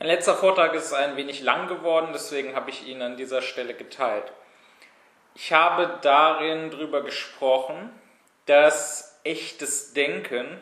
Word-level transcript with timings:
Mein 0.00 0.08
letzter 0.08 0.34
Vortrag 0.34 0.72
ist 0.72 0.94
ein 0.94 1.18
wenig 1.18 1.42
lang 1.42 1.68
geworden, 1.68 2.08
deswegen 2.14 2.56
habe 2.56 2.70
ich 2.70 2.86
ihn 2.86 3.02
an 3.02 3.18
dieser 3.18 3.42
Stelle 3.42 3.74
geteilt. 3.74 4.32
Ich 5.34 5.52
habe 5.52 5.98
darin 6.00 6.70
darüber 6.70 7.02
gesprochen, 7.02 7.92
dass 8.46 9.20
echtes 9.24 9.92
Denken 9.92 10.58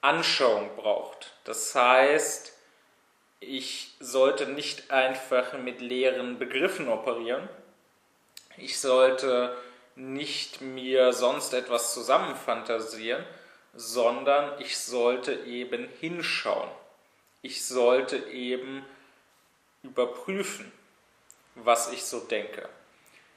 Anschauung 0.00 0.74
braucht. 0.74 1.34
Das 1.44 1.74
heißt, 1.74 2.56
ich 3.40 3.94
sollte 4.00 4.46
nicht 4.46 4.90
einfach 4.90 5.52
mit 5.58 5.82
leeren 5.82 6.38
Begriffen 6.38 6.88
operieren. 6.88 7.50
Ich 8.56 8.80
sollte 8.80 9.54
nicht 9.96 10.62
mir 10.62 11.12
sonst 11.12 11.52
etwas 11.52 11.92
zusammenfantasieren, 11.92 13.22
sondern 13.74 14.58
ich 14.62 14.78
sollte 14.78 15.34
eben 15.44 15.90
hinschauen 16.00 16.70
ich 17.42 17.64
sollte 17.64 18.16
eben 18.16 18.84
überprüfen, 19.82 20.70
was 21.54 21.92
ich 21.92 22.04
so 22.04 22.20
denke. 22.20 22.68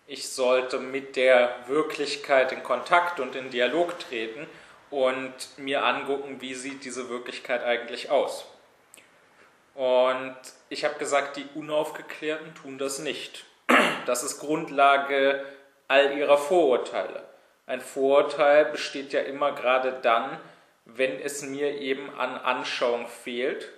Ich 0.08 0.30
sollte 0.30 0.80
mit 0.80 1.16
der 1.16 1.56
Wirklichkeit 1.68 2.52
in 2.52 2.64
Kontakt 2.64 3.20
und 3.20 3.36
in 3.36 3.52
Dialog 3.52 4.00
treten 4.00 4.48
und 4.90 5.34
mir 5.58 5.86
angucken, 5.86 6.42
wie 6.42 6.56
sieht 6.56 6.84
diese 6.84 7.10
Wirklichkeit 7.10 7.64
eigentlich 7.64 8.10
aus. 8.10 8.46
Und 9.76 10.36
ich 10.70 10.84
habe 10.84 10.98
gesagt, 10.98 11.38
die 11.38 11.46
Unaufgeklärten 11.54 12.54
tun 12.56 12.78
das 12.78 13.00
nicht. 13.00 13.46
Das 14.06 14.24
ist 14.24 14.40
Grundlage 14.40 15.46
all 15.88 16.18
ihrer 16.18 16.40
Vorurteile. 16.40 17.24
Ein 17.68 17.82
Vorurteil 17.82 18.66
besteht 18.66 19.14
ja 19.14 19.20
immer 19.20 19.52
gerade 19.52 20.00
dann, 20.02 20.40
wenn 20.86 21.20
es 21.20 21.44
mir 21.44 21.80
eben 21.80 22.10
an 22.18 22.36
Anschauung 22.36 23.08
fehlt 23.08 23.70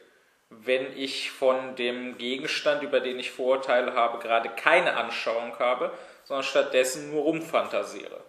wenn 0.52 0.97
ich 0.97 1.31
von 1.31 1.75
dem 1.77 2.17
Gegenstand, 2.17 2.83
über 2.83 2.99
den 2.99 3.17
ich 3.17 3.31
Vorurteile 3.31 3.94
habe, 3.95 4.19
gerade 4.19 4.49
keine 4.49 4.97
Anschauung 4.97 5.57
habe, 5.59 5.91
sondern 6.25 6.44
stattdessen 6.44 7.09
nur 7.09 7.23
rumfantasiere. 7.23 8.21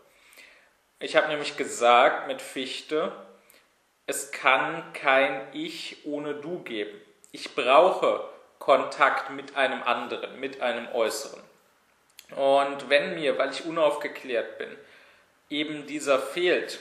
Ich 1.00 1.16
habe 1.16 1.28
nämlich 1.28 1.56
gesagt 1.56 2.28
mit 2.28 2.40
Fichte, 2.40 3.10
es 4.06 4.30
kann 4.30 4.92
kein 4.92 5.48
Ich 5.52 6.06
ohne 6.06 6.34
Du 6.34 6.60
geben. 6.60 6.96
Ich 7.32 7.56
brauche 7.56 8.24
Kontakt 8.60 9.30
mit 9.30 9.56
einem 9.56 9.82
anderen, 9.82 10.38
mit 10.38 10.60
einem 10.60 10.86
Äußeren. 10.92 11.42
Und 12.36 12.88
wenn 12.88 13.16
mir, 13.16 13.36
weil 13.36 13.50
ich 13.50 13.64
unaufgeklärt 13.64 14.58
bin, 14.58 14.76
eben 15.50 15.86
dieser 15.88 16.20
fehlt, 16.20 16.78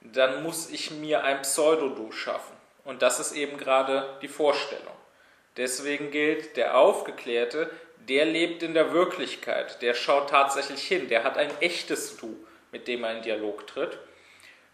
dann 0.00 0.44
muss 0.44 0.70
ich 0.70 0.92
mir 0.92 1.24
ein 1.24 1.42
Pseudo-Du 1.42 2.12
schaffen. 2.12 2.61
Und 2.84 3.02
das 3.02 3.20
ist 3.20 3.32
eben 3.32 3.58
gerade 3.58 4.16
die 4.22 4.28
Vorstellung. 4.28 4.94
Deswegen 5.56 6.10
gilt, 6.10 6.56
der 6.56 6.78
Aufgeklärte, 6.78 7.70
der 8.08 8.24
lebt 8.24 8.62
in 8.62 8.74
der 8.74 8.92
Wirklichkeit, 8.92 9.80
der 9.82 9.94
schaut 9.94 10.30
tatsächlich 10.30 10.82
hin, 10.82 11.08
der 11.08 11.24
hat 11.24 11.36
ein 11.36 11.50
echtes 11.60 12.16
Du, 12.16 12.36
mit 12.72 12.88
dem 12.88 13.04
er 13.04 13.16
in 13.16 13.22
Dialog 13.22 13.66
tritt, 13.66 13.98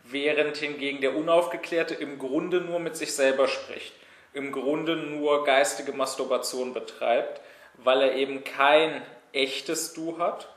während 0.04 0.56
hingegen 0.56 1.00
der 1.00 1.16
Unaufgeklärte 1.16 1.94
im 1.94 2.18
Grunde 2.18 2.60
nur 2.60 2.78
mit 2.78 2.96
sich 2.96 3.14
selber 3.14 3.48
spricht, 3.48 3.92
im 4.32 4.52
Grunde 4.52 4.96
nur 4.96 5.44
geistige 5.44 5.92
Masturbation 5.92 6.72
betreibt, 6.72 7.40
weil 7.74 8.00
er 8.02 8.14
eben 8.14 8.44
kein 8.44 9.02
echtes 9.32 9.92
Du 9.92 10.18
hat, 10.18 10.48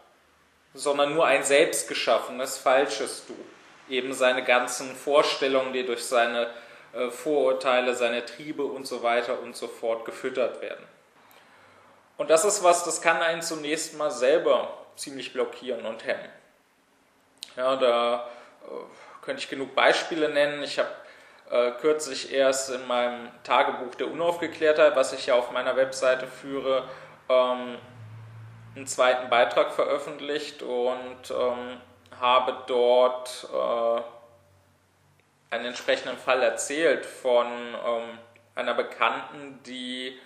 sondern 0.74 1.14
nur 1.14 1.26
ein 1.26 1.44
selbstgeschaffenes, 1.44 2.58
falsches 2.58 3.26
Du. 3.28 3.36
Eben 3.94 4.14
seine 4.14 4.44
ganzen 4.44 4.96
Vorstellungen, 4.96 5.74
die 5.74 5.86
durch 5.86 6.06
seine 6.06 6.50
Vorurteile, 7.10 7.96
seine 7.96 8.26
Triebe 8.26 8.64
und 8.64 8.86
so 8.86 9.04
weiter 9.04 9.40
und 9.42 9.56
so 9.56 9.68
fort 9.68 10.06
gefüttert 10.06 10.62
werden. 10.62 10.86
Und 12.18 12.30
das 12.30 12.46
ist 12.46 12.64
was, 12.64 12.84
das 12.84 13.02
kann 13.02 13.18
einen 13.18 13.42
zunächst 13.42 13.98
mal 13.98 14.12
selber 14.12 14.78
ziemlich 14.96 15.34
blockieren 15.34 15.86
und 15.86 16.06
hemmen. 16.06 16.30
Ja, 17.56 17.76
da 17.76 18.28
äh, 18.64 19.24
könnte 19.24 19.42
ich 19.42 19.50
genug 19.50 19.74
Beispiele 19.76 20.30
nennen. 20.30 20.62
Ich 20.64 20.80
habe 20.80 20.90
äh, 21.50 21.72
kürzlich 21.80 22.32
erst 22.32 22.70
in 22.70 22.86
meinem 22.88 23.30
Tagebuch 23.44 23.96
der 23.96 24.12
Unaufgeklärtheit, 24.12 24.96
was 24.96 25.14
ich 25.14 25.26
ja 25.26 25.36
auf 25.36 25.52
meiner 25.52 25.76
Webseite 25.76 26.28
führe, 26.28 26.88
ähm, 27.28 27.78
einen 28.76 28.88
zweiten 28.88 29.30
Beitrag 29.30 29.74
veröffentlicht 29.74 30.64
und 30.64 31.32
ähm, 31.32 31.82
habe 32.20 32.56
dort 32.68 33.48
äh, 33.52 34.02
einen 35.52 35.66
entsprechenden 35.66 36.18
Fall 36.18 36.42
erzählt 36.42 37.06
von 37.06 37.46
ähm, 37.46 38.18
einer 38.56 38.74
Bekannten, 38.74 39.60
die, 39.66 40.18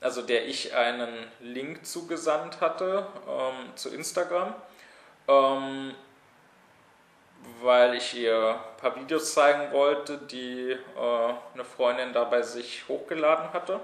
also 0.00 0.22
der 0.22 0.46
ich 0.46 0.74
einen 0.74 1.12
Link 1.40 1.84
zugesandt 1.84 2.60
hatte 2.60 3.06
ähm, 3.28 3.76
zu 3.76 3.90
Instagram, 3.90 4.54
ähm, 5.28 5.94
weil 7.60 7.94
ich 7.94 8.14
ihr 8.14 8.54
ein 8.54 8.76
paar 8.80 8.96
Videos 8.96 9.34
zeigen 9.34 9.72
wollte, 9.72 10.18
die 10.18 10.70
äh, 10.70 11.34
eine 11.54 11.64
Freundin 11.64 12.12
da 12.12 12.24
bei 12.24 12.42
sich 12.42 12.86
hochgeladen 12.88 13.52
hatte. 13.52 13.80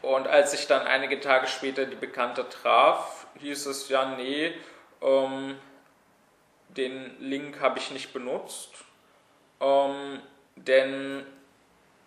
Und 0.00 0.26
als 0.26 0.52
ich 0.52 0.66
dann 0.66 0.84
einige 0.84 1.20
Tage 1.20 1.46
später 1.46 1.86
die 1.86 1.94
Bekannte 1.94 2.48
traf, 2.48 3.26
hieß 3.38 3.66
es 3.66 3.88
ja, 3.88 4.16
nee, 4.16 4.52
ähm, 5.00 5.56
den 6.76 7.16
Link 7.20 7.60
habe 7.60 7.78
ich 7.78 7.90
nicht 7.90 8.12
benutzt, 8.12 8.70
ähm, 9.60 10.20
denn 10.56 11.26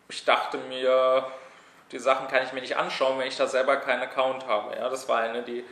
ich 0.10 0.26
dachte 0.26 0.58
mir, 0.58 1.26
die 1.92 2.00
Sachen 2.00 2.28
kann 2.28 2.44
ich 2.44 2.54
mir 2.54 2.62
nicht 2.62 2.78
anschauen, 2.78 3.20
wenn 3.20 3.28
ich 3.28 3.38
da 3.38 3.48
selber 3.48 3.78
keinen 3.78 4.04
Account 4.04 4.48
habe. 4.48 4.76
Ja, 4.76 4.90
das 4.90 5.08
war 5.08 5.20
eine, 5.20 5.44
die 5.44 5.64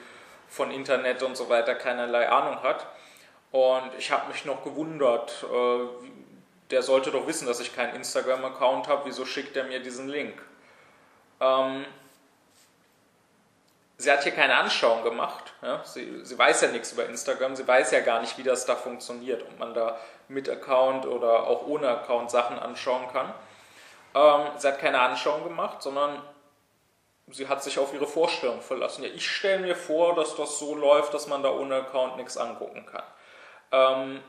von 0.48 0.72
Internet 0.72 1.24
und 1.24 1.36
so 1.36 1.50
weiter 1.50 1.76
keinerlei 1.76 2.30
Ahnung 2.30 2.62
hat. 2.62 2.86
Und 3.52 3.92
ich 3.98 4.12
habe 4.12 4.32
mich 4.32 4.46
noch 4.46 4.64
gewundert, 4.64 5.44
äh, 5.44 5.88
der 6.72 6.82
sollte 6.82 7.12
doch 7.12 7.28
wissen, 7.28 7.46
dass 7.48 7.60
ich 7.60 7.76
keinen 7.76 7.96
Instagram-Account 7.96 8.88
habe, 8.88 9.04
wieso 9.06 9.26
schickt 9.26 9.56
er 9.56 9.64
mir 9.66 9.80
diesen 9.80 10.08
Link? 10.08 10.42
Ähm, 11.40 11.86
sie 14.04 14.12
hat 14.12 14.24
hier 14.24 14.34
keine 14.34 14.56
Anschauung 14.56 15.04
gemacht. 15.04 15.54
Ja? 15.62 15.84
Sie, 15.84 16.24
sie, 16.24 16.38
weiß 16.38 16.62
ja 16.62 16.68
nichts 16.70 16.92
über 16.92 17.06
Instagram, 17.06 17.56
sie 17.56 17.68
weiß 17.68 17.92
ja 17.92 18.02
gar 18.02 18.22
nicht, 18.22 18.38
wie 18.38 18.44
das 18.44 18.66
da 18.66 18.76
funktioniert, 18.76 19.42
ob 19.44 19.60
man 19.60 19.74
da 19.74 19.98
mit 20.28 20.50
Account 20.50 21.06
oder 21.06 21.48
auch 21.48 21.66
ohne 21.66 21.88
Account 21.88 22.30
Sachen 22.30 22.60
anschauen 22.60 23.08
kann. 23.12 23.34
Ähm, 24.16 24.52
sie 24.58 24.68
hat 24.68 24.80
keine 24.80 25.00
Anschauung 25.00 25.44
gemacht, 25.44 25.82
sondern 25.82 26.22
sie 27.28 27.48
hat 27.48 27.64
sich 27.64 27.80
auf 27.80 27.94
ihre 27.94 28.08
Vorstellung 28.08 28.62
verlassen. 28.62 29.04
Ja, 29.04 29.10
ich 29.10 29.30
stelle 29.30 29.60
mir 29.60 29.76
vor, 29.76 30.16
dass 30.16 30.36
das 30.36 30.60
so 30.60 30.76
läuft, 30.76 31.14
dass 31.14 31.28
man 31.28 31.42
da 31.42 31.52
ohne 31.52 31.76
Account 31.78 32.18
nichts 32.18 32.38
angucken 32.38 32.86
kann. 32.86 33.04
Ähm, 33.72 34.24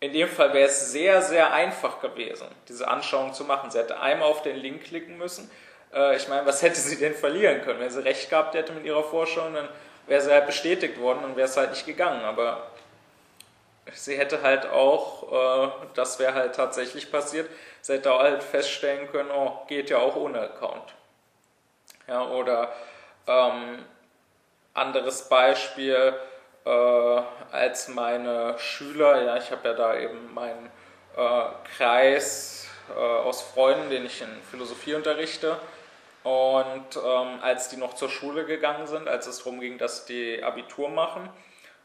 in 0.00 0.12
dem 0.12 0.28
Fall 0.28 0.54
wäre 0.54 0.68
es 0.68 0.92
sehr, 0.92 1.22
sehr 1.22 1.52
einfach 1.52 2.00
gewesen, 2.00 2.46
diese 2.68 2.86
Anschauung 2.86 3.34
zu 3.34 3.44
machen. 3.44 3.70
Sie 3.70 3.78
hätte 3.78 3.98
einmal 3.98 4.28
auf 4.28 4.42
den 4.42 4.56
Link 4.56 4.84
klicken 4.84 5.18
müssen, 5.18 5.50
äh, 5.94 6.16
ich 6.16 6.28
meine, 6.28 6.46
was 6.46 6.62
hätte 6.62 6.80
sie 6.80 6.98
denn 6.98 7.14
verlieren 7.14 7.62
können? 7.62 7.80
Wenn 7.80 7.90
sie 7.90 8.04
recht 8.04 8.30
gehabt 8.30 8.54
hätte 8.54 8.72
mit 8.72 8.84
ihrer 8.84 9.04
Forschung, 9.04 9.54
dann 9.54 9.68
wäre 10.06 10.20
sie 10.20 10.32
halt 10.32 10.46
bestätigt 10.46 10.98
worden 11.00 11.24
und 11.24 11.36
wäre 11.36 11.48
es 11.48 11.56
halt 11.56 11.70
nicht 11.70 11.86
gegangen. 11.86 12.24
Aber 12.24 12.66
sie 13.94 14.16
hätte 14.16 14.42
halt 14.42 14.66
auch, 14.66 15.32
äh, 15.32 15.70
das 15.94 16.18
wäre 16.18 16.34
halt 16.34 16.54
tatsächlich 16.54 17.10
passiert, 17.10 17.48
sie 17.80 17.94
hätte 17.94 18.12
auch 18.12 18.20
halt 18.20 18.42
feststellen 18.42 19.10
können, 19.10 19.30
oh, 19.30 19.60
geht 19.66 19.90
ja 19.90 19.98
auch 19.98 20.16
ohne 20.16 20.40
Account. 20.40 20.94
Ja, 22.06 22.26
oder 22.26 22.72
ähm, 23.26 23.84
anderes 24.74 25.28
Beispiel, 25.28 26.14
äh, 26.64 27.22
als 27.52 27.88
meine 27.88 28.58
Schüler, 28.58 29.22
ja, 29.22 29.36
ich 29.36 29.50
habe 29.50 29.68
ja 29.68 29.74
da 29.74 29.96
eben 29.96 30.32
meinen 30.32 30.70
äh, 31.16 31.44
Kreis 31.76 32.68
äh, 32.90 32.98
aus 32.98 33.42
Freunden, 33.42 33.90
den 33.90 34.06
ich 34.06 34.22
in 34.22 34.28
Philosophie 34.50 34.94
unterrichte, 34.94 35.58
und 36.28 36.96
ähm, 36.96 37.38
als 37.40 37.70
die 37.70 37.78
noch 37.78 37.94
zur 37.94 38.10
Schule 38.10 38.44
gegangen 38.44 38.86
sind, 38.86 39.08
als 39.08 39.26
es 39.26 39.38
darum 39.38 39.60
ging, 39.60 39.78
dass 39.78 40.04
die 40.04 40.42
Abitur 40.42 40.90
machen, 40.90 41.30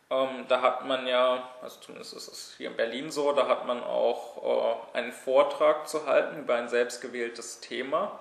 ähm, 0.10 0.46
da 0.50 0.62
hat 0.62 0.86
man 0.86 1.08
ja, 1.08 1.48
also 1.62 1.80
zumindest 1.80 2.14
ist 2.14 2.28
es 2.28 2.54
hier 2.58 2.70
in 2.70 2.76
Berlin 2.76 3.10
so, 3.10 3.32
da 3.32 3.48
hat 3.48 3.66
man 3.66 3.82
auch 3.82 4.84
äh, 4.94 4.98
einen 4.98 5.14
Vortrag 5.14 5.88
zu 5.88 6.08
halten 6.08 6.40
über 6.40 6.56
ein 6.56 6.68
selbstgewähltes 6.68 7.62
Thema. 7.62 8.20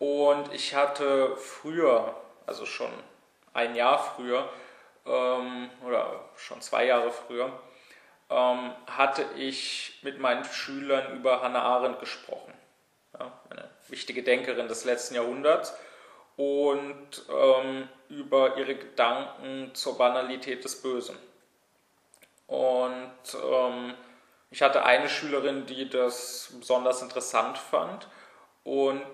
Und 0.00 0.52
ich 0.52 0.74
hatte 0.74 1.36
früher, 1.36 2.16
also 2.46 2.66
schon 2.66 2.90
ein 3.54 3.76
Jahr 3.76 4.02
früher, 4.02 4.48
ähm, 5.06 5.70
oder 5.86 6.24
schon 6.34 6.60
zwei 6.60 6.86
Jahre 6.86 7.12
früher, 7.12 7.52
ähm, 8.30 8.72
hatte 8.88 9.24
ich 9.36 10.00
mit 10.02 10.18
meinen 10.18 10.44
Schülern 10.44 11.14
über 11.14 11.40
Hannah 11.40 11.62
Arendt 11.62 12.00
gesprochen. 12.00 12.52
Ja, 13.18 13.40
eine 13.50 13.68
wichtige 13.88 14.22
Denkerin 14.22 14.68
des 14.68 14.84
letzten 14.84 15.14
Jahrhunderts, 15.14 15.74
und 16.40 17.22
ähm, 17.28 17.86
über 18.08 18.56
ihre 18.56 18.74
Gedanken 18.74 19.74
zur 19.74 19.98
Banalität 19.98 20.64
des 20.64 20.80
Bösen. 20.80 21.18
Und 22.46 23.12
ähm, 23.34 23.92
ich 24.50 24.62
hatte 24.62 24.84
eine 24.84 25.10
Schülerin, 25.10 25.66
die 25.66 25.90
das 25.90 26.54
besonders 26.58 27.02
interessant 27.02 27.58
fand 27.58 28.08
und 28.64 29.04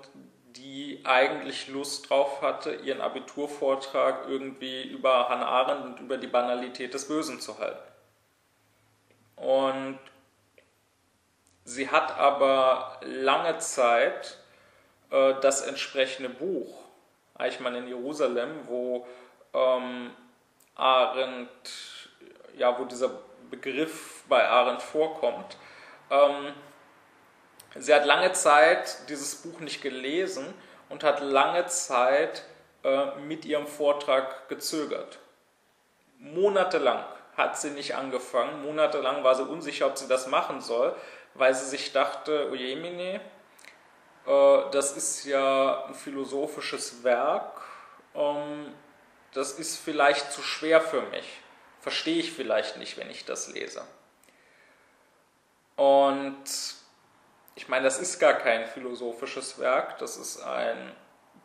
die 0.54 1.00
eigentlich 1.02 1.66
Lust 1.66 2.08
drauf 2.08 2.42
hatte, 2.42 2.76
ihren 2.76 3.00
Abiturvortrag 3.00 4.28
irgendwie 4.28 4.84
über 4.84 5.28
Hannah 5.28 5.48
Arendt 5.48 5.84
und 5.84 6.00
über 6.00 6.18
die 6.18 6.28
Banalität 6.28 6.94
des 6.94 7.08
Bösen 7.08 7.40
zu 7.40 7.58
halten. 7.58 7.92
Und 9.34 9.98
sie 11.66 11.90
hat 11.90 12.16
aber 12.18 12.98
lange 13.02 13.58
Zeit 13.58 14.38
äh, 15.10 15.34
das 15.42 15.60
entsprechende 15.60 16.30
Buch, 16.30 16.78
Eichmann 17.34 17.74
in 17.74 17.86
Jerusalem, 17.86 18.66
wo 18.66 19.06
ähm, 19.52 20.10
Arendt, 20.74 22.08
ja, 22.56 22.78
wo 22.78 22.84
dieser 22.84 23.10
Begriff 23.50 24.24
bei 24.28 24.48
Arendt 24.48 24.80
vorkommt, 24.80 25.58
ähm, 26.10 26.54
Sie 27.78 27.92
hat 27.92 28.06
lange 28.06 28.32
Zeit 28.32 29.08
dieses 29.08 29.36
Buch 29.36 29.60
nicht 29.60 29.82
gelesen 29.82 30.54
und 30.88 31.04
hat 31.04 31.20
lange 31.20 31.66
Zeit 31.66 32.44
äh, 32.84 33.16
mit 33.26 33.44
ihrem 33.44 33.66
Vortrag 33.66 34.48
gezögert. 34.48 35.18
Monatelang 36.18 37.04
hat 37.36 37.58
sie 37.58 37.70
nicht 37.70 37.94
angefangen, 37.94 38.62
monatelang 38.62 39.22
war 39.24 39.34
sie 39.34 39.42
unsicher, 39.42 39.86
ob 39.86 39.98
sie 39.98 40.08
das 40.08 40.26
machen 40.26 40.62
soll, 40.62 40.94
weil 41.38 41.54
sie 41.54 41.66
sich 41.66 41.92
dachte, 41.92 42.50
ojemine, 42.50 43.20
äh, 44.26 44.70
das 44.70 44.96
ist 44.96 45.24
ja 45.24 45.84
ein 45.86 45.94
philosophisches 45.94 47.02
Werk, 47.04 47.62
ähm, 48.14 48.74
das 49.32 49.52
ist 49.52 49.76
vielleicht 49.76 50.32
zu 50.32 50.42
schwer 50.42 50.80
für 50.80 51.02
mich, 51.02 51.40
verstehe 51.80 52.18
ich 52.18 52.32
vielleicht 52.32 52.78
nicht, 52.78 52.96
wenn 52.96 53.10
ich 53.10 53.24
das 53.24 53.48
lese. 53.48 53.82
Und 55.76 56.44
ich 57.54 57.68
meine, 57.68 57.84
das 57.84 57.98
ist 57.98 58.18
gar 58.18 58.34
kein 58.34 58.66
philosophisches 58.66 59.58
Werk, 59.58 59.98
das 59.98 60.16
ist 60.16 60.42
ein 60.42 60.94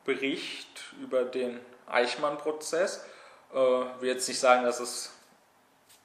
Bericht 0.06 0.94
über 1.02 1.24
den 1.24 1.60
Eichmann-Prozess. 1.88 3.06
Ich 3.50 3.58
äh, 3.58 4.02
will 4.02 4.10
jetzt 4.10 4.28
nicht 4.28 4.40
sagen, 4.40 4.64
dass 4.64 4.80
es 4.80 5.14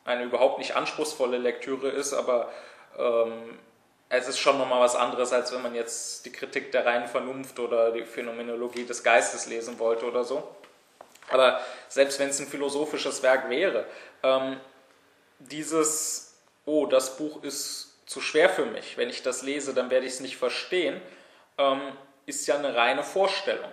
eine 0.05 0.25
überhaupt 0.25 0.59
nicht 0.59 0.77
anspruchsvolle 0.77 1.39
Lektüre 1.39 1.89
ist, 1.89 2.13
aber 2.13 2.53
ähm, 2.99 3.59
es 4.09 4.29
ist 4.29 4.39
schon 4.39 4.59
nochmal 4.59 4.81
was 4.81 4.95
anderes, 4.95 5.33
als 5.33 5.53
wenn 5.53 5.63
man 5.63 5.75
jetzt 5.75 6.25
die 6.25 6.33
Kritik 6.33 6.71
der 6.73 6.87
reinen 6.87 7.09
Vernunft 7.09 7.59
oder 7.59 7.91
die 7.91 8.05
Phänomenologie 8.05 8.85
des 8.85 9.03
Geistes 9.03 9.47
lesen 9.47 9.79
wollte 9.79 10.07
oder 10.07 10.25
so. 10.25 10.57
Aber 11.29 11.61
selbst 11.89 12.19
wenn 12.21 12.29
es 12.29 12.39
ein 12.41 12.47
philosophisches 12.47 13.23
Werk 13.23 13.51
wäre, 13.51 13.85
ähm, 14.23 14.61
dieses, 15.41 16.37
oh, 16.65 16.87
das 16.87 17.17
Buch 17.17 17.43
ist 17.43 17.97
zu 18.07 18.21
schwer 18.21 18.49
für 18.49 18.67
mich. 18.67 18.97
Wenn 18.97 19.11
ich 19.11 19.23
das 19.23 19.43
lese, 19.43 19.75
dann 19.75 19.91
werde 19.91 20.07
ich 20.07 20.13
es 20.13 20.21
nicht 20.21 20.37
verstehen, 20.37 21.01
ähm, 21.59 21.81
ist 22.27 22.47
ja 22.47 22.57
eine 22.57 22.77
reine 22.77 23.03
Vorstellung. 23.03 23.73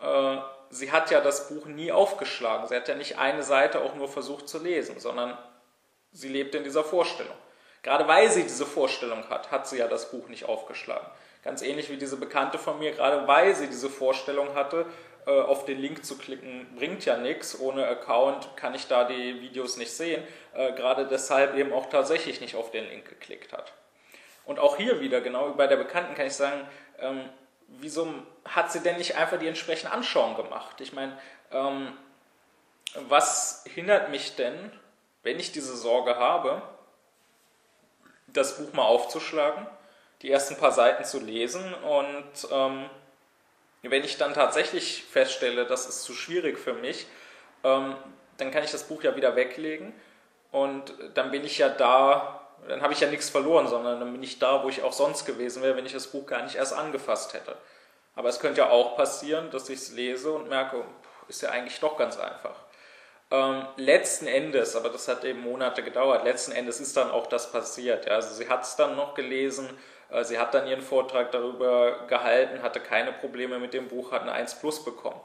Äh, 0.00 0.38
sie 0.70 0.90
hat 0.90 1.10
ja 1.10 1.20
das 1.20 1.48
Buch 1.48 1.66
nie 1.66 1.92
aufgeschlagen. 1.92 2.66
Sie 2.66 2.74
hat 2.74 2.88
ja 2.88 2.94
nicht 2.94 3.18
eine 3.18 3.42
Seite 3.42 3.82
auch 3.82 3.94
nur 3.94 4.08
versucht 4.08 4.48
zu 4.48 4.58
lesen, 4.58 4.98
sondern 4.98 5.36
sie 6.12 6.28
lebt 6.28 6.54
in 6.54 6.64
dieser 6.64 6.82
Vorstellung. 6.84 7.36
Gerade 7.86 8.08
weil 8.08 8.28
sie 8.32 8.42
diese 8.42 8.66
Vorstellung 8.66 9.30
hat, 9.30 9.52
hat 9.52 9.68
sie 9.68 9.78
ja 9.78 9.86
das 9.86 10.10
Buch 10.10 10.26
nicht 10.26 10.46
aufgeschlagen. 10.46 11.06
Ganz 11.44 11.62
ähnlich 11.62 11.88
wie 11.88 11.96
diese 11.96 12.16
Bekannte 12.16 12.58
von 12.58 12.80
mir, 12.80 12.90
gerade 12.90 13.28
weil 13.28 13.54
sie 13.54 13.68
diese 13.68 13.88
Vorstellung 13.88 14.56
hatte, 14.56 14.86
äh, 15.24 15.30
auf 15.30 15.66
den 15.66 15.78
Link 15.78 16.04
zu 16.04 16.18
klicken, 16.18 16.66
bringt 16.74 17.04
ja 17.04 17.16
nichts. 17.16 17.60
Ohne 17.60 17.86
Account 17.86 18.56
kann 18.56 18.74
ich 18.74 18.88
da 18.88 19.04
die 19.04 19.40
Videos 19.40 19.76
nicht 19.76 19.92
sehen. 19.92 20.20
Äh, 20.52 20.72
gerade 20.72 21.06
deshalb 21.06 21.54
eben 21.54 21.72
auch 21.72 21.88
tatsächlich 21.88 22.40
nicht 22.40 22.56
auf 22.56 22.72
den 22.72 22.88
Link 22.88 23.08
geklickt 23.08 23.52
hat. 23.52 23.72
Und 24.46 24.58
auch 24.58 24.76
hier 24.76 24.98
wieder, 24.98 25.20
genau 25.20 25.50
wie 25.50 25.56
bei 25.56 25.68
der 25.68 25.76
Bekannten, 25.76 26.16
kann 26.16 26.26
ich 26.26 26.34
sagen, 26.34 26.66
ähm, 26.98 27.20
wieso 27.68 28.12
hat 28.46 28.72
sie 28.72 28.80
denn 28.80 28.96
nicht 28.96 29.14
einfach 29.14 29.38
die 29.38 29.46
entsprechende 29.46 29.92
Anschauung 29.92 30.34
gemacht? 30.34 30.80
Ich 30.80 30.92
meine, 30.92 31.16
ähm, 31.52 31.96
was 33.08 33.62
hindert 33.72 34.10
mich 34.10 34.34
denn, 34.34 34.72
wenn 35.22 35.38
ich 35.38 35.52
diese 35.52 35.76
Sorge 35.76 36.16
habe, 36.16 36.62
das 38.36 38.58
Buch 38.58 38.72
mal 38.72 38.84
aufzuschlagen, 38.84 39.66
die 40.22 40.30
ersten 40.30 40.56
paar 40.56 40.72
Seiten 40.72 41.04
zu 41.04 41.20
lesen 41.20 41.74
und 41.74 42.48
ähm, 42.50 42.88
wenn 43.82 44.04
ich 44.04 44.16
dann 44.18 44.34
tatsächlich 44.34 45.04
feststelle, 45.04 45.66
das 45.66 45.86
ist 45.86 46.02
zu 46.02 46.12
schwierig 46.12 46.58
für 46.58 46.72
mich, 46.72 47.06
ähm, 47.64 47.96
dann 48.38 48.50
kann 48.50 48.64
ich 48.64 48.70
das 48.70 48.84
Buch 48.84 49.02
ja 49.02 49.16
wieder 49.16 49.36
weglegen 49.36 49.92
und 50.52 50.94
dann 51.14 51.30
bin 51.30 51.44
ich 51.44 51.58
ja 51.58 51.68
da, 51.68 52.40
dann 52.68 52.82
habe 52.82 52.92
ich 52.92 53.00
ja 53.00 53.08
nichts 53.08 53.30
verloren, 53.30 53.68
sondern 53.68 54.00
dann 54.00 54.12
bin 54.12 54.22
ich 54.22 54.38
da, 54.38 54.64
wo 54.64 54.68
ich 54.68 54.82
auch 54.82 54.92
sonst 54.92 55.24
gewesen 55.24 55.62
wäre, 55.62 55.76
wenn 55.76 55.86
ich 55.86 55.92
das 55.92 56.08
Buch 56.08 56.26
gar 56.26 56.42
nicht 56.42 56.56
erst 56.56 56.72
angefasst 56.72 57.34
hätte. 57.34 57.56
Aber 58.14 58.28
es 58.28 58.40
könnte 58.40 58.62
ja 58.62 58.70
auch 58.70 58.96
passieren, 58.96 59.50
dass 59.50 59.68
ich 59.68 59.78
es 59.78 59.92
lese 59.92 60.32
und 60.32 60.48
merke, 60.48 60.82
ist 61.28 61.42
ja 61.42 61.50
eigentlich 61.50 61.80
doch 61.80 61.96
ganz 61.96 62.18
einfach. 62.18 62.54
Ähm, 63.30 63.66
letzten 63.76 64.28
Endes, 64.28 64.76
aber 64.76 64.88
das 64.88 65.08
hat 65.08 65.24
eben 65.24 65.40
Monate 65.40 65.82
gedauert, 65.82 66.24
letzten 66.24 66.52
Endes 66.52 66.78
ist 66.78 66.96
dann 66.96 67.10
auch 67.10 67.26
das 67.26 67.50
passiert. 67.50 68.06
Ja. 68.06 68.12
Also 68.12 68.34
sie 68.34 68.48
hat 68.48 68.62
es 68.62 68.76
dann 68.76 68.94
noch 68.94 69.14
gelesen, 69.14 69.68
äh, 70.10 70.22
sie 70.22 70.38
hat 70.38 70.54
dann 70.54 70.68
ihren 70.68 70.82
Vortrag 70.82 71.32
darüber 71.32 72.06
gehalten, 72.06 72.62
hatte 72.62 72.78
keine 72.78 73.12
Probleme 73.12 73.58
mit 73.58 73.74
dem 73.74 73.88
Buch, 73.88 74.12
hat 74.12 74.22
eine 74.22 74.32
1 74.32 74.60
Plus 74.60 74.84
bekommen. 74.84 75.20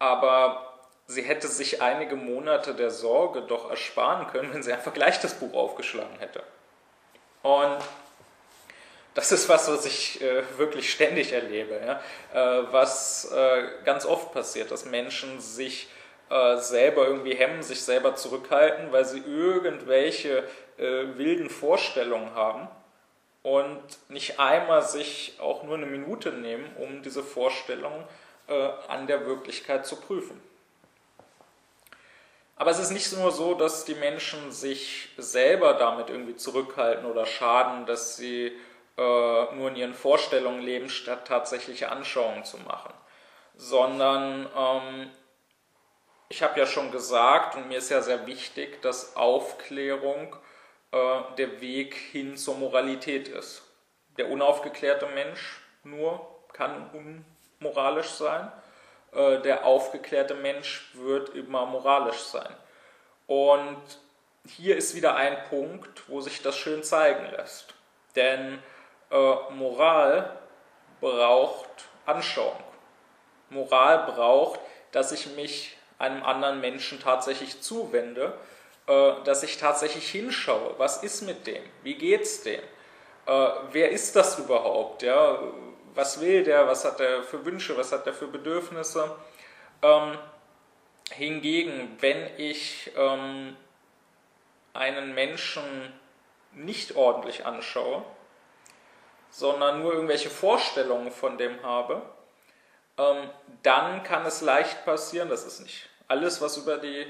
Aber 0.00 0.74
sie 1.06 1.22
hätte 1.22 1.46
sich 1.46 1.80
einige 1.80 2.16
Monate 2.16 2.74
der 2.74 2.90
Sorge 2.90 3.42
doch 3.42 3.70
ersparen 3.70 4.26
können, 4.26 4.52
wenn 4.52 4.64
sie 4.64 4.72
einfach 4.72 4.92
gleich 4.92 5.20
das 5.20 5.34
Buch 5.34 5.54
aufgeschlagen 5.54 6.18
hätte. 6.18 6.42
Und 7.42 7.78
das 9.14 9.30
ist 9.30 9.48
was, 9.48 9.70
was 9.70 9.86
ich 9.86 10.20
äh, 10.20 10.42
wirklich 10.58 10.92
ständig 10.92 11.32
erlebe, 11.32 11.80
ja? 11.86 12.00
äh, 12.34 12.72
was 12.72 13.30
äh, 13.30 13.62
ganz 13.84 14.04
oft 14.04 14.32
passiert, 14.32 14.70
dass 14.72 14.84
Menschen 14.84 15.40
sich 15.40 15.88
äh, 16.30 16.56
selber 16.56 17.06
irgendwie 17.06 17.34
hemmen, 17.34 17.62
sich 17.62 17.82
selber 17.82 18.14
zurückhalten, 18.14 18.92
weil 18.92 19.04
sie 19.04 19.20
irgendwelche 19.20 20.44
äh, 20.76 21.16
wilden 21.16 21.50
Vorstellungen 21.50 22.34
haben 22.34 22.68
und 23.42 23.80
nicht 24.08 24.40
einmal 24.40 24.82
sich 24.82 25.36
auch 25.40 25.62
nur 25.62 25.76
eine 25.76 25.86
Minute 25.86 26.32
nehmen, 26.32 26.68
um 26.78 27.02
diese 27.02 27.22
Vorstellung 27.22 28.04
äh, 28.48 28.68
an 28.88 29.06
der 29.06 29.24
Wirklichkeit 29.26 29.86
zu 29.86 29.96
prüfen. 29.96 30.40
Aber 32.56 32.70
es 32.70 32.78
ist 32.78 32.90
nicht 32.90 33.12
nur 33.12 33.30
so, 33.30 33.54
dass 33.54 33.84
die 33.84 33.94
Menschen 33.94 34.50
sich 34.50 35.10
selber 35.18 35.74
damit 35.74 36.08
irgendwie 36.08 36.36
zurückhalten 36.36 37.04
oder 37.04 37.26
schaden, 37.26 37.86
dass 37.86 38.16
sie 38.16 38.46
äh, 38.96 39.54
nur 39.54 39.68
in 39.68 39.76
ihren 39.76 39.94
Vorstellungen 39.94 40.62
leben, 40.62 40.88
statt 40.88 41.28
tatsächliche 41.28 41.90
Anschauungen 41.90 42.44
zu 42.44 42.56
machen, 42.58 42.94
sondern 43.56 44.48
ähm, 44.56 45.10
ich 46.28 46.42
habe 46.42 46.58
ja 46.58 46.66
schon 46.66 46.90
gesagt, 46.90 47.54
und 47.54 47.68
mir 47.68 47.78
ist 47.78 47.90
ja 47.90 48.02
sehr 48.02 48.26
wichtig, 48.26 48.82
dass 48.82 49.16
Aufklärung 49.16 50.36
äh, 50.92 51.20
der 51.38 51.60
Weg 51.60 51.94
hin 51.94 52.36
zur 52.36 52.56
Moralität 52.56 53.28
ist. 53.28 53.62
Der 54.18 54.28
unaufgeklärte 54.30 55.06
Mensch 55.06 55.60
nur 55.84 56.26
kann 56.52 57.24
unmoralisch 57.60 58.10
sein. 58.10 58.50
Äh, 59.12 59.40
der 59.40 59.64
aufgeklärte 59.64 60.34
Mensch 60.34 60.90
wird 60.94 61.30
immer 61.30 61.66
moralisch 61.66 62.20
sein. 62.20 62.54
Und 63.26 63.82
hier 64.46 64.76
ist 64.76 64.94
wieder 64.94 65.16
ein 65.16 65.36
Punkt, 65.48 66.08
wo 66.08 66.20
sich 66.20 66.42
das 66.42 66.56
schön 66.56 66.82
zeigen 66.82 67.30
lässt. 67.30 67.74
Denn 68.14 68.62
äh, 69.10 69.34
Moral 69.50 70.38
braucht 71.00 71.68
Anschauung. 72.04 72.62
Moral 73.50 74.10
braucht, 74.12 74.60
dass 74.92 75.12
ich 75.12 75.34
mich 75.36 75.75
einem 75.98 76.22
anderen 76.22 76.60
Menschen 76.60 77.00
tatsächlich 77.00 77.60
zuwende 77.60 78.34
äh, 78.86 79.14
dass 79.24 79.42
ich 79.42 79.58
tatsächlich 79.58 80.08
hinschaue, 80.10 80.74
was 80.78 81.02
ist 81.02 81.22
mit 81.22 81.46
dem, 81.48 81.62
wie 81.82 81.94
geht's 81.94 82.44
dem, 82.44 82.60
äh, 83.26 83.48
wer 83.72 83.90
ist 83.90 84.14
das 84.14 84.38
überhaupt, 84.38 85.02
ja? 85.02 85.40
was 85.94 86.20
will 86.20 86.44
der, 86.44 86.68
was 86.68 86.84
hat 86.84 87.00
er 87.00 87.24
für 87.24 87.44
Wünsche, 87.44 87.76
was 87.76 87.90
hat 87.90 88.06
er 88.06 88.14
für 88.14 88.28
Bedürfnisse. 88.28 89.16
Ähm, 89.82 90.16
hingegen, 91.10 91.96
wenn 92.00 92.30
ich 92.36 92.92
ähm, 92.96 93.56
einen 94.72 95.14
Menschen 95.14 95.64
nicht 96.52 96.94
ordentlich 96.94 97.44
anschaue, 97.44 98.04
sondern 99.30 99.82
nur 99.82 99.94
irgendwelche 99.94 100.30
Vorstellungen 100.30 101.10
von 101.10 101.38
dem 101.38 101.60
habe, 101.64 102.02
ähm, 102.98 103.30
dann 103.62 104.02
kann 104.02 104.24
es 104.26 104.40
leicht 104.40 104.84
passieren, 104.84 105.28
das 105.28 105.44
ist 105.44 105.60
nicht 105.60 105.88
alles, 106.08 106.40
was 106.40 106.56
über 106.56 106.78
die 106.78 107.06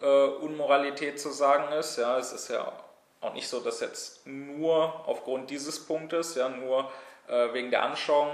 äh, 0.00 0.24
Unmoralität 0.26 1.20
zu 1.20 1.30
sagen 1.30 1.72
ist. 1.72 1.98
Ja, 1.98 2.18
es 2.18 2.32
ist 2.32 2.48
ja 2.48 2.72
auch 3.20 3.32
nicht 3.32 3.48
so, 3.48 3.60
dass 3.60 3.80
jetzt 3.80 4.26
nur 4.26 5.06
aufgrund 5.06 5.50
dieses 5.50 5.86
Punktes, 5.86 6.34
ja, 6.34 6.48
nur 6.48 6.90
äh, 7.28 7.52
wegen 7.52 7.70
der 7.70 7.82
Anschauung 7.82 8.28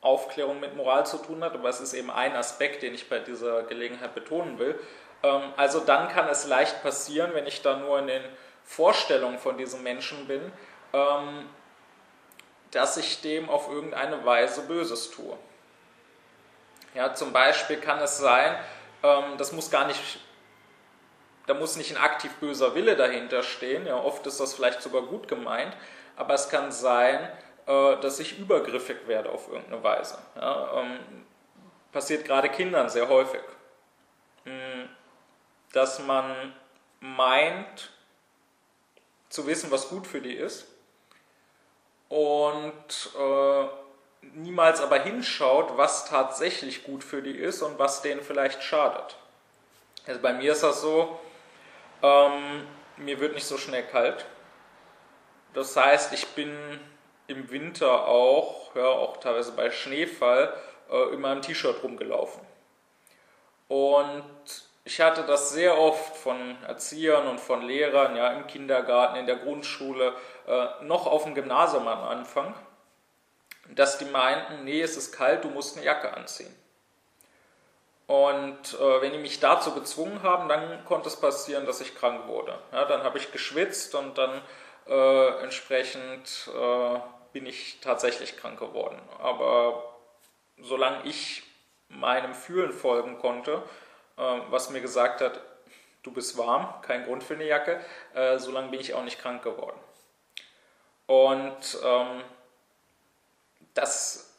Aufklärung 0.00 0.60
mit 0.60 0.76
Moral 0.76 1.06
zu 1.06 1.16
tun 1.16 1.42
hat, 1.42 1.54
aber 1.54 1.70
es 1.70 1.80
ist 1.80 1.94
eben 1.94 2.10
ein 2.10 2.36
Aspekt, 2.36 2.82
den 2.82 2.92
ich 2.92 3.08
bei 3.08 3.20
dieser 3.20 3.62
Gelegenheit 3.62 4.14
betonen 4.14 4.58
will. 4.58 4.78
Ähm, 5.22 5.54
also 5.56 5.80
dann 5.80 6.08
kann 6.08 6.28
es 6.28 6.46
leicht 6.46 6.82
passieren, 6.82 7.30
wenn 7.32 7.46
ich 7.46 7.62
da 7.62 7.78
nur 7.78 7.98
in 7.98 8.08
den 8.08 8.22
Vorstellungen 8.64 9.38
von 9.38 9.56
diesem 9.56 9.82
Menschen 9.82 10.26
bin, 10.26 10.52
ähm, 10.92 11.48
dass 12.70 12.98
ich 12.98 13.22
dem 13.22 13.48
auf 13.48 13.70
irgendeine 13.70 14.26
Weise 14.26 14.62
Böses 14.62 15.10
tue. 15.10 15.38
Ja, 16.94 17.12
zum 17.14 17.32
Beispiel 17.32 17.78
kann 17.78 17.98
es 18.00 18.18
sein, 18.18 18.56
ähm, 19.02 19.36
das 19.36 19.52
muss 19.52 19.70
gar 19.70 19.86
nicht, 19.86 20.20
da 21.46 21.54
muss 21.54 21.76
nicht 21.76 21.90
ein 21.90 22.02
aktiv 22.02 22.32
böser 22.36 22.74
Wille 22.74 22.96
dahinter 22.96 23.42
stehen, 23.42 23.86
ja, 23.86 23.96
oft 23.96 24.26
ist 24.26 24.40
das 24.40 24.54
vielleicht 24.54 24.80
sogar 24.80 25.02
gut 25.02 25.28
gemeint, 25.28 25.76
aber 26.16 26.34
es 26.34 26.48
kann 26.48 26.70
sein, 26.70 27.28
äh, 27.66 27.96
dass 27.96 28.20
ich 28.20 28.38
übergriffig 28.38 29.06
werde 29.06 29.30
auf 29.30 29.48
irgendeine 29.48 29.82
Weise. 29.82 30.18
Ja, 30.36 30.80
ähm, 30.80 30.98
passiert 31.92 32.24
gerade 32.24 32.48
Kindern 32.48 32.88
sehr 32.88 33.08
häufig, 33.08 33.42
hm, 34.44 34.88
dass 35.72 35.98
man 36.00 36.54
meint 37.00 37.90
zu 39.28 39.46
wissen, 39.46 39.70
was 39.70 39.88
gut 39.88 40.06
für 40.06 40.20
die 40.20 40.34
ist 40.34 40.66
und 42.08 43.10
äh, 43.18 43.66
niemals 44.34 44.80
aber 44.80 44.98
hinschaut, 44.98 45.76
was 45.76 46.06
tatsächlich 46.06 46.84
gut 46.84 47.04
für 47.04 47.22
die 47.22 47.36
ist 47.36 47.62
und 47.62 47.78
was 47.78 48.02
denen 48.02 48.22
vielleicht 48.22 48.62
schadet. 48.62 49.16
Also 50.06 50.20
bei 50.20 50.32
mir 50.32 50.52
ist 50.52 50.62
das 50.62 50.80
so, 50.80 51.18
ähm, 52.02 52.66
mir 52.96 53.20
wird 53.20 53.34
nicht 53.34 53.46
so 53.46 53.58
schnell 53.58 53.84
kalt. 53.84 54.26
Das 55.54 55.76
heißt, 55.76 56.12
ich 56.12 56.26
bin 56.28 56.52
im 57.26 57.50
Winter 57.50 58.06
auch, 58.06 58.74
ja, 58.74 58.86
auch 58.86 59.16
teilweise 59.18 59.52
bei 59.52 59.70
Schneefall, 59.70 60.52
äh, 60.90 61.14
in 61.14 61.20
meinem 61.20 61.42
T-Shirt 61.42 61.82
rumgelaufen. 61.82 62.42
Und 63.68 64.24
ich 64.84 65.00
hatte 65.00 65.22
das 65.22 65.50
sehr 65.50 65.78
oft 65.78 66.16
von 66.16 66.62
Erziehern 66.64 67.26
und 67.26 67.40
von 67.40 67.62
Lehrern, 67.62 68.16
ja, 68.16 68.32
im 68.32 68.46
Kindergarten, 68.46 69.16
in 69.16 69.26
der 69.26 69.36
Grundschule, 69.36 70.12
äh, 70.46 70.84
noch 70.84 71.06
auf 71.06 71.24
dem 71.24 71.34
Gymnasium 71.34 71.88
am 71.88 72.04
Anfang, 72.04 72.54
dass 73.70 73.98
die 73.98 74.04
meinten, 74.04 74.64
nee, 74.64 74.82
es 74.82 74.96
ist 74.96 75.12
kalt, 75.12 75.44
du 75.44 75.50
musst 75.50 75.76
eine 75.76 75.86
Jacke 75.86 76.14
anziehen. 76.14 76.54
Und 78.06 78.74
äh, 78.74 79.00
wenn 79.00 79.12
die 79.12 79.18
mich 79.18 79.40
dazu 79.40 79.72
gezwungen 79.72 80.22
haben, 80.22 80.48
dann 80.48 80.84
konnte 80.84 81.08
es 81.08 81.16
passieren, 81.16 81.64
dass 81.64 81.80
ich 81.80 81.94
krank 81.94 82.26
wurde. 82.26 82.58
Ja, 82.72 82.84
dann 82.84 83.02
habe 83.02 83.16
ich 83.16 83.32
geschwitzt 83.32 83.94
und 83.94 84.18
dann 84.18 84.42
äh, 84.86 85.42
entsprechend 85.42 86.50
äh, 86.54 86.98
bin 87.32 87.46
ich 87.46 87.80
tatsächlich 87.80 88.36
krank 88.36 88.58
geworden. 88.58 89.00
Aber 89.18 89.94
solange 90.58 91.04
ich 91.04 91.42
meinem 91.88 92.34
Fühlen 92.34 92.72
folgen 92.72 93.18
konnte, 93.18 93.62
äh, 94.18 94.40
was 94.50 94.68
mir 94.68 94.82
gesagt 94.82 95.22
hat, 95.22 95.40
du 96.02 96.12
bist 96.12 96.36
warm, 96.36 96.82
kein 96.82 97.04
Grund 97.04 97.24
für 97.24 97.34
eine 97.34 97.46
Jacke, 97.46 97.80
äh, 98.14 98.38
solange 98.38 98.68
bin 98.68 98.80
ich 98.80 98.92
auch 98.92 99.02
nicht 99.02 99.18
krank 99.18 99.42
geworden. 99.42 99.78
Und 101.06 101.78
ähm, 101.82 102.22
das 103.74 104.32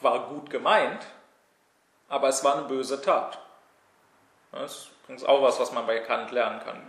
war 0.00 0.28
gut 0.28 0.50
gemeint, 0.50 1.06
aber 2.08 2.28
es 2.28 2.44
war 2.44 2.56
eine 2.56 2.66
böse 2.66 3.00
Tat. 3.00 3.38
Das 4.50 4.72
ist 4.72 4.90
übrigens 5.04 5.24
auch 5.24 5.42
was, 5.42 5.58
was 5.58 5.72
man 5.72 5.86
bei 5.86 6.00
Kant 6.00 6.30
lernen 6.30 6.60
kann. 6.60 6.82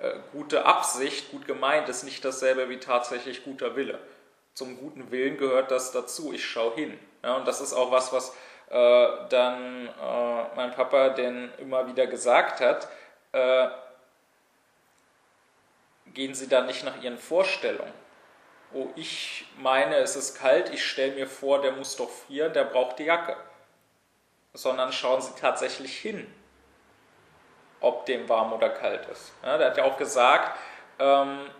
Äh, 0.00 0.18
gute 0.32 0.64
Absicht, 0.64 1.30
gut 1.30 1.46
gemeint, 1.46 1.88
ist 1.88 2.02
nicht 2.02 2.24
dasselbe 2.24 2.68
wie 2.68 2.78
tatsächlich 2.78 3.44
guter 3.44 3.76
Wille. 3.76 3.98
Zum 4.54 4.78
guten 4.78 5.10
Willen 5.10 5.36
gehört 5.36 5.70
das 5.70 5.92
dazu, 5.92 6.32
ich 6.32 6.44
schaue 6.44 6.74
hin. 6.74 6.98
Ja, 7.22 7.36
und 7.36 7.46
das 7.46 7.60
ist 7.60 7.72
auch 7.72 7.92
was, 7.92 8.12
was 8.12 8.34
äh, 8.70 9.28
dann 9.28 9.86
äh, 9.86 10.56
mein 10.56 10.72
Papa 10.72 11.10
denn 11.10 11.52
immer 11.58 11.86
wieder 11.86 12.06
gesagt 12.06 12.60
hat, 12.60 12.88
äh, 13.32 13.68
gehen 16.14 16.34
Sie 16.34 16.48
da 16.48 16.62
nicht 16.62 16.84
nach 16.84 17.00
Ihren 17.02 17.18
Vorstellungen 17.18 17.92
oh, 18.74 18.88
ich 18.96 19.46
meine, 19.58 19.96
es 19.96 20.16
ist 20.16 20.38
kalt, 20.38 20.70
ich 20.70 20.84
stelle 20.84 21.14
mir 21.14 21.26
vor, 21.26 21.60
der 21.60 21.72
muss 21.72 21.96
doch 21.96 22.10
frieren, 22.10 22.52
der 22.52 22.64
braucht 22.64 22.98
die 22.98 23.04
Jacke. 23.04 23.36
Sondern 24.52 24.92
schauen 24.92 25.20
Sie 25.20 25.34
tatsächlich 25.38 25.96
hin, 25.96 26.32
ob 27.80 28.06
dem 28.06 28.28
warm 28.28 28.52
oder 28.52 28.70
kalt 28.70 29.06
ist. 29.06 29.32
Ja, 29.42 29.58
der 29.58 29.68
hat 29.68 29.76
ja 29.76 29.84
auch 29.84 29.96
gesagt, 29.96 30.58
ähm, 30.98 31.50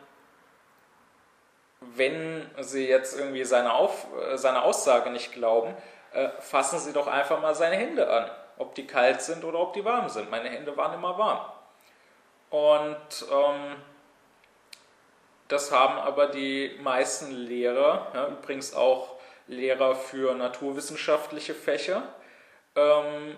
wenn 1.80 2.50
Sie 2.58 2.88
jetzt 2.88 3.18
irgendwie 3.18 3.44
seine, 3.44 3.72
Auf, 3.72 4.06
äh, 4.20 4.36
seine 4.36 4.62
Aussage 4.62 5.10
nicht 5.10 5.32
glauben, 5.32 5.76
äh, 6.12 6.28
fassen 6.40 6.78
Sie 6.78 6.92
doch 6.92 7.06
einfach 7.06 7.40
mal 7.40 7.54
seine 7.54 7.76
Hände 7.76 8.10
an, 8.10 8.30
ob 8.56 8.74
die 8.74 8.86
kalt 8.86 9.22
sind 9.22 9.44
oder 9.44 9.60
ob 9.60 9.74
die 9.74 9.84
warm 9.84 10.08
sind. 10.08 10.30
Meine 10.30 10.48
Hände 10.48 10.76
waren 10.76 10.94
immer 10.94 11.16
warm. 11.18 11.52
Und 12.50 13.26
ähm, 13.30 13.76
das 15.48 15.72
haben 15.72 15.98
aber 15.98 16.26
die 16.26 16.78
meisten 16.82 17.30
Lehrer, 17.32 18.10
ja, 18.14 18.28
übrigens 18.28 18.74
auch 18.74 19.16
Lehrer 19.46 19.94
für 19.94 20.34
naturwissenschaftliche 20.34 21.54
Fächer, 21.54 22.02
ähm, 22.76 23.36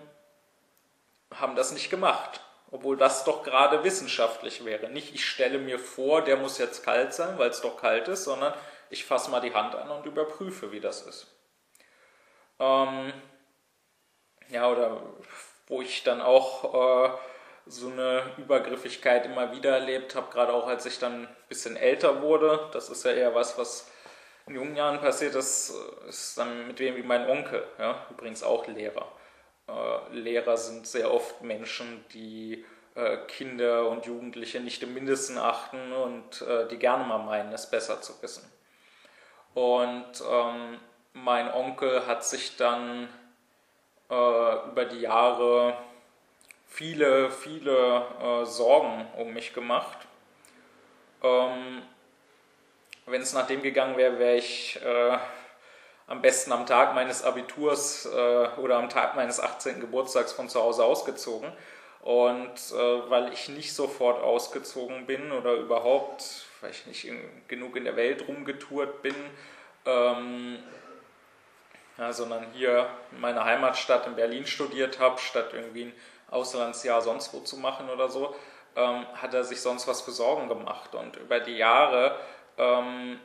haben 1.34 1.56
das 1.56 1.72
nicht 1.72 1.90
gemacht. 1.90 2.40
Obwohl 2.72 2.96
das 2.96 3.24
doch 3.24 3.42
gerade 3.42 3.82
wissenschaftlich 3.82 4.64
wäre. 4.64 4.90
Nicht, 4.90 5.12
ich 5.12 5.24
stelle 5.24 5.58
mir 5.58 5.78
vor, 5.78 6.22
der 6.22 6.36
muss 6.36 6.58
jetzt 6.58 6.84
kalt 6.84 7.12
sein, 7.12 7.36
weil 7.36 7.50
es 7.50 7.60
doch 7.60 7.76
kalt 7.76 8.06
ist, 8.06 8.24
sondern 8.24 8.54
ich 8.90 9.04
fasse 9.04 9.30
mal 9.30 9.40
die 9.40 9.54
Hand 9.54 9.74
an 9.74 9.90
und 9.90 10.06
überprüfe, 10.06 10.70
wie 10.70 10.78
das 10.78 11.02
ist. 11.02 11.26
Ähm, 12.60 13.12
ja, 14.50 14.68
oder 14.70 15.02
wo 15.66 15.82
ich 15.82 16.04
dann 16.04 16.20
auch 16.20 17.08
äh, 17.08 17.10
so 17.70 17.88
eine 17.88 18.22
Übergriffigkeit 18.36 19.26
immer 19.26 19.52
wieder 19.52 19.70
erlebt 19.70 20.14
habe, 20.14 20.30
gerade 20.32 20.52
auch 20.52 20.66
als 20.66 20.86
ich 20.86 20.98
dann 20.98 21.22
ein 21.22 21.36
bisschen 21.48 21.76
älter 21.76 22.20
wurde. 22.20 22.68
Das 22.72 22.88
ist 22.88 23.04
ja 23.04 23.12
eher 23.12 23.34
was, 23.34 23.56
was 23.56 23.90
in 24.46 24.56
jungen 24.56 24.76
Jahren 24.76 25.00
passiert 25.00 25.34
ist, 25.36 25.72
ist 26.08 26.36
dann 26.36 26.66
mit 26.66 26.80
wem 26.80 26.96
wie 26.96 27.02
mein 27.02 27.28
Onkel, 27.28 27.64
ja, 27.78 28.06
übrigens 28.10 28.42
auch 28.42 28.66
Lehrer. 28.66 29.06
Äh, 29.68 30.16
Lehrer 30.16 30.56
sind 30.56 30.86
sehr 30.86 31.12
oft 31.12 31.42
Menschen, 31.42 32.04
die 32.12 32.64
äh, 32.96 33.18
Kinder 33.28 33.88
und 33.88 34.06
Jugendliche 34.06 34.58
nicht 34.58 34.82
im 34.82 34.94
Mindesten 34.94 35.38
achten 35.38 35.92
und 35.92 36.42
äh, 36.42 36.66
die 36.66 36.78
gerne 36.78 37.04
mal 37.04 37.18
meinen, 37.18 37.52
es 37.52 37.70
besser 37.70 38.02
zu 38.02 38.20
wissen. 38.22 38.50
Und 39.54 40.22
ähm, 40.28 40.78
mein 41.12 41.52
Onkel 41.52 42.06
hat 42.06 42.24
sich 42.24 42.56
dann 42.56 43.08
über 44.08 44.86
die 44.90 45.02
Jahre 45.02 45.78
viele, 46.70 47.30
viele 47.30 48.06
äh, 48.22 48.46
Sorgen 48.46 49.06
um 49.18 49.34
mich 49.34 49.52
gemacht. 49.52 49.98
Ähm, 51.22 51.82
Wenn 53.06 53.20
es 53.20 53.34
nach 53.34 53.46
dem 53.46 53.62
gegangen 53.62 53.96
wäre, 53.96 54.18
wäre 54.18 54.36
ich 54.36 54.80
äh, 54.82 55.18
am 56.06 56.22
besten 56.22 56.52
am 56.52 56.64
Tag 56.66 56.94
meines 56.94 57.22
Abiturs 57.22 58.06
äh, 58.06 58.48
oder 58.60 58.76
am 58.76 58.88
Tag 58.88 59.16
meines 59.16 59.40
18. 59.40 59.80
Geburtstags 59.80 60.32
von 60.32 60.48
zu 60.48 60.62
Hause 60.62 60.84
ausgezogen. 60.84 61.52
Und 62.02 62.54
äh, 62.72 63.10
weil 63.10 63.32
ich 63.32 63.50
nicht 63.50 63.74
sofort 63.74 64.22
ausgezogen 64.22 65.06
bin 65.06 65.32
oder 65.32 65.52
überhaupt, 65.54 66.46
weil 66.62 66.70
ich 66.70 66.86
nicht 66.86 67.06
in, 67.06 67.20
genug 67.48 67.76
in 67.76 67.84
der 67.84 67.96
Welt 67.96 68.26
rumgetourt 68.26 69.02
bin, 69.02 69.14
ähm, 69.84 70.58
ja, 71.98 72.12
sondern 72.12 72.46
hier 72.54 72.88
in 73.12 73.20
meiner 73.20 73.44
Heimatstadt 73.44 74.06
in 74.06 74.16
Berlin 74.16 74.46
studiert 74.46 74.98
habe, 74.98 75.18
statt 75.18 75.50
irgendwie 75.52 75.84
ein 75.84 75.92
Auslandsjahr 76.30 77.02
sonst 77.02 77.32
wo 77.34 77.40
zu 77.40 77.56
machen 77.56 77.88
oder 77.90 78.08
so, 78.08 78.34
ähm, 78.76 79.06
hat 79.14 79.34
er 79.34 79.44
sich 79.44 79.60
sonst 79.60 79.86
was 79.88 80.00
für 80.00 80.12
Sorgen 80.12 80.48
gemacht. 80.48 80.94
Und 80.94 81.16
über 81.16 81.40
die 81.40 81.56
Jahre 81.56 82.16
ähm, 82.56 83.18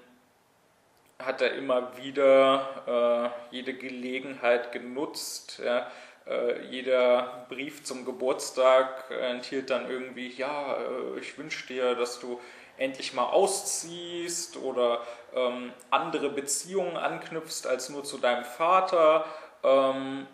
hat 1.19 1.41
er 1.41 1.53
immer 1.53 1.95
wieder 1.97 3.31
äh, 3.51 3.55
jede 3.55 3.73
Gelegenheit 3.73 4.71
genutzt. 4.71 5.61
Ja, 5.63 5.87
äh, 6.27 6.65
jeder 6.65 7.45
Brief 7.49 7.83
zum 7.83 8.05
Geburtstag 8.05 9.11
enthielt 9.11 9.69
dann 9.69 9.89
irgendwie, 9.89 10.29
ja, 10.29 10.75
äh, 10.77 11.19
ich 11.19 11.37
wünsche 11.37 11.67
dir, 11.67 11.95
dass 11.95 12.19
du 12.19 12.39
endlich 12.77 13.13
mal 13.13 13.25
ausziehst 13.25 14.57
oder 14.57 15.01
ähm, 15.33 15.71
andere 15.91 16.29
Beziehungen 16.29 16.97
anknüpfst 16.97 17.67
als 17.67 17.89
nur 17.89 18.03
zu 18.03 18.17
deinem 18.17 18.43
Vater. 18.43 19.25
Ähm, 19.63 20.27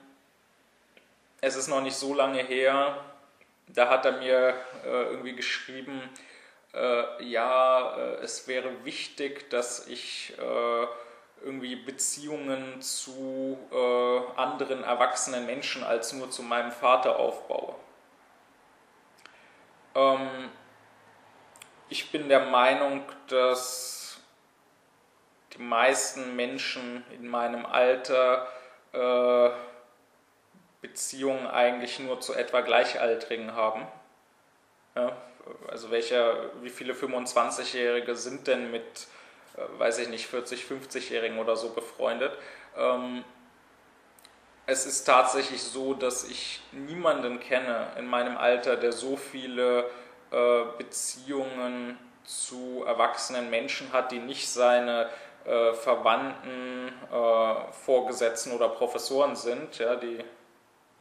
es 1.41 1.55
ist 1.55 1.67
noch 1.67 1.81
nicht 1.81 1.95
so 1.95 2.13
lange 2.13 2.43
her, 2.43 3.03
da 3.67 3.89
hat 3.89 4.05
er 4.05 4.13
mir 4.13 4.53
äh, 4.85 5.03
irgendwie 5.05 5.35
geschrieben, 5.35 6.01
äh, 6.73 7.23
ja, 7.23 7.97
äh, 7.97 8.15
es 8.21 8.47
wäre 8.47 8.85
wichtig, 8.85 9.49
dass 9.49 9.87
ich 9.87 10.33
äh, 10.37 10.87
irgendwie 11.43 11.75
Beziehungen 11.75 12.81
zu 12.81 13.57
äh, 13.71 14.39
anderen 14.39 14.83
erwachsenen 14.83 15.45
Menschen 15.45 15.83
als 15.83 16.13
nur 16.13 16.29
zu 16.29 16.43
meinem 16.43 16.71
Vater 16.71 17.17
aufbaue. 17.17 17.75
Ähm, 19.95 20.49
ich 21.89 22.11
bin 22.11 22.29
der 22.29 22.45
Meinung, 22.45 23.03
dass 23.27 24.19
die 25.53 25.61
meisten 25.61 26.35
Menschen 26.35 27.03
in 27.11 27.27
meinem 27.27 27.65
Alter 27.65 28.47
äh, 28.93 29.49
Beziehungen 30.81 31.47
eigentlich 31.47 31.99
nur 31.99 32.19
zu 32.21 32.33
etwa 32.33 32.61
Gleichaltrigen 32.61 33.55
haben. 33.55 33.87
Ja, 34.95 35.15
also 35.67 35.91
welcher, 35.91 36.51
wie 36.61 36.69
viele 36.69 36.93
25-Jährige 36.93 38.15
sind 38.15 38.47
denn 38.47 38.71
mit 38.71 39.07
äh, 39.57 39.79
weiß 39.79 39.99
ich 39.99 40.09
nicht, 40.09 40.27
40, 40.27 40.63
50-Jährigen 40.63 41.39
oder 41.39 41.55
so 41.55 41.69
befreundet. 41.69 42.31
Ähm, 42.77 43.23
es 44.65 44.85
ist 44.85 45.03
tatsächlich 45.03 45.61
so, 45.61 45.93
dass 45.93 46.23
ich 46.23 46.61
niemanden 46.71 47.39
kenne 47.39 47.87
in 47.97 48.07
meinem 48.07 48.37
Alter, 48.37 48.77
der 48.77 48.91
so 48.93 49.17
viele 49.17 49.85
äh, 50.31 50.63
Beziehungen 50.77 51.97
zu 52.23 52.83
erwachsenen 52.85 53.49
Menschen 53.49 53.91
hat, 53.91 54.11
die 54.11 54.19
nicht 54.19 54.47
seine 54.47 55.09
äh, 55.43 55.73
Verwandten, 55.73 56.93
äh, 57.11 57.71
Vorgesetzten 57.83 58.51
oder 58.51 58.69
Professoren 58.69 59.35
sind, 59.35 59.79
ja, 59.79 59.95
die 59.95 60.23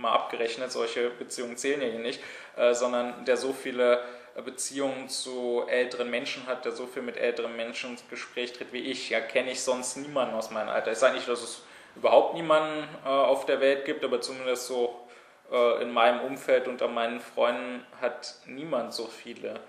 mal 0.00 0.12
abgerechnet, 0.12 0.72
solche 0.72 1.10
Beziehungen 1.10 1.56
zählen 1.56 1.80
ja 1.82 1.88
hier 1.88 1.98
nicht, 1.98 2.20
äh, 2.56 2.74
sondern 2.74 3.24
der 3.24 3.36
so 3.36 3.52
viele 3.52 4.02
Beziehungen 4.44 5.08
zu 5.08 5.64
älteren 5.68 6.10
Menschen 6.10 6.46
hat, 6.46 6.64
der 6.64 6.72
so 6.72 6.86
viel 6.86 7.02
mit 7.02 7.16
älteren 7.16 7.56
Menschen 7.56 7.90
ins 7.90 8.08
Gespräch 8.08 8.52
tritt 8.52 8.72
wie 8.72 8.78
ich. 8.78 9.10
Ja, 9.10 9.20
kenne 9.20 9.50
ich 9.50 9.62
sonst 9.62 9.96
niemanden 9.96 10.34
aus 10.34 10.50
meinem 10.50 10.68
Alter. 10.68 10.92
Ich 10.92 10.98
sage 10.98 11.14
nicht, 11.14 11.28
dass 11.28 11.42
es 11.42 11.62
überhaupt 11.96 12.34
niemanden 12.34 12.88
äh, 13.04 13.08
auf 13.08 13.46
der 13.46 13.60
Welt 13.60 13.84
gibt, 13.84 14.04
aber 14.04 14.20
zumindest 14.20 14.66
so 14.66 15.08
äh, 15.50 15.82
in 15.82 15.90
meinem 15.92 16.20
Umfeld 16.20 16.68
unter 16.68 16.88
meinen 16.88 17.20
Freunden 17.20 17.84
hat 18.00 18.36
niemand 18.46 18.94
so 18.94 19.06
viele 19.06 19.60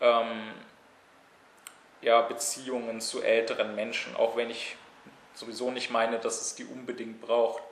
ähm, 0.00 0.52
ja, 2.02 2.20
Beziehungen 2.22 3.00
zu 3.00 3.22
älteren 3.22 3.74
Menschen, 3.74 4.16
auch 4.16 4.36
wenn 4.36 4.50
ich 4.50 4.76
sowieso 5.34 5.70
nicht 5.70 5.90
meine, 5.90 6.18
dass 6.18 6.40
es 6.40 6.54
die 6.54 6.64
unbedingt 6.64 7.20
braucht. 7.20 7.62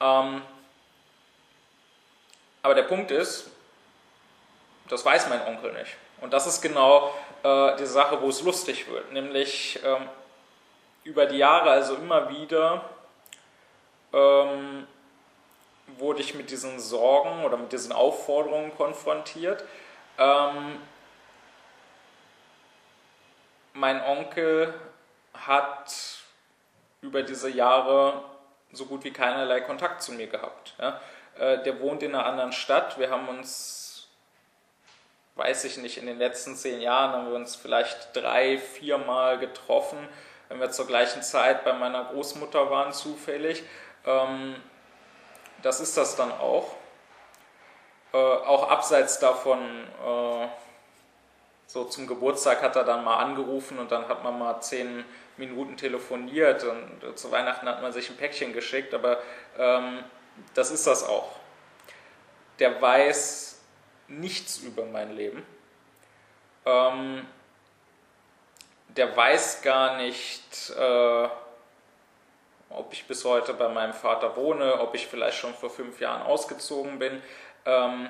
Ähm, 0.00 0.42
aber 2.66 2.74
der 2.74 2.82
Punkt 2.82 3.12
ist, 3.12 3.48
das 4.88 5.04
weiß 5.04 5.28
mein 5.28 5.46
Onkel 5.46 5.72
nicht. 5.72 5.94
Und 6.20 6.32
das 6.32 6.48
ist 6.48 6.60
genau 6.60 7.14
äh, 7.44 7.76
die 7.76 7.86
Sache, 7.86 8.20
wo 8.20 8.28
es 8.28 8.42
lustig 8.42 8.90
wird. 8.90 9.12
Nämlich 9.12 9.78
ähm, 9.84 10.08
über 11.04 11.26
die 11.26 11.36
Jahre, 11.38 11.70
also 11.70 11.94
immer 11.94 12.28
wieder, 12.28 12.84
ähm, 14.12 14.88
wurde 15.98 16.22
ich 16.22 16.34
mit 16.34 16.50
diesen 16.50 16.80
Sorgen 16.80 17.44
oder 17.44 17.56
mit 17.56 17.70
diesen 17.70 17.92
Aufforderungen 17.92 18.76
konfrontiert. 18.76 19.62
Ähm, 20.18 20.80
mein 23.74 24.02
Onkel 24.02 24.74
hat 25.34 26.18
über 27.00 27.22
diese 27.22 27.48
Jahre 27.48 28.24
so 28.72 28.86
gut 28.86 29.04
wie 29.04 29.12
keinerlei 29.12 29.60
Kontakt 29.60 30.02
zu 30.02 30.10
mir 30.10 30.26
gehabt. 30.26 30.74
Ja? 30.80 31.00
Äh, 31.38 31.62
der 31.62 31.80
wohnt 31.80 32.02
in 32.02 32.14
einer 32.14 32.26
anderen 32.26 32.52
Stadt. 32.52 32.98
Wir 32.98 33.10
haben 33.10 33.28
uns, 33.28 34.08
weiß 35.34 35.64
ich 35.64 35.76
nicht, 35.76 35.98
in 35.98 36.06
den 36.06 36.18
letzten 36.18 36.56
zehn 36.56 36.80
Jahren 36.80 37.12
haben 37.12 37.28
wir 37.28 37.36
uns 37.36 37.56
vielleicht 37.56 38.14
drei, 38.14 38.58
vier 38.58 38.98
Mal 38.98 39.38
getroffen, 39.38 39.98
wenn 40.48 40.60
wir 40.60 40.70
zur 40.70 40.86
gleichen 40.86 41.22
Zeit 41.22 41.64
bei 41.64 41.72
meiner 41.72 42.04
Großmutter 42.04 42.70
waren, 42.70 42.92
zufällig. 42.92 43.62
Ähm, 44.06 44.56
das 45.62 45.80
ist 45.80 45.96
das 45.96 46.16
dann 46.16 46.32
auch. 46.32 46.74
Äh, 48.12 48.16
auch 48.16 48.70
abseits 48.70 49.18
davon, 49.18 49.58
äh, 49.60 50.46
so 51.66 51.84
zum 51.84 52.06
Geburtstag 52.06 52.62
hat 52.62 52.76
er 52.76 52.84
dann 52.84 53.04
mal 53.04 53.16
angerufen 53.16 53.78
und 53.78 53.90
dann 53.90 54.08
hat 54.08 54.22
man 54.22 54.38
mal 54.38 54.60
zehn 54.60 55.04
Minuten 55.36 55.76
telefoniert 55.76 56.64
und 56.64 57.18
zu 57.18 57.30
Weihnachten 57.30 57.68
hat 57.68 57.82
man 57.82 57.92
sich 57.92 58.08
ein 58.08 58.16
Päckchen 58.16 58.52
geschickt, 58.52 58.94
aber 58.94 59.18
ähm, 59.58 60.04
das 60.54 60.70
ist 60.70 60.86
das 60.86 61.04
auch. 61.04 61.30
Der 62.58 62.80
weiß 62.80 63.60
nichts 64.08 64.58
über 64.58 64.84
mein 64.84 65.14
Leben. 65.14 65.44
Ähm, 66.64 67.26
der 68.88 69.16
weiß 69.16 69.62
gar 69.62 69.96
nicht, 69.96 70.70
äh, 70.70 71.28
ob 72.70 72.92
ich 72.92 73.06
bis 73.06 73.24
heute 73.24 73.54
bei 73.54 73.68
meinem 73.68 73.92
Vater 73.92 74.36
wohne, 74.36 74.80
ob 74.80 74.94
ich 74.94 75.06
vielleicht 75.06 75.38
schon 75.38 75.54
vor 75.54 75.70
fünf 75.70 76.00
Jahren 76.00 76.22
ausgezogen 76.22 76.98
bin. 76.98 77.22
Ähm, 77.64 78.08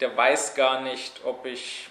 der 0.00 0.16
weiß 0.16 0.54
gar 0.54 0.80
nicht, 0.80 1.24
ob 1.24 1.44
ich 1.44 1.90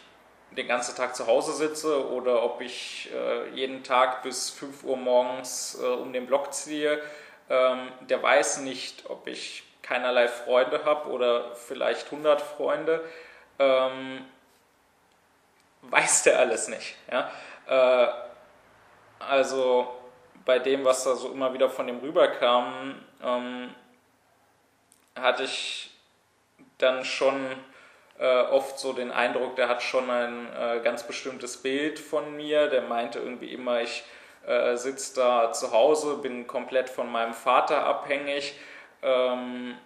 den 0.51 0.67
ganzen 0.67 0.95
Tag 0.95 1.15
zu 1.15 1.27
Hause 1.27 1.53
sitze 1.53 2.09
oder 2.09 2.41
ob 2.43 2.61
ich 2.61 3.09
äh, 3.13 3.49
jeden 3.49 3.83
Tag 3.83 4.23
bis 4.23 4.49
5 4.49 4.83
Uhr 4.83 4.97
morgens 4.97 5.77
äh, 5.81 5.85
um 5.85 6.13
den 6.13 6.25
Block 6.25 6.53
ziehe. 6.53 7.01
Ähm, 7.49 7.91
der 8.01 8.23
weiß 8.23 8.59
nicht, 8.59 9.09
ob 9.09 9.27
ich 9.27 9.63
keinerlei 9.87 10.27
Freunde 10.27 10.83
habe 10.85 11.09
oder 11.09 11.55
vielleicht 11.55 12.05
100 12.07 12.41
Freunde. 12.41 13.03
Ähm, 13.59 14.25
weiß 15.83 16.23
der 16.23 16.39
alles 16.39 16.67
nicht. 16.67 16.95
Ja? 17.11 17.31
Äh, 17.67 18.07
also 19.19 19.95
bei 20.45 20.59
dem, 20.59 20.85
was 20.85 21.03
da 21.03 21.15
so 21.15 21.31
immer 21.31 21.53
wieder 21.53 21.69
von 21.69 21.87
dem 21.87 21.99
rüberkam, 21.99 22.95
ähm, 23.23 23.75
hatte 25.15 25.43
ich 25.43 25.91
dann 26.77 27.03
schon 27.03 27.35
äh, 28.19 28.41
oft 28.43 28.79
so 28.79 28.93
den 28.93 29.11
Eindruck, 29.11 29.55
der 29.55 29.69
hat 29.69 29.81
schon 29.81 30.09
ein 30.09 30.47
äh, 30.53 30.79
ganz 30.83 31.03
bestimmtes 31.03 31.57
Bild 31.57 31.99
von 31.99 32.35
mir. 32.35 32.67
Der 32.67 32.81
meinte 32.81 33.19
irgendwie 33.19 33.53
immer, 33.53 33.81
ich 33.81 34.03
äh, 34.45 34.75
sitze 34.75 35.15
da 35.15 35.51
zu 35.51 35.71
Hause, 35.71 36.17
bin 36.17 36.47
komplett 36.47 36.89
von 36.89 37.11
meinem 37.11 37.33
Vater 37.33 37.85
abhängig, 37.85 38.53
ähm, 39.01 39.77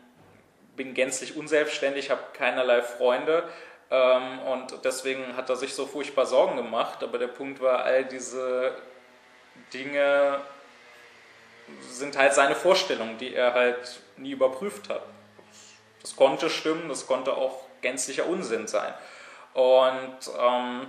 bin 0.76 0.94
gänzlich 0.94 1.36
unselbstständig, 1.36 2.10
habe 2.10 2.22
keinerlei 2.34 2.82
Freunde. 2.82 3.44
Ähm, 3.90 4.40
und 4.40 4.84
deswegen 4.84 5.36
hat 5.36 5.50
er 5.50 5.56
sich 5.56 5.74
so 5.74 5.86
furchtbar 5.86 6.26
Sorgen 6.26 6.56
gemacht. 6.56 7.04
Aber 7.04 7.18
der 7.18 7.28
Punkt 7.28 7.62
war, 7.62 7.84
all 7.84 8.06
diese 8.06 8.76
Dinge 9.74 10.42
sind 11.90 12.18
halt 12.18 12.34
seine 12.34 12.56
Vorstellungen, 12.56 13.18
die 13.18 13.34
er 13.34 13.54
halt 13.54 14.02
nie 14.18 14.32
überprüft 14.32 14.90
hat. 14.90 15.04
Das 16.02 16.16
konnte 16.16 16.50
stimmen, 16.50 16.90
das 16.90 17.06
konnte 17.06 17.36
auch 17.36 17.66
gänzlicher 17.82 18.26
Unsinn 18.26 18.68
sein. 18.68 18.94
Und 19.54 20.18
ähm, 20.40 20.88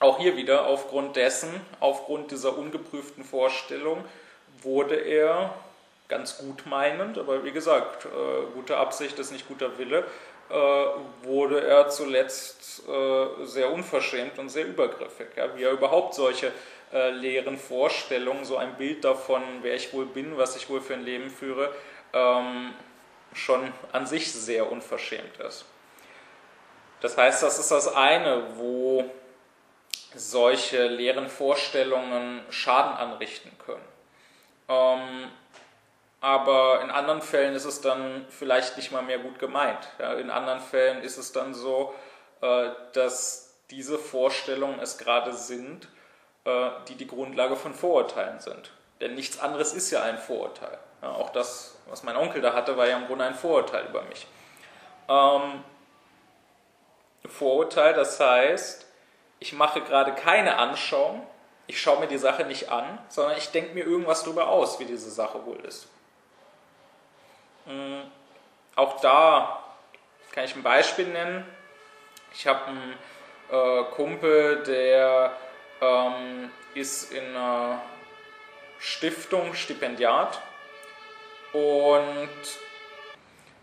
auch 0.00 0.18
hier 0.18 0.36
wieder 0.36 0.66
aufgrund 0.66 1.16
dessen, 1.16 1.48
aufgrund 1.78 2.30
dieser 2.30 2.56
ungeprüften 2.56 3.24
Vorstellung, 3.24 4.04
wurde 4.62 4.96
er 4.96 5.54
ganz 6.10 6.36
gut 6.36 6.66
meinend, 6.66 7.16
aber 7.16 7.42
wie 7.44 7.52
gesagt, 7.52 8.04
äh, 8.04 8.08
gute 8.52 8.76
Absicht 8.76 9.18
ist 9.18 9.30
nicht 9.30 9.48
guter 9.48 9.78
Wille, 9.78 10.04
äh, 10.50 10.54
wurde 11.22 11.66
er 11.66 11.88
zuletzt 11.88 12.82
äh, 12.86 13.46
sehr 13.46 13.72
unverschämt 13.72 14.38
und 14.38 14.50
sehr 14.50 14.66
übergriffig. 14.66 15.28
Ja, 15.36 15.56
wie 15.56 15.62
er 15.62 15.70
überhaupt 15.70 16.14
solche 16.14 16.52
äh, 16.92 17.10
leeren 17.10 17.56
Vorstellungen, 17.56 18.44
so 18.44 18.56
ein 18.56 18.76
Bild 18.76 19.04
davon, 19.04 19.42
wer 19.62 19.74
ich 19.74 19.92
wohl 19.92 20.06
bin, 20.06 20.36
was 20.36 20.56
ich 20.56 20.68
wohl 20.68 20.80
für 20.80 20.94
ein 20.94 21.04
Leben 21.04 21.30
führe, 21.30 21.72
ähm, 22.12 22.74
schon 23.32 23.72
an 23.92 24.06
sich 24.06 24.30
sehr 24.32 24.70
unverschämt 24.70 25.38
ist. 25.38 25.64
Das 27.00 27.16
heißt, 27.16 27.42
das 27.42 27.58
ist 27.58 27.70
das 27.70 27.94
eine, 27.94 28.56
wo 28.56 29.08
solche 30.14 30.88
leeren 30.88 31.28
Vorstellungen 31.28 32.42
Schaden 32.50 32.96
anrichten 32.96 33.52
können. 33.64 33.84
Ähm, 34.68 35.28
aber 36.20 36.82
in 36.82 36.90
anderen 36.90 37.22
Fällen 37.22 37.54
ist 37.54 37.64
es 37.64 37.80
dann 37.80 38.26
vielleicht 38.28 38.76
nicht 38.76 38.92
mal 38.92 39.02
mehr 39.02 39.18
gut 39.18 39.38
gemeint. 39.38 39.88
Ja, 39.98 40.14
in 40.14 40.30
anderen 40.30 40.60
Fällen 40.60 41.02
ist 41.02 41.16
es 41.16 41.32
dann 41.32 41.54
so, 41.54 41.94
äh, 42.42 42.70
dass 42.92 43.54
diese 43.70 43.98
Vorstellungen 43.98 44.80
es 44.80 44.98
gerade 44.98 45.32
sind, 45.32 45.88
äh, 46.44 46.70
die 46.88 46.96
die 46.96 47.06
Grundlage 47.06 47.56
von 47.56 47.72
Vorurteilen 47.72 48.40
sind. 48.40 48.72
Denn 49.00 49.14
nichts 49.14 49.38
anderes 49.40 49.72
ist 49.72 49.90
ja 49.90 50.02
ein 50.02 50.18
Vorurteil. 50.18 50.78
Ja, 51.00 51.12
auch 51.12 51.30
das, 51.30 51.78
was 51.88 52.02
mein 52.02 52.16
Onkel 52.16 52.42
da 52.42 52.52
hatte, 52.52 52.76
war 52.76 52.86
ja 52.86 52.98
im 52.98 53.06
Grunde 53.06 53.24
ein 53.24 53.34
Vorurteil 53.34 53.86
über 53.86 54.02
mich. 54.02 54.26
Ähm, 55.08 55.64
Vorurteil, 57.26 57.94
das 57.94 58.20
heißt, 58.20 58.86
ich 59.38 59.54
mache 59.54 59.80
gerade 59.80 60.12
keine 60.12 60.56
Anschauung, 60.56 61.26
ich 61.66 61.80
schaue 61.80 62.00
mir 62.00 62.08
die 62.08 62.18
Sache 62.18 62.44
nicht 62.44 62.70
an, 62.70 62.98
sondern 63.08 63.38
ich 63.38 63.50
denke 63.52 63.72
mir 63.72 63.84
irgendwas 63.84 64.24
darüber 64.24 64.48
aus, 64.48 64.80
wie 64.80 64.84
diese 64.84 65.10
Sache 65.10 65.46
wohl 65.46 65.60
ist. 65.60 65.88
Hm, 67.66 68.02
auch 68.76 69.00
da 69.00 69.62
kann 70.32 70.44
ich 70.44 70.54
ein 70.54 70.62
Beispiel 70.62 71.06
nennen. 71.06 71.44
Ich 72.32 72.46
habe 72.46 72.66
einen 72.66 72.94
äh, 73.50 73.84
Kumpel, 73.94 74.62
der 74.62 75.36
ähm, 75.80 76.50
ist 76.74 77.12
in 77.12 77.24
einer 77.36 77.82
Stiftung 78.78 79.54
Stipendiat 79.54 80.40
und 81.52 82.28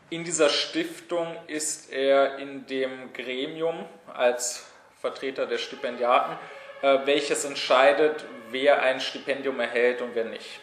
in 0.10 0.24
dieser 0.24 0.50
Stiftung 0.50 1.36
ist 1.48 1.92
er 1.92 2.38
in 2.38 2.66
dem 2.68 3.12
Gremium 3.14 3.86
als 4.14 4.68
Vertreter 5.02 5.46
der 5.46 5.58
Stipendiaten, 5.58 6.38
äh, 6.82 7.00
welches 7.06 7.46
entscheidet, 7.46 8.26
wer 8.52 8.82
ein 8.82 9.00
Stipendium 9.00 9.60
erhält 9.60 10.02
und 10.02 10.16
wer 10.16 10.26
nicht. 10.26 10.60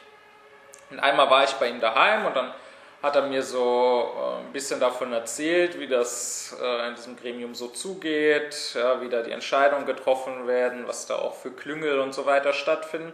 Und 0.90 1.00
einmal 1.00 1.30
war 1.30 1.44
ich 1.44 1.52
bei 1.52 1.68
ihm 1.68 1.80
daheim 1.80 2.26
und 2.26 2.36
dann 2.36 2.54
hat 3.04 3.16
er 3.16 3.22
mir 3.22 3.42
so 3.42 4.14
äh, 4.16 4.40
ein 4.40 4.52
bisschen 4.54 4.80
davon 4.80 5.12
erzählt, 5.12 5.78
wie 5.78 5.86
das 5.86 6.56
äh, 6.58 6.88
in 6.88 6.94
diesem 6.94 7.16
Gremium 7.16 7.54
so 7.54 7.68
zugeht, 7.68 8.72
ja, 8.74 9.02
wie 9.02 9.10
da 9.10 9.20
die 9.20 9.30
Entscheidungen 9.30 9.84
getroffen 9.84 10.46
werden, 10.46 10.88
was 10.88 11.06
da 11.06 11.16
auch 11.16 11.34
für 11.34 11.50
Klüngel 11.50 12.00
und 12.00 12.14
so 12.14 12.24
weiter 12.24 12.54
stattfinden. 12.54 13.12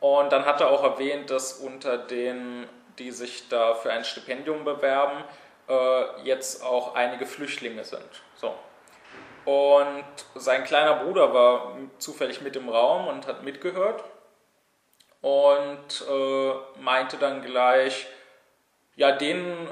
Und 0.00 0.32
dann 0.32 0.46
hat 0.46 0.62
er 0.62 0.70
auch 0.70 0.82
erwähnt, 0.82 1.28
dass 1.28 1.52
unter 1.52 1.98
den, 1.98 2.66
die 2.98 3.10
sich 3.10 3.50
da 3.50 3.74
für 3.74 3.92
ein 3.92 4.04
Stipendium 4.04 4.64
bewerben, 4.64 5.22
äh, 5.68 6.22
jetzt 6.22 6.64
auch 6.64 6.94
einige 6.94 7.26
Flüchtlinge 7.26 7.84
sind. 7.84 8.08
So. 8.36 8.54
Und 9.44 10.04
sein 10.34 10.64
kleiner 10.64 11.04
Bruder 11.04 11.34
war 11.34 11.76
zufällig 11.98 12.40
mit 12.40 12.56
im 12.56 12.70
Raum 12.70 13.06
und 13.08 13.26
hat 13.26 13.42
mitgehört 13.42 14.02
und 15.20 16.06
meinte 16.80 17.18
dann 17.18 17.42
gleich, 17.42 18.06
ja, 18.96 19.12
denen 19.12 19.66
äh, 19.66 19.70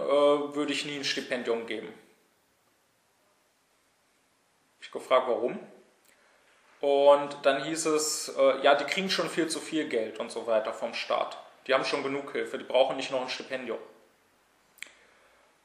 würde 0.55 0.73
ich 0.73 0.85
nie 0.85 0.97
ein 0.97 1.05
Stipendium 1.05 1.67
geben. 1.67 1.93
Ich 4.81 4.91
gefragt, 4.91 5.29
warum? 5.29 5.59
Und 6.81 7.37
dann 7.45 7.63
hieß 7.63 7.87
es, 7.87 8.29
äh, 8.37 8.63
ja, 8.63 8.75
die 8.75 8.85
kriegen 8.85 9.09
schon 9.09 9.31
viel 9.31 9.49
zu 9.49 9.61
viel 9.61 9.89
Geld 9.89 10.19
und 10.19 10.33
so 10.33 10.47
weiter 10.47 10.73
vom 10.73 10.95
Staat. 10.95 11.39
Die 11.67 11.75
haben 11.75 11.85
schon 11.85 12.03
genug 12.03 12.33
Hilfe, 12.33 12.59
die 12.59 12.65
brauchen 12.65 12.97
nicht 12.97 13.13
noch 13.13 13.23
ein 13.23 13.29
Stipendium. 13.29 13.79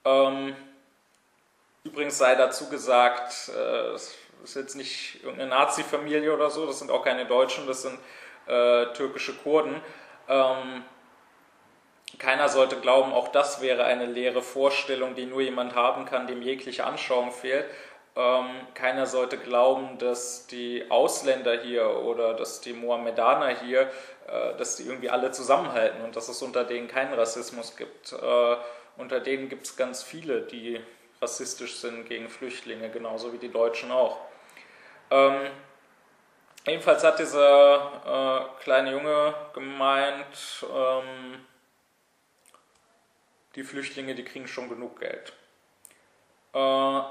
Ähm, 0.06 0.56
übrigens 1.84 2.20
sei 2.20 2.36
dazu 2.36 2.70
gesagt, 2.70 3.50
äh, 3.50 3.94
es 3.94 4.16
ist 4.44 4.56
jetzt 4.56 4.76
nicht 4.76 5.24
irgendeine 5.24 5.50
Nazi-Familie 5.50 6.32
oder 6.32 6.52
so, 6.52 6.68
das 6.68 6.78
sind 6.78 6.92
auch 6.92 7.04
keine 7.04 7.26
Deutschen, 7.26 7.66
das 7.66 7.82
sind 7.82 7.98
äh, 8.46 8.94
türkische 8.94 9.34
Kurden. 9.38 9.82
Ähm, 10.30 10.84
keiner 12.20 12.50
sollte 12.50 12.78
glauben, 12.78 13.14
auch 13.14 13.28
das 13.28 13.62
wäre 13.62 13.84
eine 13.84 14.06
leere 14.06 14.42
Vorstellung, 14.42 15.16
die 15.16 15.26
nur 15.26 15.42
jemand 15.42 15.76
haben 15.76 16.06
kann, 16.06 16.28
dem 16.28 16.42
jegliche 16.42 16.86
Anschauung 16.86 17.32
fehlt. 17.32 17.66
Ähm, 18.16 18.50
keiner 18.74 19.06
sollte 19.06 19.38
glauben, 19.38 20.00
dass 20.00 20.48
die 20.48 20.86
Ausländer 20.90 21.62
hier 21.62 21.88
oder 22.04 22.34
dass 22.34 22.62
die 22.62 22.74
Mohammedaner 22.74 23.50
hier, 23.50 23.92
äh, 24.28 24.56
dass 24.58 24.78
die 24.78 24.84
irgendwie 24.84 25.10
alle 25.12 25.32
zusammenhalten 25.32 26.04
und 26.04 26.16
dass 26.16 26.28
es 26.28 26.42
unter 26.42 26.64
denen 26.64 26.88
keinen 26.88 27.14
Rassismus 27.14 27.76
gibt. 27.76 28.14
Äh, 28.14 28.56
unter 28.98 29.20
denen 29.20 29.50
gibt 29.50 29.68
es 29.68 29.78
ganz 29.78 30.02
viele, 30.02 30.42
die 30.42 30.82
rassistisch 31.22 31.76
sind 31.76 32.08
gegen 32.08 32.30
Flüchtlinge, 32.30 32.90
genauso 32.90 33.34
wie 33.34 33.38
die 33.38 33.52
Deutschen 33.52 33.92
auch. 33.92 34.18
Ähm, 35.12 35.52
jedenfalls 36.66 37.04
hat 37.04 37.20
dieser 37.20 38.50
äh, 38.58 38.64
kleine 38.64 38.92
Junge 38.94 39.36
gemeint, 39.54 40.66
ähm, 40.76 41.46
die 43.58 43.64
Flüchtlinge, 43.64 44.16
die 44.16 44.24
kriegen 44.24 44.48
schon 44.48 44.70
genug 44.70 45.02
Geld. 45.02 45.34
Äh, 46.54 47.02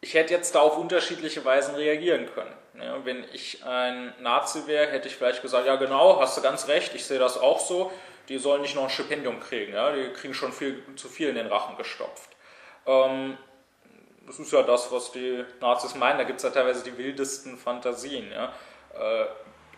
ich 0.00 0.14
hätte 0.14 0.34
jetzt 0.34 0.54
da 0.54 0.60
auf 0.60 0.76
unterschiedliche 0.76 1.44
Weisen 1.44 1.74
reagieren 1.74 2.28
können. 2.32 2.52
Ja, 2.78 3.04
wenn 3.04 3.24
ich 3.32 3.64
ein 3.64 4.12
Nazi 4.20 4.66
wäre, 4.66 4.92
hätte 4.92 5.08
ich 5.08 5.16
vielleicht 5.16 5.40
gesagt, 5.40 5.66
ja 5.66 5.76
genau, 5.76 6.20
hast 6.20 6.36
du 6.36 6.42
ganz 6.42 6.68
recht, 6.68 6.94
ich 6.94 7.06
sehe 7.06 7.18
das 7.18 7.38
auch 7.38 7.58
so, 7.58 7.90
die 8.28 8.36
sollen 8.36 8.60
nicht 8.60 8.76
noch 8.76 8.84
ein 8.84 8.90
Stipendium 8.90 9.40
kriegen, 9.40 9.72
ja, 9.72 9.92
die 9.92 10.12
kriegen 10.12 10.34
schon 10.34 10.52
viel 10.52 10.84
zu 10.96 11.08
viel 11.08 11.30
in 11.30 11.36
den 11.36 11.46
Rachen 11.46 11.76
gestopft. 11.78 12.28
Ähm, 12.84 13.38
das 14.26 14.38
ist 14.38 14.52
ja 14.52 14.62
das, 14.62 14.92
was 14.92 15.12
die 15.12 15.44
Nazis 15.60 15.94
meinen, 15.94 16.18
da 16.18 16.24
gibt 16.24 16.38
es 16.38 16.42
ja 16.42 16.50
teilweise 16.50 16.84
die 16.84 16.98
wildesten 16.98 17.56
Fantasien. 17.56 18.30
Ja. 18.30 18.52
Äh, 18.94 19.26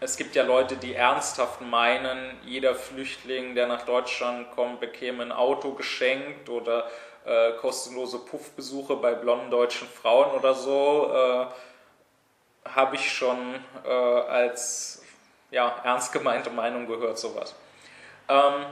es 0.01 0.17
gibt 0.17 0.37
ja 0.37 0.45
Leute, 0.45 0.77
die 0.77 0.95
ernsthaft 0.95 1.61
meinen, 1.61 2.37
jeder 2.45 2.75
Flüchtling, 2.75 3.55
der 3.55 3.67
nach 3.67 3.83
Deutschland 3.83 4.51
kommt, 4.53 4.81
bekäme 4.81 5.25
ein 5.25 5.33
Auto 5.33 5.73
geschenkt 5.73 6.49
oder 6.49 6.89
äh, 7.25 7.53
kostenlose 7.61 8.21
Puffbesuche 8.21 8.97
bei 8.97 9.15
blonden 9.15 9.51
deutschen 9.51 9.89
Frauen 9.89 10.31
oder 10.33 10.55
so, 10.55 11.13
äh, 11.13 11.47
habe 12.71 12.97
ich 12.97 13.13
schon 13.13 13.57
äh, 13.85 13.89
als 13.89 15.03
ja, 15.51 15.81
ernst 15.83 16.13
gemeinte 16.13 16.51
Meinung 16.51 16.87
gehört, 16.87 17.19
sowas. 17.19 17.55
Ähm, 18.29 18.67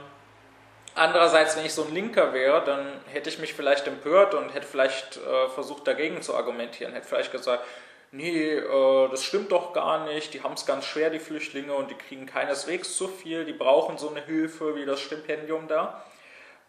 andererseits, 0.95 1.57
wenn 1.57 1.65
ich 1.65 1.73
so 1.73 1.83
ein 1.83 1.93
Linker 1.93 2.33
wäre, 2.33 2.63
dann 2.63 2.85
hätte 3.07 3.29
ich 3.29 3.39
mich 3.39 3.53
vielleicht 3.53 3.87
empört 3.87 4.33
und 4.33 4.53
hätte 4.53 4.67
vielleicht 4.67 5.17
äh, 5.17 5.49
versucht, 5.49 5.87
dagegen 5.87 6.21
zu 6.21 6.35
argumentieren, 6.35 6.93
hätte 6.93 7.07
vielleicht 7.07 7.31
gesagt, 7.31 7.65
nee, 8.17 8.55
äh, 8.55 9.09
das 9.09 9.23
stimmt 9.23 9.51
doch 9.51 9.71
gar 9.73 10.05
nicht, 10.05 10.33
die 10.33 10.43
haben 10.43 10.53
es 10.53 10.65
ganz 10.65 10.85
schwer, 10.85 11.09
die 11.09 11.19
Flüchtlinge, 11.19 11.73
und 11.73 11.89
die 11.89 11.95
kriegen 11.95 12.25
keineswegs 12.25 12.97
zu 12.97 13.07
viel, 13.07 13.45
die 13.45 13.53
brauchen 13.53 13.97
so 13.97 14.09
eine 14.09 14.21
Hilfe 14.21 14.75
wie 14.75 14.85
das 14.85 14.99
Stipendium 14.99 15.67
da. 15.67 16.03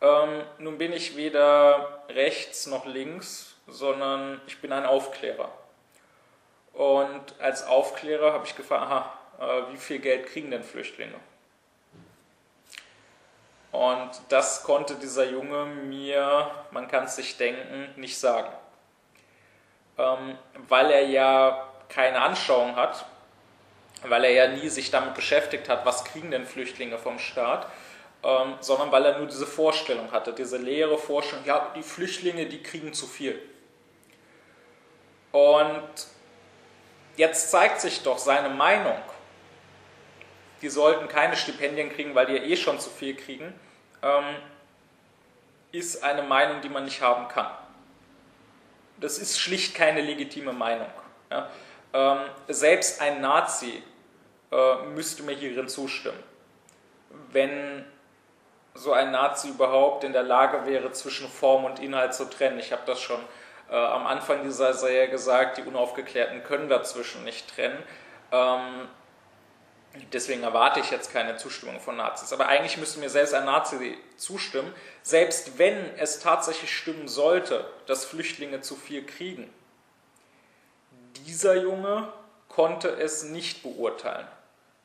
Ähm, 0.01 0.43
nun 0.59 0.79
bin 0.79 0.93
ich 0.93 1.17
weder 1.17 2.05
rechts 2.09 2.67
noch 2.67 2.87
links, 2.87 3.57
sondern 3.67 4.41
ich 4.47 4.61
bin 4.61 4.73
ein 4.73 4.87
Aufklärer. 4.87 5.51
Und 6.73 7.35
als 7.41 7.67
Aufklärer 7.67 8.33
habe 8.33 8.47
ich 8.47 8.55
gefragt, 8.55 8.83
aha, 8.83 9.19
äh, 9.41 9.73
wie 9.73 9.79
viel 9.79 9.99
Geld 9.99 10.27
kriegen 10.27 10.51
denn 10.51 10.63
Flüchtlinge? 10.63 11.17
Und 13.73 14.11
das 14.29 14.63
konnte 14.63 14.95
dieser 14.95 15.29
Junge 15.29 15.67
mir, 15.67 16.51
man 16.71 16.89
kann 16.89 17.05
es 17.05 17.17
sich 17.17 17.37
denken, 17.37 17.89
nicht 17.97 18.19
sagen. 18.19 18.53
Ähm, 19.99 20.39
weil 20.69 20.91
er 20.91 21.03
ja 21.03 21.69
keine 21.89 22.21
Anschauung 22.21 22.77
hat, 22.77 23.05
weil 24.03 24.25
er 24.25 24.31
ja 24.31 24.49
nie 24.49 24.69
sich 24.69 24.91
damit 24.91 25.15
beschäftigt 25.15 25.69
hat, 25.69 25.85
was 25.85 26.05
kriegen 26.05 26.31
denn 26.31 26.47
Flüchtlinge 26.47 26.99
vom 26.99 27.19
Staat, 27.19 27.67
ähm, 28.23 28.55
sondern 28.61 28.93
weil 28.93 29.05
er 29.05 29.19
nur 29.19 29.27
diese 29.27 29.47
Vorstellung 29.47 30.13
hatte, 30.13 30.33
diese 30.33 30.57
leere 30.57 30.99
Vorstellung, 30.99 31.45
ja, 31.45 31.73
die 31.75 31.83
Flüchtlinge, 31.83 32.47
die 32.47 32.63
kriegen 32.63 32.93
zu 32.93 33.07
viel. 33.07 33.41
Und 35.33 36.07
jetzt 37.17 37.51
zeigt 37.51 37.81
sich 37.81 38.03
doch 38.03 38.19
seine 38.19 38.49
Meinung, 38.49 38.99
die 40.63 40.69
sollten 40.69 41.09
keine 41.09 41.37
Stipendien 41.37 41.91
kriegen, 41.91 42.15
weil 42.15 42.27
die 42.27 42.35
ja 42.35 42.43
eh 42.43 42.57
schon 42.57 42.81
zu 42.81 42.91
viel 42.91 43.15
kriegen, 43.15 43.53
ähm, 44.03 44.37
ist 45.71 46.03
eine 46.03 46.23
Meinung, 46.23 46.61
die 46.61 46.69
man 46.69 46.85
nicht 46.85 47.01
haben 47.03 47.29
kann. 47.29 47.51
Das 49.01 49.19
ist 49.19 49.39
schlicht 49.39 49.75
keine 49.75 50.01
legitime 50.01 50.53
Meinung. 50.53 50.89
Ja? 51.31 51.51
Ähm, 51.93 52.19
selbst 52.49 53.01
ein 53.01 53.21
Nazi 53.21 53.83
äh, 54.51 54.77
müsste 54.95 55.23
mir 55.23 55.35
hierin 55.35 55.69
zustimmen. 55.69 56.23
Wenn 57.33 57.85
so 58.75 58.93
ein 58.93 59.11
Nazi 59.11 59.49
überhaupt 59.49 60.05
in 60.05 60.13
der 60.13 60.23
Lage 60.23 60.65
wäre, 60.67 60.93
zwischen 60.93 61.29
Form 61.29 61.65
und 61.65 61.81
Inhalt 61.81 62.15
zu 62.15 62.25
trennen. 62.31 62.59
Ich 62.59 62.73
habe 62.73 62.83
das 62.87 63.01
schon 63.01 63.21
äh, 63.71 63.75
am 63.77 64.07
Anfang 64.07 64.43
dieser 64.45 64.73
Serie 64.75 65.09
gesagt, 65.09 65.59
die 65.59 65.63
Unaufgeklärten 65.63 66.45
können 66.45 66.69
dazwischen 66.69 67.25
nicht 67.25 67.55
trennen. 67.55 67.83
Ähm, 68.31 68.89
deswegen 70.13 70.43
erwarte 70.43 70.81
ich 70.81 70.91
jetzt 70.91 71.13
keine 71.13 71.37
Zustimmung 71.37 71.81
von 71.81 71.97
Nazis. 71.97 72.33
Aber 72.33 72.49
eigentlich 72.49 72.77
müsste 72.77 73.01
mir 73.01 73.11
selbst 73.11 73.35
ein 73.35 73.45
Nazi 73.45 73.97
zustimmen, 74.17 74.73
selbst 75.03 75.59
wenn 75.59 75.77
es 75.97 76.21
tatsächlich 76.21 76.75
stimmen 76.77 77.09
sollte, 77.09 77.67
dass 77.87 78.05
Flüchtlinge 78.05 78.61
zu 78.61 78.77
viel 78.77 79.05
kriegen. 79.05 79.53
Dieser 81.27 81.57
Junge 81.57 82.13
konnte 82.49 82.89
es 82.89 83.25
nicht 83.25 83.63
beurteilen. 83.63 84.27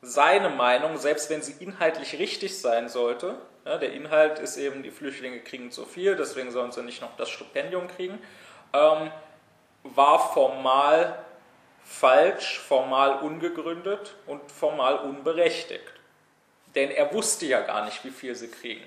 Seine 0.02 0.50
Meinung, 0.50 0.98
selbst 0.98 1.30
wenn 1.30 1.42
sie 1.42 1.54
inhaltlich 1.64 2.18
richtig 2.18 2.58
sein 2.58 2.88
sollte, 2.88 3.36
ja, 3.64 3.78
der 3.78 3.92
Inhalt 3.92 4.38
ist 4.38 4.58
eben, 4.58 4.82
die 4.82 4.90
Flüchtlinge 4.90 5.40
kriegen 5.40 5.70
zu 5.70 5.86
viel, 5.86 6.16
deswegen 6.16 6.50
sollen 6.50 6.72
sie 6.72 6.82
nicht 6.82 7.00
noch 7.00 7.16
das 7.16 7.30
Stipendium 7.30 7.88
kriegen, 7.88 8.18
ähm, 8.74 9.10
war 9.82 10.32
formal 10.32 11.23
falsch, 11.84 12.58
formal 12.58 13.20
ungegründet 13.20 14.14
und 14.26 14.50
formal 14.50 14.96
unberechtigt. 14.96 15.84
Denn 16.74 16.90
er 16.90 17.12
wusste 17.12 17.46
ja 17.46 17.60
gar 17.60 17.84
nicht, 17.84 18.04
wie 18.04 18.10
viel 18.10 18.34
sie 18.34 18.50
kriegen. 18.50 18.84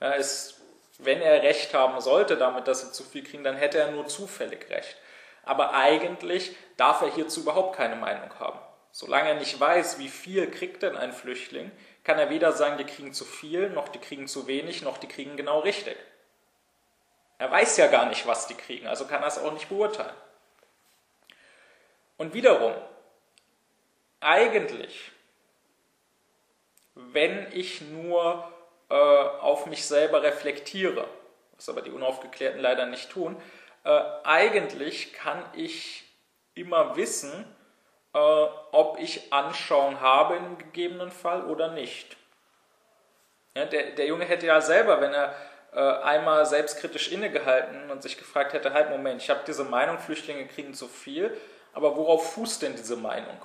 Ja, 0.00 0.14
es, 0.14 0.60
wenn 0.98 1.22
er 1.22 1.42
recht 1.42 1.72
haben 1.72 2.00
sollte 2.00 2.36
damit, 2.36 2.68
dass 2.68 2.82
sie 2.82 2.92
zu 2.92 3.04
viel 3.04 3.24
kriegen, 3.24 3.44
dann 3.44 3.56
hätte 3.56 3.78
er 3.78 3.90
nur 3.90 4.06
zufällig 4.06 4.68
recht. 4.68 4.96
Aber 5.44 5.74
eigentlich 5.74 6.54
darf 6.76 7.00
er 7.02 7.14
hierzu 7.14 7.40
überhaupt 7.40 7.76
keine 7.76 7.96
Meinung 7.96 8.30
haben. 8.38 8.58
Solange 8.90 9.30
er 9.30 9.34
nicht 9.36 9.58
weiß, 9.58 9.98
wie 9.98 10.08
viel 10.08 10.50
kriegt 10.50 10.82
denn 10.82 10.96
ein 10.96 11.12
Flüchtling, 11.12 11.70
kann 12.02 12.18
er 12.18 12.30
weder 12.30 12.52
sagen, 12.52 12.78
die 12.78 12.84
kriegen 12.84 13.12
zu 13.12 13.24
viel, 13.24 13.70
noch 13.70 13.88
die 13.88 13.98
kriegen 13.98 14.26
zu 14.26 14.46
wenig, 14.46 14.82
noch 14.82 14.98
die 14.98 15.08
kriegen 15.08 15.36
genau 15.36 15.60
richtig. 15.60 15.96
Er 17.38 17.50
weiß 17.50 17.76
ja 17.76 17.88
gar 17.88 18.06
nicht, 18.06 18.26
was 18.26 18.46
die 18.46 18.54
kriegen, 18.54 18.86
also 18.86 19.06
kann 19.06 19.22
er 19.22 19.28
es 19.28 19.38
auch 19.38 19.52
nicht 19.52 19.68
beurteilen. 19.68 20.14
Und 22.16 22.34
wiederum, 22.34 22.74
eigentlich, 24.20 25.12
wenn 26.94 27.52
ich 27.52 27.82
nur 27.82 28.50
äh, 28.88 28.94
auf 28.94 29.66
mich 29.66 29.86
selber 29.86 30.22
reflektiere, 30.22 31.06
was 31.54 31.68
aber 31.68 31.82
die 31.82 31.90
Unaufgeklärten 31.90 32.60
leider 32.60 32.86
nicht 32.86 33.10
tun, 33.10 33.40
äh, 33.84 34.00
eigentlich 34.24 35.12
kann 35.12 35.44
ich 35.54 36.04
immer 36.54 36.96
wissen, 36.96 37.44
äh, 38.14 38.18
ob 38.18 38.98
ich 38.98 39.32
Anschauung 39.32 40.00
habe 40.00 40.36
im 40.36 40.58
gegebenen 40.58 41.10
Fall 41.10 41.44
oder 41.44 41.72
nicht. 41.72 42.16
Ja, 43.54 43.64
der, 43.66 43.92
der 43.92 44.06
Junge 44.06 44.24
hätte 44.24 44.46
ja 44.46 44.60
selber, 44.60 45.00
wenn 45.00 45.14
er 45.14 45.34
äh, 45.72 45.80
einmal 45.80 46.46
selbstkritisch 46.46 47.12
innegehalten 47.12 47.90
und 47.90 48.02
sich 48.02 48.16
gefragt 48.18 48.54
hätte, 48.54 48.72
halt 48.72 48.90
Moment, 48.90 49.22
ich 49.22 49.30
habe 49.30 49.40
diese 49.46 49.64
Meinung, 49.64 49.98
Flüchtlinge 49.98 50.46
kriegen 50.46 50.74
zu 50.74 50.88
viel, 50.88 51.36
aber 51.76 51.96
worauf 51.96 52.32
fußt 52.32 52.62
denn 52.62 52.74
diese 52.74 52.96
Meinung? 52.96 53.38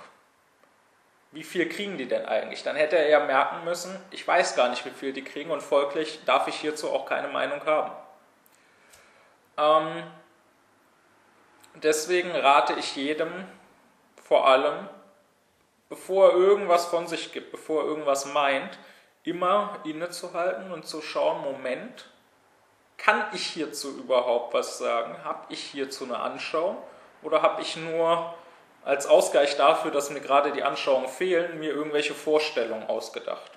wie 1.32 1.42
viel 1.42 1.68
kriegen 1.68 1.96
die 1.96 2.06
denn 2.06 2.26
eigentlich? 2.26 2.62
Dann 2.62 2.76
hätte 2.76 2.96
er 2.96 3.08
ja 3.08 3.24
merken 3.24 3.64
müssen, 3.64 3.98
ich 4.10 4.26
weiß 4.26 4.54
gar 4.54 4.68
nicht, 4.68 4.84
wie 4.84 4.90
viel 4.90 5.14
die 5.14 5.24
kriegen 5.24 5.50
und 5.50 5.62
folglich 5.62 6.20
darf 6.26 6.46
ich 6.46 6.56
hierzu 6.56 6.90
auch 6.90 7.06
keine 7.06 7.28
Meinung 7.28 7.64
haben. 7.64 7.92
Ähm, 9.56 10.02
deswegen 11.74 12.30
rate 12.32 12.74
ich 12.74 12.94
jedem 12.96 13.32
vor 14.22 14.46
allem, 14.46 14.88
bevor 15.88 16.30
er 16.30 16.36
irgendwas 16.36 16.86
von 16.86 17.06
sich 17.06 17.32
gibt, 17.32 17.50
bevor 17.50 17.82
er 17.82 17.88
irgendwas 17.88 18.26
meint, 18.26 18.78
immer 19.24 19.78
innezuhalten 19.84 20.70
und 20.70 20.86
zu 20.86 21.00
schauen, 21.00 21.40
Moment, 21.40 22.10
kann 22.98 23.24
ich 23.32 23.46
hierzu 23.46 23.96
überhaupt 23.96 24.52
was 24.52 24.78
sagen? 24.78 25.24
Habe 25.24 25.46
ich 25.48 25.60
hierzu 25.60 26.04
eine 26.04 26.18
Anschauung? 26.18 26.76
Oder 27.22 27.42
habe 27.42 27.62
ich 27.62 27.76
nur 27.76 28.34
als 28.84 29.06
Ausgleich 29.06 29.56
dafür, 29.56 29.90
dass 29.90 30.10
mir 30.10 30.20
gerade 30.20 30.52
die 30.52 30.62
Anschauungen 30.62 31.08
fehlen, 31.08 31.58
mir 31.58 31.70
irgendwelche 31.70 32.14
Vorstellungen 32.14 32.88
ausgedacht. 32.88 33.52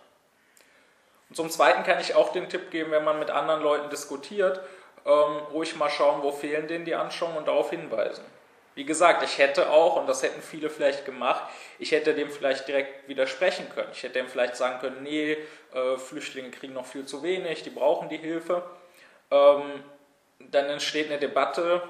Und 1.29 1.35
zum 1.35 1.49
Zweiten 1.49 1.83
kann 1.83 1.99
ich 1.99 2.15
auch 2.15 2.31
den 2.31 2.49
Tipp 2.49 2.69
geben, 2.69 2.91
wenn 2.91 3.03
man 3.03 3.19
mit 3.19 3.31
anderen 3.31 3.61
Leuten 3.61 3.89
diskutiert, 3.89 4.61
ähm, 5.05 5.37
ruhig 5.51 5.75
mal 5.75 5.89
schauen, 5.89 6.21
wo 6.23 6.31
fehlen 6.31 6.67
denen 6.67 6.85
die 6.85 6.95
Anschauungen 6.95 7.37
und 7.37 7.47
darauf 7.47 7.71
hinweisen. 7.71 8.23
Wie 8.75 8.85
gesagt, 8.85 9.23
ich 9.23 9.37
hätte 9.37 9.69
auch, 9.69 9.95
und 9.95 10.07
das 10.07 10.21
hätten 10.21 10.41
viele 10.41 10.69
vielleicht 10.69 11.05
gemacht, 11.05 11.43
ich 11.79 11.93
hätte 11.93 12.13
dem 12.13 12.29
vielleicht 12.29 12.67
direkt 12.67 13.07
widersprechen 13.07 13.69
können. 13.69 13.89
Ich 13.93 14.03
hätte 14.03 14.19
dem 14.19 14.27
vielleicht 14.27 14.57
sagen 14.57 14.79
können, 14.79 15.01
nee, 15.01 15.37
äh, 15.73 15.97
Flüchtlinge 15.97 16.51
kriegen 16.51 16.73
noch 16.73 16.85
viel 16.85 17.05
zu 17.05 17.23
wenig, 17.23 17.63
die 17.63 17.69
brauchen 17.69 18.09
die 18.09 18.17
Hilfe. 18.17 18.63
Ähm, 19.31 19.83
dann 20.39 20.65
entsteht 20.65 21.07
eine 21.07 21.19
Debatte, 21.19 21.81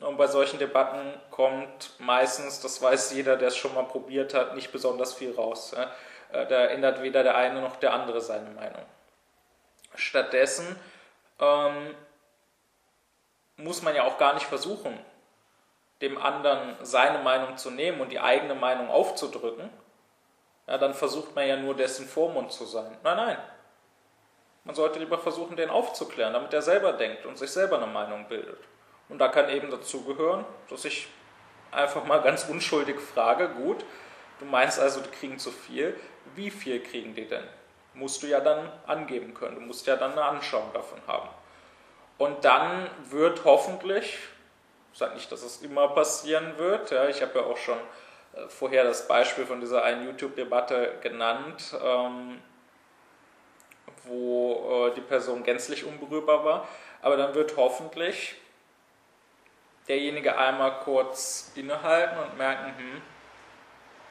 und 0.00 0.16
bei 0.16 0.26
solchen 0.26 0.58
Debatten 0.58 1.14
kommt 1.30 1.92
meistens, 1.98 2.60
das 2.60 2.80
weiß 2.80 3.12
jeder, 3.12 3.36
der 3.36 3.48
es 3.48 3.56
schon 3.56 3.74
mal 3.74 3.84
probiert 3.84 4.34
hat, 4.34 4.54
nicht 4.54 4.72
besonders 4.72 5.14
viel 5.14 5.34
raus. 5.34 5.74
Äh, 5.74 6.46
da 6.46 6.66
ändert 6.66 7.02
weder 7.02 7.22
der 7.22 7.36
eine 7.36 7.60
noch 7.60 7.76
der 7.76 7.92
andere 7.92 8.20
seine 8.20 8.50
Meinung. 8.50 8.84
Stattdessen 9.94 10.76
ähm, 11.38 11.94
muss 13.56 13.82
man 13.82 13.94
ja 13.94 14.04
auch 14.04 14.16
gar 14.16 14.34
nicht 14.34 14.46
versuchen, 14.46 14.98
dem 16.00 16.16
anderen 16.16 16.76
seine 16.82 17.18
Meinung 17.18 17.58
zu 17.58 17.70
nehmen 17.70 18.00
und 18.00 18.10
die 18.10 18.20
eigene 18.20 18.54
Meinung 18.54 18.88
aufzudrücken. 18.90 19.68
Ja, 20.66 20.78
dann 20.78 20.94
versucht 20.94 21.34
man 21.34 21.46
ja 21.46 21.56
nur 21.56 21.74
dessen 21.74 22.06
Vormund 22.06 22.52
zu 22.52 22.64
sein. 22.64 22.96
Nein, 23.02 23.16
nein. 23.16 23.38
Man 24.64 24.74
sollte 24.74 24.98
lieber 24.98 25.18
versuchen, 25.18 25.56
den 25.56 25.68
aufzuklären, 25.68 26.32
damit 26.32 26.54
er 26.54 26.62
selber 26.62 26.92
denkt 26.92 27.26
und 27.26 27.36
sich 27.36 27.50
selber 27.50 27.76
eine 27.76 27.86
Meinung 27.86 28.28
bildet. 28.28 28.60
Und 29.10 29.18
da 29.18 29.28
kann 29.28 29.50
eben 29.50 29.70
dazugehören, 29.70 30.44
dass 30.70 30.84
ich 30.84 31.08
einfach 31.72 32.04
mal 32.04 32.22
ganz 32.22 32.44
unschuldig 32.44 32.98
frage, 33.00 33.48
gut, 33.48 33.84
du 34.38 34.44
meinst 34.44 34.78
also, 34.78 35.00
die 35.00 35.10
kriegen 35.10 35.38
zu 35.38 35.50
viel, 35.50 35.98
wie 36.34 36.50
viel 36.50 36.82
kriegen 36.82 37.14
die 37.14 37.26
denn? 37.26 37.44
Musst 37.94 38.22
du 38.22 38.28
ja 38.28 38.40
dann 38.40 38.70
angeben 38.86 39.34
können, 39.34 39.56
du 39.56 39.60
musst 39.60 39.86
ja 39.86 39.96
dann 39.96 40.12
eine 40.12 40.24
Anschauung 40.24 40.72
davon 40.72 41.00
haben. 41.06 41.28
Und 42.18 42.44
dann 42.44 42.88
wird 43.08 43.44
hoffentlich, 43.44 44.18
ich 44.92 44.98
sage 44.98 45.14
nicht, 45.14 45.30
dass 45.32 45.42
es 45.42 45.62
immer 45.62 45.88
passieren 45.88 46.56
wird, 46.56 46.90
ja, 46.90 47.08
ich 47.08 47.20
habe 47.22 47.40
ja 47.40 47.44
auch 47.46 47.56
schon 47.56 47.78
äh, 48.34 48.48
vorher 48.48 48.84
das 48.84 49.08
Beispiel 49.08 49.46
von 49.46 49.60
dieser 49.60 49.82
einen 49.82 50.04
YouTube-Debatte 50.06 50.98
genannt, 51.00 51.76
ähm, 51.82 52.40
wo 54.04 54.86
äh, 54.88 54.94
die 54.94 55.00
Person 55.00 55.42
gänzlich 55.42 55.84
unberührbar 55.84 56.44
war, 56.44 56.68
aber 57.02 57.16
dann 57.16 57.34
wird 57.34 57.56
hoffentlich 57.56 58.36
derjenige 59.90 60.38
einmal 60.38 60.78
kurz 60.84 61.50
innehalten 61.56 62.16
und 62.16 62.38
merken, 62.38 62.76
hm, 62.78 63.02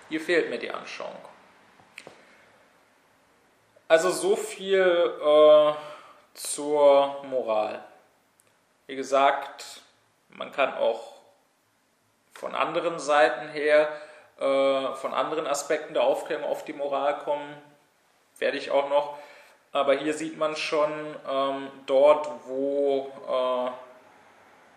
hier 0.09 0.19
fehlt 0.19 0.49
mir 0.49 0.59
die 0.59 0.71
Anschauung. 0.71 1.15
Also 3.87 4.11
so 4.11 4.35
viel 4.35 4.81
äh, 4.81 5.73
zur 6.33 7.23
Moral. 7.23 7.81
Wie 8.87 8.97
gesagt, 8.97 9.81
man 10.27 10.51
kann 10.51 10.73
auch 10.73 11.13
von 12.33 12.55
anderen 12.55 12.99
Seiten 12.99 13.47
her, 13.47 13.87
äh, 14.37 14.95
von 14.95 15.13
anderen 15.13 15.47
Aspekten 15.47 15.93
der 15.93 16.03
Aufklärung 16.03 16.43
auf 16.43 16.65
die 16.65 16.73
Moral 16.73 17.19
kommen, 17.19 17.55
werde 18.37 18.57
ich 18.57 18.69
auch 18.69 18.89
noch. 18.89 19.17
Aber 19.71 19.93
hier 19.93 20.13
sieht 20.13 20.37
man 20.37 20.57
schon 20.57 20.91
ähm, 21.29 21.71
dort, 21.85 22.29
wo 22.47 23.13
äh, 23.29 23.88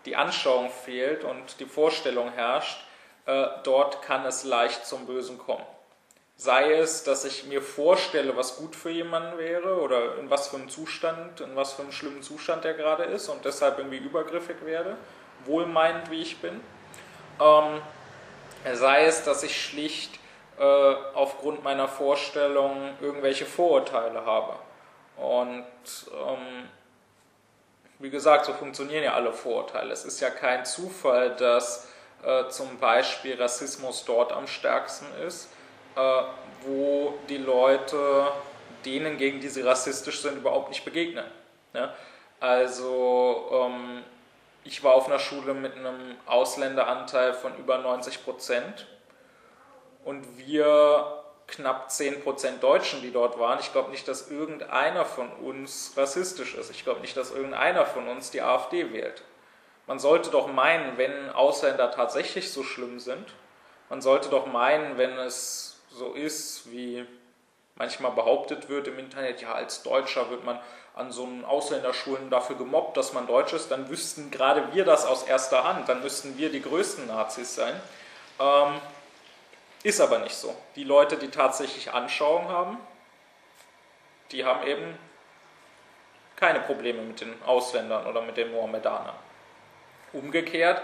die 0.05 0.15
Anschauung 0.15 0.69
fehlt 0.69 1.23
und 1.23 1.59
die 1.59 1.65
Vorstellung 1.65 2.31
herrscht, 2.31 2.79
äh, 3.25 3.47
dort 3.63 4.01
kann 4.01 4.25
es 4.25 4.43
leicht 4.43 4.85
zum 4.85 5.05
Bösen 5.05 5.37
kommen. 5.37 5.65
Sei 6.35 6.73
es, 6.73 7.03
dass 7.03 7.25
ich 7.25 7.45
mir 7.45 7.61
vorstelle, 7.61 8.35
was 8.35 8.57
gut 8.57 8.75
für 8.75 8.89
jemanden 8.89 9.37
wäre 9.37 9.79
oder 9.79 10.17
in 10.17 10.29
was 10.29 10.47
für 10.47 10.57
einem 10.57 10.69
Zustand, 10.69 11.41
in 11.41 11.55
was 11.55 11.73
für 11.73 11.83
einem 11.83 11.91
schlimmen 11.91 12.23
Zustand 12.23 12.65
er 12.65 12.73
gerade 12.73 13.03
ist 13.03 13.29
und 13.29 13.45
deshalb 13.45 13.77
irgendwie 13.77 13.97
übergriffig 13.97 14.57
werde, 14.65 14.97
wohlmeinend 15.45 16.09
wie 16.09 16.21
ich 16.21 16.39
bin. 16.39 16.59
Ähm, 17.39 17.81
sei 18.73 19.05
es, 19.05 19.23
dass 19.23 19.43
ich 19.43 19.63
schlicht 19.63 20.19
äh, 20.57 20.63
aufgrund 21.13 21.63
meiner 21.63 21.87
Vorstellung 21.87 22.97
irgendwelche 22.99 23.45
Vorurteile 23.45 24.25
habe 24.25 24.55
und 25.17 25.65
ähm, 26.13 26.69
wie 27.99 28.09
gesagt, 28.09 28.45
so 28.45 28.53
funktionieren 28.53 29.03
ja 29.03 29.13
alle 29.13 29.33
Vorurteile. 29.33 29.93
Es 29.93 30.05
ist 30.05 30.19
ja 30.19 30.29
kein 30.29 30.65
Zufall, 30.65 31.35
dass 31.35 31.87
äh, 32.23 32.47
zum 32.49 32.77
Beispiel 32.79 33.41
Rassismus 33.41 34.05
dort 34.05 34.31
am 34.31 34.47
stärksten 34.47 35.05
ist, 35.25 35.49
äh, 35.95 36.21
wo 36.61 37.13
die 37.29 37.37
Leute 37.37 38.31
denen, 38.85 39.17
gegen 39.17 39.39
die 39.39 39.49
sie 39.49 39.61
rassistisch 39.61 40.21
sind, 40.21 40.37
überhaupt 40.37 40.69
nicht 40.69 40.85
begegnen. 40.85 41.25
Ja? 41.73 41.93
Also 42.39 43.49
ähm, 43.51 44.03
ich 44.63 44.83
war 44.83 44.93
auf 44.95 45.07
einer 45.07 45.19
Schule 45.19 45.53
mit 45.53 45.75
einem 45.75 46.15
Ausländeranteil 46.25 47.33
von 47.33 47.55
über 47.57 47.77
90 47.77 48.23
Prozent 48.23 48.87
und 50.03 50.37
wir 50.37 51.22
knapp 51.47 51.89
10% 51.89 52.59
Deutschen, 52.59 53.01
die 53.01 53.11
dort 53.11 53.37
waren. 53.39 53.59
Ich 53.59 53.71
glaube 53.71 53.91
nicht, 53.91 54.07
dass 54.07 54.29
irgendeiner 54.29 55.05
von 55.05 55.31
uns 55.33 55.93
rassistisch 55.95 56.55
ist. 56.55 56.71
Ich 56.71 56.83
glaube 56.83 57.01
nicht, 57.01 57.15
dass 57.17 57.31
irgendeiner 57.31 57.85
von 57.85 58.07
uns 58.07 58.31
die 58.31 58.41
AfD 58.41 58.93
wählt. 58.93 59.23
Man 59.85 59.99
sollte 59.99 60.29
doch 60.29 60.47
meinen, 60.47 60.97
wenn 60.97 61.29
Ausländer 61.31 61.91
tatsächlich 61.91 62.51
so 62.51 62.63
schlimm 62.63 62.99
sind, 62.99 63.33
man 63.89 64.01
sollte 64.01 64.29
doch 64.29 64.45
meinen, 64.45 64.97
wenn 64.97 65.17
es 65.19 65.81
so 65.91 66.13
ist, 66.13 66.71
wie 66.71 67.05
manchmal 67.75 68.11
behauptet 68.11 68.69
wird 68.69 68.87
im 68.87 68.97
Internet, 68.97 69.41
ja, 69.41 69.53
als 69.53 69.83
Deutscher 69.83 70.29
wird 70.29 70.45
man 70.45 70.59
an 70.95 71.11
so 71.11 71.23
einen 71.23 71.43
Ausländerschulen 71.43 72.29
dafür 72.29 72.55
gemobbt, 72.55 72.97
dass 72.97 73.13
man 73.13 73.27
Deutsch 73.27 73.53
ist, 73.53 73.71
dann 73.71 73.89
wüssten 73.89 74.31
gerade 74.31 74.73
wir 74.73 74.85
das 74.85 75.05
aus 75.05 75.23
erster 75.23 75.63
Hand, 75.63 75.89
dann 75.89 76.01
müssten 76.01 76.37
wir 76.37 76.51
die 76.51 76.61
größten 76.61 77.07
Nazis 77.07 77.55
sein. 77.55 77.79
Ähm, 78.39 78.79
ist 79.83 80.01
aber 80.01 80.19
nicht 80.19 80.35
so. 80.35 80.55
Die 80.75 80.83
Leute, 80.83 81.17
die 81.17 81.29
tatsächlich 81.29 81.91
Anschauung 81.91 82.47
haben, 82.47 82.77
die 84.31 84.45
haben 84.45 84.65
eben 84.65 84.97
keine 86.35 86.61
Probleme 86.61 87.01
mit 87.01 87.21
den 87.21 87.33
Ausländern 87.43 88.07
oder 88.07 88.21
mit 88.21 88.37
den 88.37 88.51
Mohammedanern. 88.51 89.15
Umgekehrt 90.13 90.81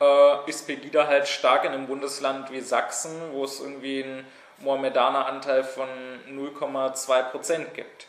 äh, 0.00 0.48
ist 0.48 0.66
Pegida 0.66 1.06
halt 1.06 1.28
stark 1.28 1.64
in 1.64 1.72
einem 1.72 1.86
Bundesland 1.86 2.50
wie 2.50 2.60
Sachsen, 2.60 3.32
wo 3.32 3.44
es 3.44 3.60
irgendwie 3.60 4.04
einen 4.04 4.26
Mohammedaneranteil 4.58 5.64
von 5.64 5.88
0,2% 6.28 7.72
gibt. 7.72 8.06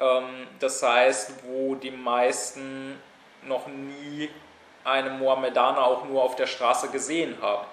Ähm, 0.00 0.48
das 0.58 0.82
heißt, 0.82 1.44
wo 1.44 1.74
die 1.74 1.90
meisten 1.90 3.00
noch 3.42 3.66
nie 3.66 4.30
einen 4.84 5.18
Mohammedaner 5.18 5.84
auch 5.84 6.04
nur 6.04 6.22
auf 6.22 6.36
der 6.36 6.46
Straße 6.46 6.88
gesehen 6.88 7.38
haben. 7.40 7.66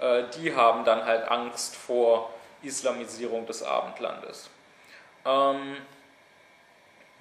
Äh, 0.00 0.24
die 0.36 0.54
haben 0.54 0.84
dann 0.84 1.04
halt 1.04 1.28
Angst 1.28 1.76
vor 1.76 2.30
Islamisierung 2.62 3.46
des 3.46 3.62
Abendlandes. 3.62 4.50
Ähm, 5.24 5.76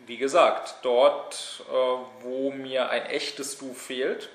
wie 0.05 0.17
gesagt, 0.17 0.75
dort, 0.81 1.63
äh, 1.69 1.73
wo 2.21 2.51
mir 2.51 2.89
ein 2.89 3.05
echtes 3.05 3.57
Du 3.57 3.73
fehlt, 3.73 4.29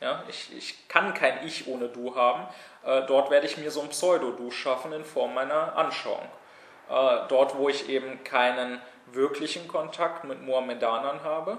ja, 0.00 0.22
ich, 0.28 0.54
ich 0.56 0.88
kann 0.88 1.14
kein 1.14 1.46
Ich 1.46 1.66
ohne 1.68 1.88
Du 1.88 2.14
haben, 2.14 2.46
äh, 2.84 3.02
dort 3.06 3.30
werde 3.30 3.46
ich 3.46 3.56
mir 3.56 3.70
so 3.70 3.80
ein 3.80 3.88
Pseudo-Du 3.88 4.50
schaffen 4.50 4.92
in 4.92 5.04
Form 5.04 5.34
meiner 5.34 5.76
Anschauung. 5.76 6.28
dort, 6.86 7.56
wo 7.56 7.70
ich 7.70 7.88
eben 7.88 8.22
keinen 8.24 8.78
wirklichen 9.06 9.68
Kontakt 9.68 10.24
mit 10.24 10.42
Mohammedanern 10.42 11.22
habe, 11.22 11.56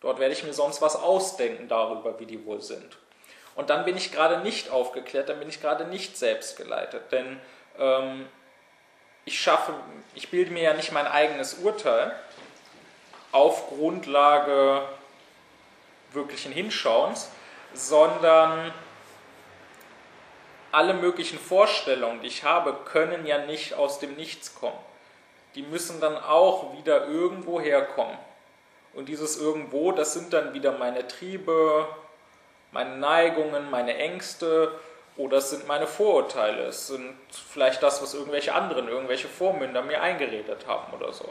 dort 0.00 0.20
werde 0.20 0.34
ich 0.34 0.44
mir 0.44 0.52
sonst 0.52 0.80
was 0.80 0.94
ausdenken 0.94 1.66
darüber, 1.66 2.20
wie 2.20 2.26
die 2.26 2.46
wohl 2.46 2.60
sind. 2.60 2.96
Und 3.54 3.70
dann 3.70 3.84
bin 3.84 3.96
ich 3.96 4.12
gerade 4.12 4.38
nicht 4.40 4.70
aufgeklärt, 4.70 5.28
dann 5.28 5.38
bin 5.38 5.48
ich 5.48 5.60
gerade 5.60 5.84
nicht 5.84 6.16
selbstgeleitet. 6.16 7.12
Denn 7.12 7.40
ähm, 7.78 8.26
ich 9.24 9.40
schaffe, 9.40 9.74
ich 10.14 10.30
bilde 10.30 10.50
mir 10.50 10.62
ja 10.62 10.74
nicht 10.74 10.92
mein 10.92 11.06
eigenes 11.06 11.54
Urteil 11.54 12.14
auf 13.30 13.68
Grundlage 13.68 14.82
wirklichen 16.12 16.52
Hinschauens, 16.52 17.30
sondern 17.74 18.72
alle 20.70 20.94
möglichen 20.94 21.38
Vorstellungen, 21.38 22.22
die 22.22 22.28
ich 22.28 22.44
habe, 22.44 22.74
können 22.84 23.26
ja 23.26 23.38
nicht 23.38 23.74
aus 23.74 23.98
dem 23.98 24.14
Nichts 24.16 24.54
kommen. 24.54 24.78
Die 25.54 25.62
müssen 25.62 26.00
dann 26.00 26.16
auch 26.16 26.76
wieder 26.78 27.06
irgendwo 27.06 27.60
herkommen. 27.60 28.16
Und 28.94 29.08
dieses 29.08 29.36
irgendwo, 29.38 29.92
das 29.92 30.14
sind 30.14 30.32
dann 30.32 30.54
wieder 30.54 30.72
meine 30.72 31.06
Triebe, 31.06 31.86
meine 32.72 32.96
Neigungen, 32.96 33.70
meine 33.70 33.96
Ängste 33.96 34.72
oder 35.16 35.38
es 35.38 35.50
sind 35.50 35.66
meine 35.66 35.86
Vorurteile. 35.86 36.64
Es 36.64 36.88
sind 36.88 37.14
vielleicht 37.30 37.82
das, 37.82 38.02
was 38.02 38.14
irgendwelche 38.14 38.54
anderen, 38.54 38.88
irgendwelche 38.88 39.28
Vormünder 39.28 39.82
mir 39.82 40.00
eingeredet 40.00 40.66
haben 40.66 40.92
oder 40.94 41.12
so. 41.12 41.24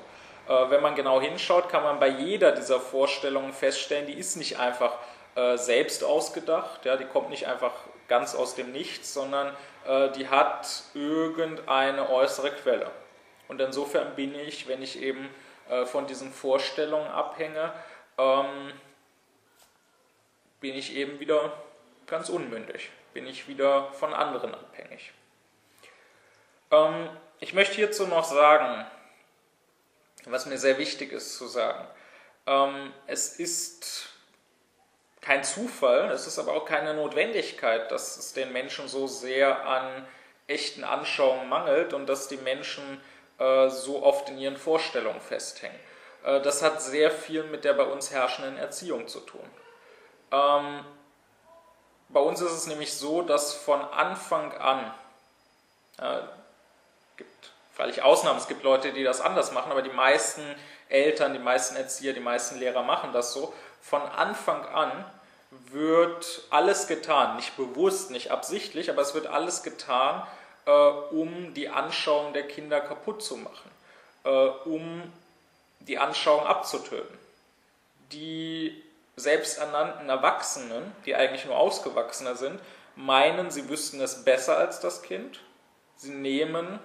Äh, 0.47 0.69
wenn 0.69 0.82
man 0.82 0.95
genau 0.95 1.19
hinschaut, 1.19 1.69
kann 1.69 1.84
man 1.84 1.99
bei 1.99 2.08
jeder 2.08 2.51
dieser 2.51 2.80
Vorstellungen 2.80 3.54
feststellen, 3.54 4.08
die 4.08 4.13
ist 4.13 4.38
nicht 4.38 4.60
einfach 4.60 4.93
äh, 5.36 5.58
selbst 5.58 6.04
ausgedacht, 6.04 6.86
ja, 6.86 6.95
die 6.95 7.06
kommt 7.06 7.30
nicht 7.30 7.47
einfach 7.47 7.71
ganz 8.08 8.36
aus 8.36 8.56
dem 8.56 8.71
Nichts, 8.71 9.13
sondern 9.13 9.56
äh, 9.88 10.10
die 10.12 10.27
hat 10.27 10.84
irgendeine 10.93 12.10
äußere 12.10 12.51
Quelle. 12.51 12.91
Und 13.47 13.60
insofern 13.62 14.15
bin 14.15 14.36
ich, 14.36 14.67
wenn 14.67 14.82
ich 14.82 15.01
eben 15.01 15.30
äh, 15.69 15.86
von 15.86 16.06
diesen 16.06 16.32
Vorstellungen 16.32 17.08
abhänge, 17.08 17.71
ähm, 18.17 18.73
bin 20.62 20.76
ich 20.76 20.95
eben 20.95 21.19
wieder 21.19 21.52
ganz 22.08 22.30
unmündig, 22.30 22.89
bin 23.13 23.28
ich 23.28 23.47
wieder 23.47 23.91
von 23.93 24.13
anderen 24.13 24.56
abhängig. 24.56 25.12
Ähm, 26.71 27.10
ich 27.39 27.54
möchte 27.54 27.76
hierzu 27.76 28.08
noch 28.08 28.24
sagen, 28.24 28.86
was 30.26 30.45
mir 30.45 30.58
sehr 30.58 30.78
wichtig 30.78 31.12
ist 31.12 31.38
zu 31.38 31.47
sagen. 31.47 31.88
Ähm, 32.47 32.93
es 33.08 33.39
ist 33.39 34.10
kein 35.19 35.43
Zufall, 35.43 36.12
es 36.12 36.28
ist 36.28 36.39
aber 36.39 36.54
auch 36.54 36.65
keine 36.65 36.93
Notwendigkeit, 36.93 37.91
dass 37.91 38.17
es 38.17 38.34
den 38.34 38.52
Menschen 38.52 38.88
so 38.88 39.08
sehr 39.08 39.65
an 39.65 40.08
echten 40.47 40.84
Anschauungen 40.84 41.47
mangelt 41.47 41.93
und 41.93 42.08
dass 42.08 42.28
die 42.28 42.38
Menschen 42.38 43.02
äh, 43.38 43.69
so 43.69 44.04
oft 44.04 44.30
in 44.30 44.38
ihren 44.38 44.58
Vorstellungen 44.58 45.21
festhängen. 45.21 45.80
Äh, 46.24 46.41
das 46.41 46.62
hat 46.62 46.82
sehr 46.82 47.12
viel 47.12 47.43
mit 47.43 47.63
der 47.63 47.74
bei 47.74 47.86
uns 47.86 48.12
herrschenden 48.12 48.58
Erziehung 48.58 49.08
zu 49.08 49.19
tun. 49.21 49.47
Ähm, 50.31 50.85
bei 52.09 52.19
uns 52.19 52.41
ist 52.41 52.51
es 52.51 52.67
nämlich 52.67 52.93
so, 52.93 53.21
dass 53.21 53.53
von 53.53 53.81
Anfang 53.81 54.51
an, 54.53 54.93
äh, 55.97 56.21
gibt 57.17 57.51
freilich 57.73 58.01
Ausnahmen, 58.01 58.39
es 58.39 58.47
gibt 58.47 58.63
Leute, 58.63 58.93
die 58.93 59.03
das 59.03 59.21
anders 59.21 59.51
machen, 59.51 59.71
aber 59.71 59.81
die 59.81 59.89
meisten 59.89 60.43
Eltern, 60.89 61.33
die 61.33 61.39
meisten 61.39 61.75
Erzieher, 61.75 62.13
die 62.13 62.19
meisten 62.19 62.59
Lehrer 62.59 62.83
machen 62.83 63.13
das 63.13 63.33
so, 63.33 63.53
von 63.81 64.01
Anfang 64.01 64.65
an 64.65 65.05
wird 65.71 66.43
alles 66.49 66.87
getan, 66.87 67.35
nicht 67.35 67.57
bewusst, 67.57 68.11
nicht 68.11 68.31
absichtlich, 68.31 68.89
aber 68.89 69.01
es 69.01 69.13
wird 69.13 69.27
alles 69.27 69.63
getan, 69.63 70.25
äh, 70.65 70.71
um 70.71 71.53
die 71.53 71.69
Anschauung 71.69 72.33
der 72.33 72.47
Kinder 72.47 72.79
kaputt 72.79 73.23
zu 73.23 73.37
machen, 73.37 73.71
äh, 74.23 74.29
um 74.29 75.11
die 75.79 75.97
Anschauung 75.97 76.45
abzutöten. 76.45 77.17
Die 78.11 78.81
selbsternannten 79.21 80.10
Erwachsenen, 80.10 80.93
die 81.05 81.15
eigentlich 81.15 81.45
nur 81.45 81.57
Ausgewachsener 81.57 82.36
sind, 82.36 82.60
meinen, 82.95 83.51
sie 83.51 83.69
wüssten 83.69 84.01
es 84.01 84.23
besser 84.23 84.57
als 84.57 84.79
das 84.79 85.01
Kind. 85.01 85.39
Sie 85.95 86.12
nehmen, 86.12 86.79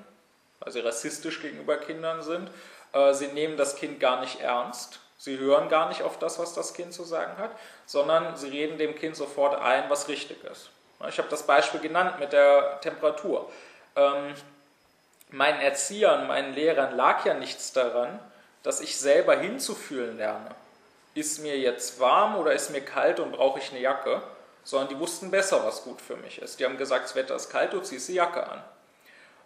weil 0.61 0.73
sie 0.73 0.81
rassistisch 0.81 1.43
gegenüber 1.43 1.79
Kindern 1.79 2.23
sind, 2.23 2.51
äh, 2.93 3.13
sie 3.15 3.29
nehmen 3.29 3.57
das 3.57 3.77
Kind 3.77 3.99
gar 3.99 4.21
nicht 4.21 4.41
ernst 4.41 5.01
Sie 5.19 5.39
hören 5.39 5.69
gar 5.69 5.89
nicht 5.89 6.03
auf 6.03 6.19
das, 6.19 6.39
was 6.39 6.55
das 6.55 6.75
Kind 6.75 6.93
zu 6.93 7.05
sagen 7.05 7.39
hat, 7.39 7.51
sondern 7.87 8.37
sie 8.37 8.49
reden 8.49 8.79
dem 8.79 8.95
Kind 8.95 9.17
sofort 9.17 9.61
ein, 9.61 9.89
was 9.89 10.09
richtig 10.09 10.45
ist. 10.45 10.71
Ich 11.09 11.19
habe 11.19 11.29
das 11.29 11.47
Beispiel 11.47 11.81
genannt 11.81 12.19
mit 12.21 12.33
der 12.33 12.81
Temperatur. 12.81 13.51
Ähm, 13.97 14.35
meinen 15.31 15.61
Erziehern, 15.61 16.27
meinen 16.27 16.55
Lehrern 16.55 16.97
lag 16.97 17.25
ja 17.25 17.35
nichts 17.35 17.73
daran, 17.73 18.19
dass 18.63 18.81
ich 18.81 18.99
selber 18.99 19.37
hinzufühlen 19.37 20.19
lerne. 20.19 20.55
Ist 21.17 21.39
mir 21.39 21.59
jetzt 21.59 21.99
warm 21.99 22.37
oder 22.37 22.53
ist 22.53 22.69
mir 22.69 22.83
kalt 22.83 23.21
und 23.21 23.33
brauche 23.33 23.59
ich 23.59 23.71
eine 23.71 23.81
Jacke? 23.81 24.21
Sondern 24.65 24.91
die 24.91 24.99
wussten 24.99 25.31
besser, 25.31 25.65
was 25.65 25.83
gut 25.83 26.03
für 26.03 26.17
mich 26.17 26.43
ist. 26.43 26.61
Die 26.61 26.67
haben 26.67 26.77
gesagt, 26.77 27.05
das 27.05 27.15
Wetter 27.15 27.35
ist 27.37 27.49
kalt, 27.49 27.73
du 27.73 27.81
ziehst 27.81 28.09
die 28.09 28.15
Jacke 28.15 28.47
an. 28.47 28.65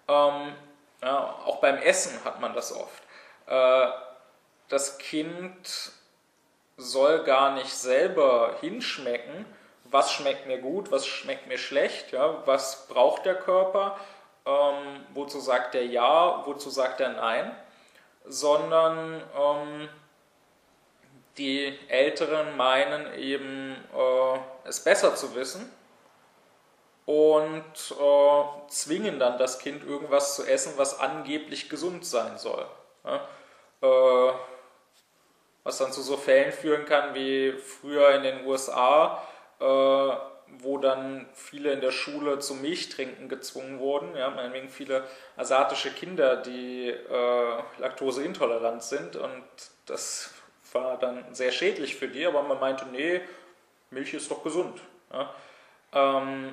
Ähm, 0.09 0.53
ja, 1.01 1.37
auch 1.45 1.61
beim 1.61 1.77
Essen 1.77 2.25
hat 2.25 2.41
man 2.41 2.55
das 2.55 2.75
oft. 2.75 3.05
Äh, 3.47 3.87
das 4.69 4.99
Kind 4.99 5.93
soll 6.77 7.23
gar 7.23 7.55
nicht 7.55 7.73
selber 7.73 8.57
hinschmecken, 8.61 9.47
was 9.85 10.13
schmeckt 10.13 10.49
mir 10.49 10.59
gut, 10.59 10.91
was 10.91 11.07
schmeckt 11.07 11.47
mir 11.47 11.59
schlecht, 11.59 12.11
ja, 12.11 12.45
was 12.47 12.89
braucht 12.89 13.27
der 13.27 13.37
Körper, 13.37 13.97
ähm, 14.45 15.07
wozu 15.15 15.39
sagt 15.39 15.77
er 15.77 15.85
ja, 15.85 16.45
wozu 16.47 16.69
sagt 16.69 17.01
er 17.01 17.11
nein, 17.11 17.55
sondern 18.25 19.23
ähm, 19.39 19.89
die 21.39 21.79
Älteren 21.89 22.57
meinen 22.57 23.15
eben 23.15 23.77
äh, 23.95 24.39
es 24.69 24.81
besser 24.81 25.15
zu 25.15 25.35
wissen 25.35 25.71
und 27.07 27.65
äh, 27.99 28.69
zwingen 28.69 29.19
dann 29.19 29.39
das 29.39 29.59
Kind 29.59 29.85
irgendwas 29.85 30.37
zu 30.37 30.45
essen, 30.45 30.75
was 30.77 31.01
angeblich 31.01 31.69
gesund 31.69 32.05
sein 32.05 32.39
soll. 32.39 32.67
Ja. 33.05 33.29
Äh, 33.83 34.33
was 35.65 35.79
dann 35.79 35.93
zu 35.93 36.03
so 36.03 36.17
Fällen 36.17 36.53
führen 36.53 36.85
kann 36.85 37.15
wie 37.15 37.53
früher 37.53 38.15
in 38.15 38.23
den 38.23 38.47
USA, 38.47 39.23
äh, 39.61 39.65
wo 39.65 40.79
dann 40.79 41.29
viele 41.35 41.73
in 41.73 41.81
der 41.81 41.93
Schule 41.93 42.39
zum 42.39 42.63
Milchtrinken 42.63 43.29
gezwungen 43.29 43.79
wurden. 43.79 44.17
Ja, 44.17 44.31
meinetwegen 44.31 44.69
viele 44.69 45.05
asiatische 45.37 45.91
Kinder, 45.91 46.37
die 46.37 46.89
äh, 46.89 47.63
laktoseintolerant 47.79 48.83
sind 48.83 49.17
und 49.17 49.45
das 49.87 50.31
war 50.75 50.97
dann 50.99 51.35
sehr 51.35 51.53
schädlich 51.53 51.97
für 51.97 52.09
die, 52.09 52.27
aber 52.27 52.43
man 52.43 52.61
meinte, 52.61 52.87
nee, 52.87 53.21
Milch 53.91 54.15
ist 54.15 54.31
doch 54.31 54.43
gesund. 54.43 54.81
Ja. 55.13 55.35
Ähm, 55.93 56.53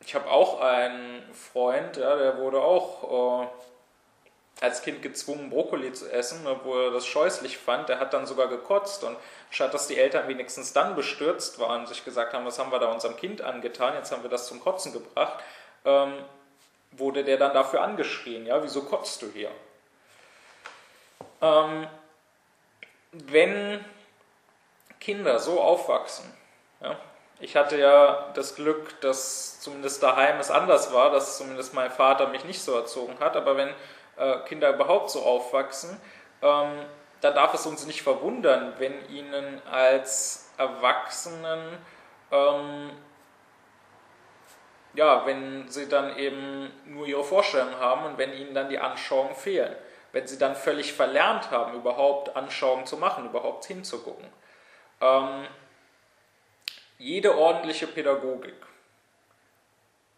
ich 0.00 0.14
habe 0.14 0.30
auch 0.30 0.60
einen 0.60 1.22
Freund, 1.32 1.96
ja, 1.96 2.16
der 2.16 2.38
wurde 2.38 2.60
auch 2.60 3.42
äh, 3.42 3.46
als 4.60 4.82
Kind 4.82 5.02
gezwungen, 5.02 5.50
Brokkoli 5.50 5.92
zu 5.92 6.10
essen, 6.10 6.46
obwohl 6.46 6.84
er 6.84 6.90
das 6.90 7.06
scheußlich 7.06 7.58
fand. 7.58 7.88
Der 7.88 7.98
hat 7.98 8.12
dann 8.12 8.26
sogar 8.26 8.48
gekotzt 8.48 9.04
und 9.04 9.16
statt 9.50 9.72
dass 9.72 9.86
die 9.86 9.96
Eltern 9.96 10.28
wenigstens 10.28 10.72
dann 10.72 10.94
bestürzt 10.94 11.58
waren 11.58 11.80
und 11.80 11.88
sich 11.88 12.04
gesagt 12.04 12.34
haben, 12.34 12.44
was 12.44 12.58
haben 12.58 12.70
wir 12.70 12.78
da 12.78 12.90
unserem 12.90 13.16
Kind 13.16 13.40
angetan, 13.40 13.94
jetzt 13.94 14.12
haben 14.12 14.22
wir 14.22 14.30
das 14.30 14.46
zum 14.46 14.60
Kotzen 14.60 14.92
gebracht, 14.92 15.42
ähm, 15.84 16.12
wurde 16.92 17.24
der 17.24 17.38
dann 17.38 17.54
dafür 17.54 17.82
angeschrien, 17.82 18.46
ja, 18.46 18.62
wieso 18.62 18.82
kotzt 18.82 19.22
du 19.22 19.30
hier? 19.32 19.50
Ähm, 21.40 21.86
wenn 23.26 23.84
Kinder 25.00 25.38
so 25.38 25.60
aufwachsen, 25.60 26.24
ja, 26.80 26.96
ich 27.40 27.56
hatte 27.56 27.76
ja 27.76 28.30
das 28.34 28.54
Glück, 28.54 29.00
dass 29.00 29.60
zumindest 29.60 30.02
daheim 30.02 30.38
es 30.38 30.50
anders 30.50 30.92
war, 30.92 31.10
dass 31.10 31.38
zumindest 31.38 31.74
mein 31.74 31.90
Vater 31.90 32.28
mich 32.28 32.44
nicht 32.44 32.62
so 32.62 32.74
erzogen 32.74 33.18
hat, 33.20 33.36
aber 33.36 33.56
wenn 33.56 33.70
äh, 34.16 34.38
Kinder 34.46 34.72
überhaupt 34.72 35.10
so 35.10 35.22
aufwachsen, 35.22 36.00
ähm, 36.42 36.84
da 37.20 37.30
darf 37.30 37.54
es 37.54 37.66
uns 37.66 37.86
nicht 37.86 38.02
verwundern, 38.02 38.74
wenn 38.78 39.08
ihnen 39.08 39.60
als 39.70 40.50
Erwachsenen, 40.58 41.78
ähm, 42.30 42.90
ja, 44.94 45.26
wenn 45.26 45.68
sie 45.68 45.88
dann 45.88 46.16
eben 46.16 46.70
nur 46.86 47.06
ihre 47.06 47.24
Vorstellungen 47.24 47.78
haben 47.78 48.04
und 48.04 48.18
wenn 48.18 48.32
ihnen 48.32 48.54
dann 48.54 48.68
die 48.68 48.78
Anschauungen 48.78 49.34
fehlen. 49.34 49.74
Wenn 50.14 50.26
sie 50.26 50.38
dann 50.38 50.56
völlig 50.56 50.94
verlernt 50.94 51.50
haben, 51.50 51.74
überhaupt 51.74 52.34
Anschauungen 52.34 52.86
zu 52.86 52.96
machen, 52.96 53.26
überhaupt 53.26 53.66
hinzugucken. 53.66 54.26
Ähm, 55.02 55.46
jede 56.98 57.36
ordentliche 57.36 57.86
Pädagogik 57.86 58.54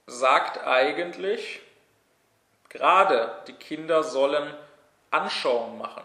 sagt 0.07 0.65
eigentlich, 0.65 1.61
Gerade 2.69 3.31
die 3.47 3.55
Kinder 3.55 4.03
sollen 4.03 4.53
Anschauungen 5.11 5.79
machen. 5.79 6.03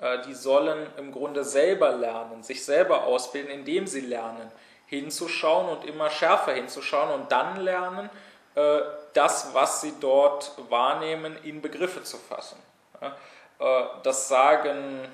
Äh, 0.00 0.22
die 0.22 0.34
sollen 0.34 0.86
im 0.96 1.12
Grunde 1.12 1.44
selber 1.44 1.90
lernen, 1.92 2.42
sich 2.42 2.64
selber 2.64 3.04
ausbilden, 3.04 3.50
indem 3.50 3.86
sie 3.86 4.00
lernen, 4.00 4.50
hinzuschauen 4.86 5.68
und 5.68 5.84
immer 5.84 6.08
schärfer 6.08 6.52
hinzuschauen 6.52 7.10
und 7.10 7.30
dann 7.30 7.60
lernen, 7.60 8.08
äh, 8.54 8.80
das, 9.12 9.52
was 9.52 9.80
sie 9.80 9.94
dort 10.00 10.52
wahrnehmen, 10.70 11.36
in 11.42 11.60
Begriffe 11.60 12.02
zu 12.04 12.16
fassen. 12.16 12.56
Äh, 13.00 13.84
das 14.02 14.28
sagen 14.28 15.08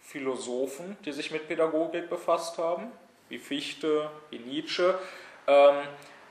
Philosophen, 0.00 0.96
die 1.04 1.12
sich 1.12 1.30
mit 1.30 1.48
Pädagogik 1.48 2.08
befasst 2.08 2.58
haben, 2.58 2.90
wie 3.28 3.38
Fichte, 3.38 4.10
wie 4.30 4.38
Nietzsche. 4.38 4.98
Ähm, 5.46 5.76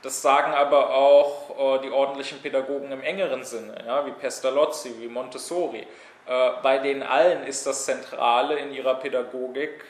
das 0.02 0.22
sagen 0.22 0.52
aber 0.54 0.94
auch 0.94 1.76
äh, 1.76 1.82
die 1.82 1.90
ordentlichen 1.90 2.40
Pädagogen 2.40 2.90
im 2.92 3.02
engeren 3.02 3.44
Sinne, 3.44 4.02
wie 4.06 4.12
Pestalozzi, 4.12 4.94
wie 4.98 5.08
Montessori. 5.08 5.86
Äh, 6.26 6.50
bei 6.62 6.78
denen 6.78 7.02
allen 7.02 7.44
ist 7.44 7.66
das 7.66 7.84
Zentrale 7.84 8.58
in 8.58 8.72
ihrer 8.72 8.94
Pädagogik, 8.94 9.84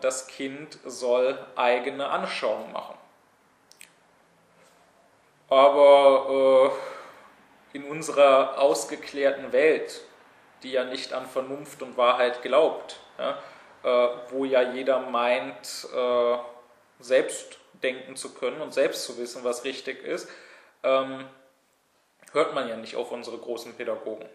das 0.00 0.26
Kind 0.26 0.78
soll 0.84 1.38
eigene 1.54 2.08
Anschauungen 2.08 2.72
machen. 2.72 2.96
Aber 5.48 6.72
in 7.72 7.84
unserer 7.84 8.58
ausgeklärten 8.58 9.52
Welt, 9.52 10.00
die 10.66 10.72
ja 10.72 10.84
nicht 10.84 11.12
an 11.12 11.26
Vernunft 11.26 11.80
und 11.80 11.96
Wahrheit 11.96 12.42
glaubt, 12.42 12.98
ja, 13.18 13.38
äh, 13.84 14.08
wo 14.30 14.44
ja 14.44 14.62
jeder 14.62 14.98
meint, 14.98 15.86
äh, 15.94 16.38
selbst 16.98 17.58
denken 17.82 18.16
zu 18.16 18.34
können 18.34 18.60
und 18.60 18.74
selbst 18.74 19.04
zu 19.04 19.16
wissen, 19.16 19.44
was 19.44 19.62
richtig 19.62 20.02
ist, 20.02 20.28
ähm, 20.82 21.24
hört 22.32 22.52
man 22.54 22.68
ja 22.68 22.76
nicht 22.76 22.96
auf 22.96 23.12
unsere 23.12 23.38
großen 23.38 23.76
Pädagogen. 23.76 24.28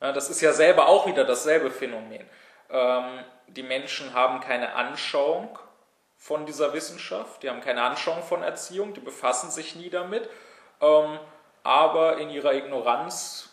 Ja, 0.00 0.12
das 0.12 0.30
ist 0.30 0.40
ja 0.40 0.52
selber 0.52 0.86
auch 0.86 1.06
wieder 1.06 1.24
dasselbe 1.24 1.70
Phänomen. 1.70 2.28
Ähm, 2.70 3.24
die 3.48 3.64
Menschen 3.64 4.14
haben 4.14 4.40
keine 4.40 4.74
Anschauung 4.74 5.58
von 6.16 6.46
dieser 6.46 6.72
Wissenschaft, 6.72 7.42
die 7.42 7.50
haben 7.50 7.60
keine 7.60 7.82
Anschauung 7.82 8.22
von 8.22 8.44
Erziehung, 8.44 8.94
die 8.94 9.00
befassen 9.00 9.50
sich 9.50 9.74
nie 9.74 9.90
damit, 9.90 10.28
ähm, 10.80 11.18
aber 11.64 12.18
in 12.18 12.30
ihrer 12.30 12.52
Ignoranz 12.52 13.49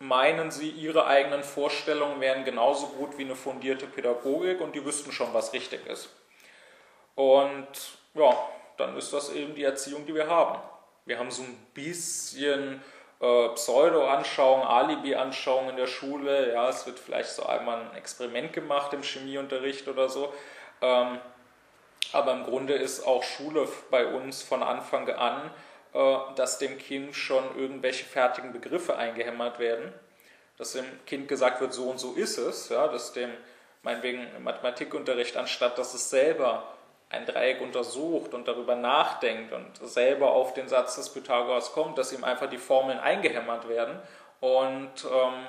meinen 0.00 0.50
sie, 0.50 0.70
ihre 0.70 1.06
eigenen 1.06 1.44
Vorstellungen 1.44 2.20
wären 2.20 2.44
genauso 2.44 2.88
gut 2.88 3.16
wie 3.18 3.24
eine 3.24 3.36
fundierte 3.36 3.86
Pädagogik 3.86 4.60
und 4.60 4.74
die 4.74 4.84
wüssten 4.84 5.12
schon, 5.12 5.32
was 5.32 5.52
richtig 5.52 5.86
ist. 5.86 6.08
Und 7.14 7.68
ja, 8.14 8.34
dann 8.78 8.96
ist 8.96 9.12
das 9.12 9.30
eben 9.32 9.54
die 9.54 9.62
Erziehung, 9.62 10.06
die 10.06 10.14
wir 10.14 10.26
haben. 10.26 10.58
Wir 11.04 11.18
haben 11.18 11.30
so 11.30 11.42
ein 11.42 11.54
bisschen 11.74 12.82
äh, 13.20 13.48
Pseudo-Anschauung, 13.50 14.62
Alibi-Anschauung 14.62 15.68
in 15.68 15.76
der 15.76 15.86
Schule. 15.86 16.54
Ja, 16.54 16.70
es 16.70 16.86
wird 16.86 16.98
vielleicht 16.98 17.30
so 17.30 17.44
einmal 17.44 17.80
ein 17.80 17.96
Experiment 17.96 18.54
gemacht 18.54 18.94
im 18.94 19.02
Chemieunterricht 19.02 19.86
oder 19.86 20.08
so. 20.08 20.32
Ähm, 20.80 21.20
aber 22.12 22.32
im 22.32 22.44
Grunde 22.44 22.72
ist 22.72 23.06
auch 23.06 23.22
Schule 23.22 23.68
bei 23.90 24.06
uns 24.06 24.42
von 24.42 24.62
Anfang 24.62 25.08
an, 25.10 25.50
dass 25.92 26.58
dem 26.58 26.78
Kind 26.78 27.14
schon 27.16 27.44
irgendwelche 27.56 28.04
fertigen 28.04 28.52
Begriffe 28.52 28.96
eingehämmert 28.96 29.58
werden. 29.58 29.92
Dass 30.56 30.72
dem 30.72 30.84
Kind 31.06 31.28
gesagt 31.28 31.60
wird, 31.60 31.72
so 31.72 31.90
und 31.90 31.98
so 31.98 32.14
ist 32.14 32.38
es. 32.38 32.68
Ja, 32.68 32.88
dass 32.88 33.12
dem, 33.12 33.30
meinetwegen 33.82 34.28
im 34.36 34.44
Mathematikunterricht, 34.44 35.36
anstatt 35.36 35.78
dass 35.78 35.94
es 35.94 36.10
selber 36.10 36.64
ein 37.08 37.26
Dreieck 37.26 37.60
untersucht 37.60 38.34
und 38.34 38.46
darüber 38.46 38.76
nachdenkt 38.76 39.52
und 39.52 39.88
selber 39.88 40.30
auf 40.30 40.54
den 40.54 40.68
Satz 40.68 40.94
des 40.94 41.08
Pythagoras 41.08 41.72
kommt, 41.72 41.98
dass 41.98 42.12
ihm 42.12 42.22
einfach 42.22 42.48
die 42.48 42.58
Formeln 42.58 43.00
eingehämmert 43.00 43.68
werden. 43.68 43.98
Und 44.38 45.04
ähm, 45.04 45.46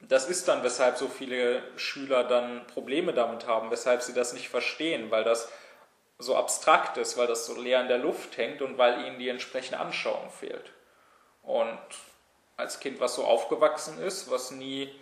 das 0.00 0.28
ist 0.28 0.48
dann, 0.48 0.64
weshalb 0.64 0.96
so 0.96 1.06
viele 1.06 1.62
Schüler 1.76 2.24
dann 2.24 2.66
Probleme 2.66 3.12
damit 3.12 3.46
haben, 3.46 3.70
weshalb 3.70 4.02
sie 4.02 4.12
das 4.12 4.32
nicht 4.32 4.48
verstehen, 4.48 5.12
weil 5.12 5.22
das 5.22 5.48
so 6.22 6.36
abstrakt 6.36 6.96
ist, 6.96 7.16
weil 7.16 7.26
das 7.26 7.46
so 7.46 7.60
leer 7.60 7.80
in 7.80 7.88
der 7.88 7.98
Luft 7.98 8.36
hängt 8.36 8.62
und 8.62 8.78
weil 8.78 9.04
ihnen 9.06 9.18
die 9.18 9.28
entsprechende 9.28 9.80
Anschauung 9.80 10.30
fehlt. 10.30 10.72
Und 11.42 11.78
als 12.56 12.80
Kind, 12.80 13.00
was 13.00 13.16
so 13.16 13.24
aufgewachsen 13.24 14.00
ist, 14.00 14.30
was 14.30 14.52
nie 14.52 14.94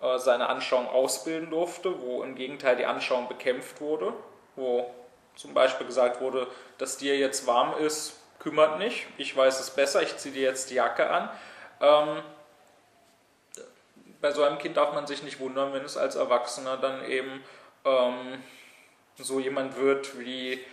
äh, 0.00 0.18
seine 0.18 0.48
Anschauung 0.48 0.88
ausbilden 0.88 1.50
durfte, 1.50 2.00
wo 2.00 2.22
im 2.22 2.34
Gegenteil 2.34 2.76
die 2.76 2.86
Anschauung 2.86 3.28
bekämpft 3.28 3.80
wurde, 3.80 4.12
wo 4.56 4.94
zum 5.34 5.54
Beispiel 5.54 5.86
gesagt 5.86 6.20
wurde, 6.20 6.46
dass 6.78 6.98
dir 6.98 7.16
jetzt 7.18 7.46
warm 7.46 7.76
ist, 7.78 8.14
kümmert 8.38 8.78
nicht, 8.78 9.06
ich 9.18 9.36
weiß 9.36 9.60
es 9.60 9.70
besser, 9.70 10.02
ich 10.02 10.16
ziehe 10.16 10.34
dir 10.34 10.42
jetzt 10.42 10.70
die 10.70 10.74
Jacke 10.74 11.10
an. 11.10 11.30
Ähm, 11.80 12.22
bei 14.20 14.32
so 14.32 14.42
einem 14.42 14.58
Kind 14.58 14.76
darf 14.76 14.92
man 14.92 15.06
sich 15.06 15.22
nicht 15.22 15.40
wundern, 15.40 15.72
wenn 15.72 15.84
es 15.84 15.96
als 15.96 16.14
Erwachsener 16.14 16.76
dann 16.76 17.04
eben 17.04 17.42
ähm, 17.84 18.42
so 19.22 19.40
jemand 19.40 19.76
wird 19.76 20.18
wie 20.18 20.64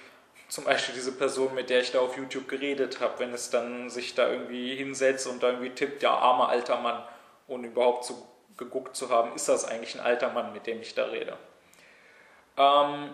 zum 0.48 0.64
Beispiel 0.64 0.95
diese 0.95 1.12
Person, 1.12 1.54
mit 1.54 1.70
der 1.70 1.82
ich 1.82 1.91
da 1.91 2.00
auf 2.00 2.18
YouTube 2.18 2.48
geredet 2.48 3.02
habe, 3.02 3.20
wenn 3.20 3.34
es 3.34 3.50
dann 3.50 3.89
sich 3.89 4.16
da 4.16 4.30
irgendwie 4.30 4.76
hinsetzt 4.76 5.28
und 5.28 5.43
da 5.43 5.50
irgendwie 5.50 5.72
tippt, 5.72 6.04
ja, 6.04 6.14
armer 6.14 6.50
alter 6.50 6.80
Mann, 6.80 7.04
ohne 7.48 7.68
überhaupt 7.68 8.06
so 8.06 8.28
geguckt 8.56 8.95
zu 8.95 9.10
haben, 9.10 9.36
ist 9.36 9.50
das 9.50 9.66
eigentlich 9.66 9.95
ein 9.95 10.06
alter 10.06 10.30
Mann, 10.32 10.54
mit 10.54 10.66
dem 10.66 10.82
ich 10.82 10.95
da 10.95 11.06
rede. 11.06 11.38
Ähm, 12.58 13.12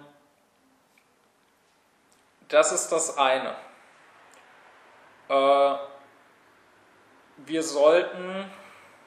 das 2.48 2.72
ist 2.72 2.92
das 2.92 3.18
eine. 3.18 3.56
Äh, 5.28 5.76
wir 7.38 7.64
sollten, 7.64 8.46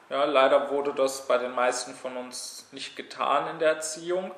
ja, 0.09 0.25
leider 0.25 0.69
wurde 0.69 0.93
das 0.93 1.27
bei 1.27 1.37
den 1.37 1.55
meisten 1.55 1.93
von 1.93 2.17
uns 2.17 2.67
nicht 2.71 2.95
getan 2.95 3.47
in 3.47 3.59
der 3.59 3.69
Erziehung. 3.69 4.31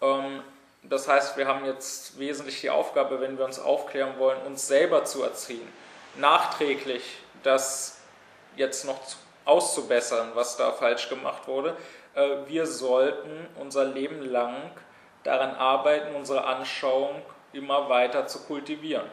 Ähm, 0.00 0.42
das 0.82 1.08
heißt, 1.08 1.36
wir 1.36 1.46
haben 1.46 1.64
jetzt 1.64 2.18
wesentlich 2.18 2.60
die 2.60 2.70
Aufgabe, 2.70 3.20
wenn 3.20 3.36
wir 3.36 3.44
uns 3.44 3.58
aufklären 3.58 4.18
wollen, 4.18 4.40
uns 4.42 4.66
selber 4.66 5.04
zu 5.04 5.22
erziehen. 5.22 5.66
Nachträglich 6.16 7.18
das 7.42 8.00
jetzt 8.56 8.84
noch 8.84 8.98
auszubessern, 9.44 10.30
was 10.34 10.56
da 10.56 10.72
falsch 10.72 11.08
gemacht 11.08 11.46
wurde. 11.46 11.76
Äh, 12.14 12.46
wir 12.46 12.66
sollten 12.66 13.46
unser 13.58 13.84
Leben 13.84 14.22
lang 14.22 14.70
daran 15.22 15.54
arbeiten, 15.54 16.14
unsere 16.14 16.44
Anschauung 16.44 17.22
immer 17.52 17.88
weiter 17.88 18.26
zu 18.26 18.40
kultivieren. 18.40 19.06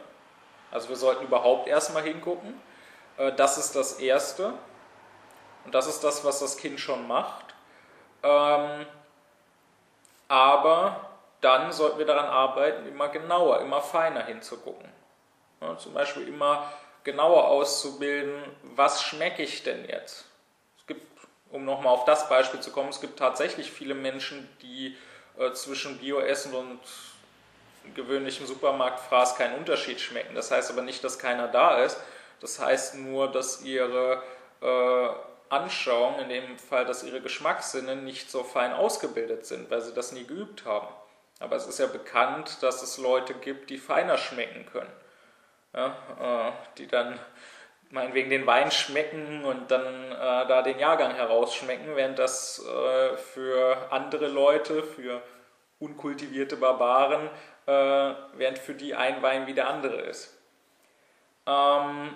Also 0.72 0.89
wir 0.89 0.95
sollten 0.95 1.26
überhaupt 1.26 1.68
erstmal 1.68 2.03
hingucken. 2.03 2.59
Äh, 3.18 3.34
das 3.34 3.57
ist 3.57 3.76
das 3.76 3.99
Erste. 3.99 4.53
Und 5.65 5.76
das 5.76 5.88
ist 5.88 6.03
das, 6.03 6.24
was 6.24 6.39
das 6.39 6.57
Kind 6.57 6.80
schon 6.80 7.07
macht. 7.07 7.53
Ähm, 8.24 8.86
aber 10.28 11.09
dann 11.48 11.72
sollten 11.72 11.98
wir 11.98 12.06
daran 12.06 12.26
arbeiten, 12.26 12.88
immer 12.88 13.10
genauer, 13.10 13.62
immer 13.62 13.82
feiner 13.82 14.26
hinzugucken. 14.26 14.89
zum 15.78 15.93
Beispiel 15.93 16.28
immer 16.28 16.72
genauer 17.04 17.48
auszubilden, 17.48 18.43
was 18.76 19.02
schmecke 19.02 19.41
ich 19.41 19.64
denn 19.64 19.88
jetzt? 19.88 20.26
Es 20.78 20.86
gibt, 20.88 21.02
um 21.50 21.64
nochmal 21.64 21.93
auf 21.93 22.06
das 22.06 22.28
Beispiel 22.28 22.60
zu 22.60 22.72
kommen, 22.72 22.89
es 22.89 23.00
gibt 23.00 23.18
tatsächlich 23.18 23.72
viele 23.72 23.93
Menschen, 23.93 24.48
die 24.62 24.98
äh, 25.38 25.54
zwischen 25.54 26.00
Bioessen 26.00 26.54
und 26.54 26.80
gewöhnlichem 27.95 28.45
Supermarktfraß 28.45 29.36
keinen 29.36 29.56
Unterschied 29.56 30.02
schmecken. 30.02 30.36
Das 30.36 30.52
heißt 30.52 30.70
aber 30.70 30.82
nicht, 30.82 31.04
dass 31.04 31.18
keiner 31.18 31.48
da 31.48 31.82
ist. 31.84 31.98
Das 32.41 32.60
heißt 32.60 32.95
nur, 32.95 33.32
dass 33.32 33.62
ihre 33.62 34.22
äh, 34.62 35.10
Anschauung, 35.50 36.20
in 36.20 36.30
dem 36.30 36.58
Fall, 36.58 36.86
dass 36.86 37.04
ihre 37.04 37.22
Geschmackssinne 37.22 37.95
nicht 37.95 38.30
so 38.30 38.43
fein 38.43 38.74
ausgebildet 38.74 39.45
sind, 39.45 39.72
weil 39.72 39.82
sie 39.82 39.93
das 39.93 40.12
nie 40.12 40.26
geübt 40.26 40.66
haben. 40.66 40.88
Aber 41.40 41.56
es 41.56 41.68
ist 41.68 41.80
ja 41.80 41.88
bekannt, 41.88 42.64
dass 42.64 42.82
es 42.82 42.98
Leute 42.98 43.34
gibt, 43.36 43.70
die 43.70 43.78
feiner 43.78 44.18
schmecken 44.18 44.66
können. 44.66 44.92
Ja, 45.74 46.50
äh, 46.50 46.52
die 46.78 46.88
dann 46.88 47.20
meinetwegen 47.90 48.30
den 48.30 48.48
Wein 48.48 48.72
schmecken 48.72 49.46
und 49.46 49.72
dann 49.72 50.12
äh, 50.12 50.48
da 50.48 50.62
den 50.62 50.80
Jahrgang 50.80 51.16
herausschmecken, 51.16 51.96
während 51.96 52.20
das 52.20 52.66
äh, 52.66 53.18
für 53.18 53.92
andere 53.92 54.28
Leute, 54.28 54.84
für 54.84 55.22
unkultivierte 55.80 56.58
Barbaren, 56.58 57.30
äh, 57.66 58.16
während 58.34 58.58
für 58.58 58.74
die 58.74 58.96
ein 58.96 59.22
Wein 59.22 59.48
wie 59.48 59.54
der 59.54 59.70
andere 59.70 60.02
ist. 60.02 60.36
Ähm, 61.46 62.14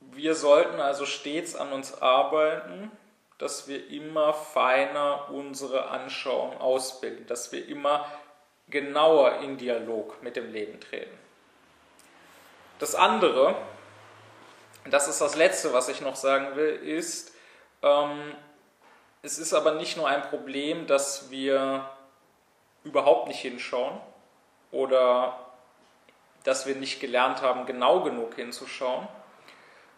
wir 0.00 0.34
sollten 0.34 0.80
also 0.80 1.06
stets 1.06 1.56
an 1.56 1.72
uns 1.72 2.00
arbeiten, 2.00 2.90
dass 3.44 3.68
wir 3.68 3.90
immer 3.90 4.32
feiner 4.32 5.28
unsere 5.28 5.90
Anschauung 5.90 6.58
ausbilden, 6.62 7.26
dass 7.26 7.52
wir 7.52 7.68
immer 7.68 8.06
genauer 8.68 9.40
in 9.40 9.58
Dialog 9.58 10.22
mit 10.22 10.36
dem 10.36 10.50
Leben 10.50 10.80
treten. 10.80 11.14
Das 12.78 12.94
andere, 12.94 13.54
das 14.90 15.08
ist 15.08 15.20
das 15.20 15.36
Letzte, 15.36 15.74
was 15.74 15.90
ich 15.90 16.00
noch 16.00 16.16
sagen 16.16 16.56
will, 16.56 16.74
ist, 16.74 17.34
ähm, 17.82 18.34
es 19.20 19.36
ist 19.36 19.52
aber 19.52 19.72
nicht 19.72 19.98
nur 19.98 20.08
ein 20.08 20.22
Problem, 20.22 20.86
dass 20.86 21.30
wir 21.30 21.86
überhaupt 22.82 23.28
nicht 23.28 23.40
hinschauen 23.40 24.00
oder 24.70 25.38
dass 26.44 26.64
wir 26.64 26.76
nicht 26.76 26.98
gelernt 26.98 27.42
haben, 27.42 27.66
genau 27.66 28.00
genug 28.00 28.36
hinzuschauen, 28.36 29.06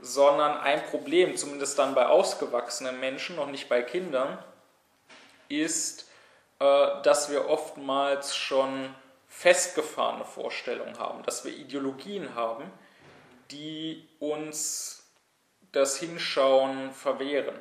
sondern 0.00 0.58
ein 0.58 0.84
Problem, 0.86 1.36
zumindest 1.36 1.78
dann 1.78 1.94
bei 1.94 2.06
ausgewachsenen 2.06 3.00
Menschen, 3.00 3.36
noch 3.36 3.48
nicht 3.48 3.68
bei 3.68 3.82
Kindern, 3.82 4.38
ist, 5.48 6.08
äh, 6.58 7.02
dass 7.02 7.30
wir 7.30 7.48
oftmals 7.48 8.36
schon 8.36 8.94
festgefahrene 9.28 10.24
Vorstellungen 10.24 10.98
haben, 10.98 11.22
dass 11.22 11.44
wir 11.44 11.52
Ideologien 11.52 12.34
haben, 12.34 12.64
die 13.50 14.08
uns 14.18 15.04
das 15.72 15.98
Hinschauen 15.98 16.92
verwehren. 16.92 17.54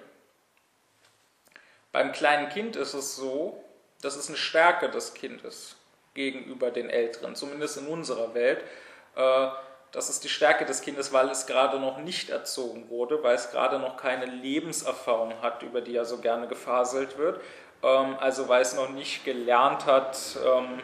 Beim 1.91 2.11
kleinen 2.11 2.49
Kind 2.49 2.75
ist 2.75 2.93
es 2.93 3.15
so, 3.15 3.63
das 4.01 4.15
ist 4.15 4.29
eine 4.29 4.37
Stärke 4.37 4.89
des 4.89 5.13
Kindes 5.13 5.75
gegenüber 6.13 6.71
den 6.71 6.89
Älteren, 6.89 7.35
zumindest 7.35 7.77
in 7.77 7.87
unserer 7.87 8.33
Welt. 8.33 8.63
Das 9.95 10.09
ist 10.09 10.25
die 10.25 10.29
Stärke 10.29 10.65
des 10.65 10.81
Kindes, 10.81 11.13
weil 11.13 11.29
es 11.29 11.47
gerade 11.47 11.79
noch 11.79 11.99
nicht 11.99 12.29
erzogen 12.29 12.89
wurde, 12.89 13.23
weil 13.23 13.33
es 13.33 13.51
gerade 13.51 13.79
noch 13.79 13.95
keine 13.95 14.25
Lebenserfahrung 14.25 15.41
hat, 15.41 15.63
über 15.63 15.79
die 15.79 15.93
ja 15.93 16.03
so 16.03 16.17
gerne 16.17 16.49
gefaselt 16.49 17.17
wird. 17.17 17.39
Ähm, 17.81 18.17
also 18.19 18.49
weil 18.49 18.61
es 18.61 18.75
noch 18.75 18.89
nicht 18.89 19.23
gelernt 19.23 19.85
hat, 19.85 20.17
ähm, 20.45 20.81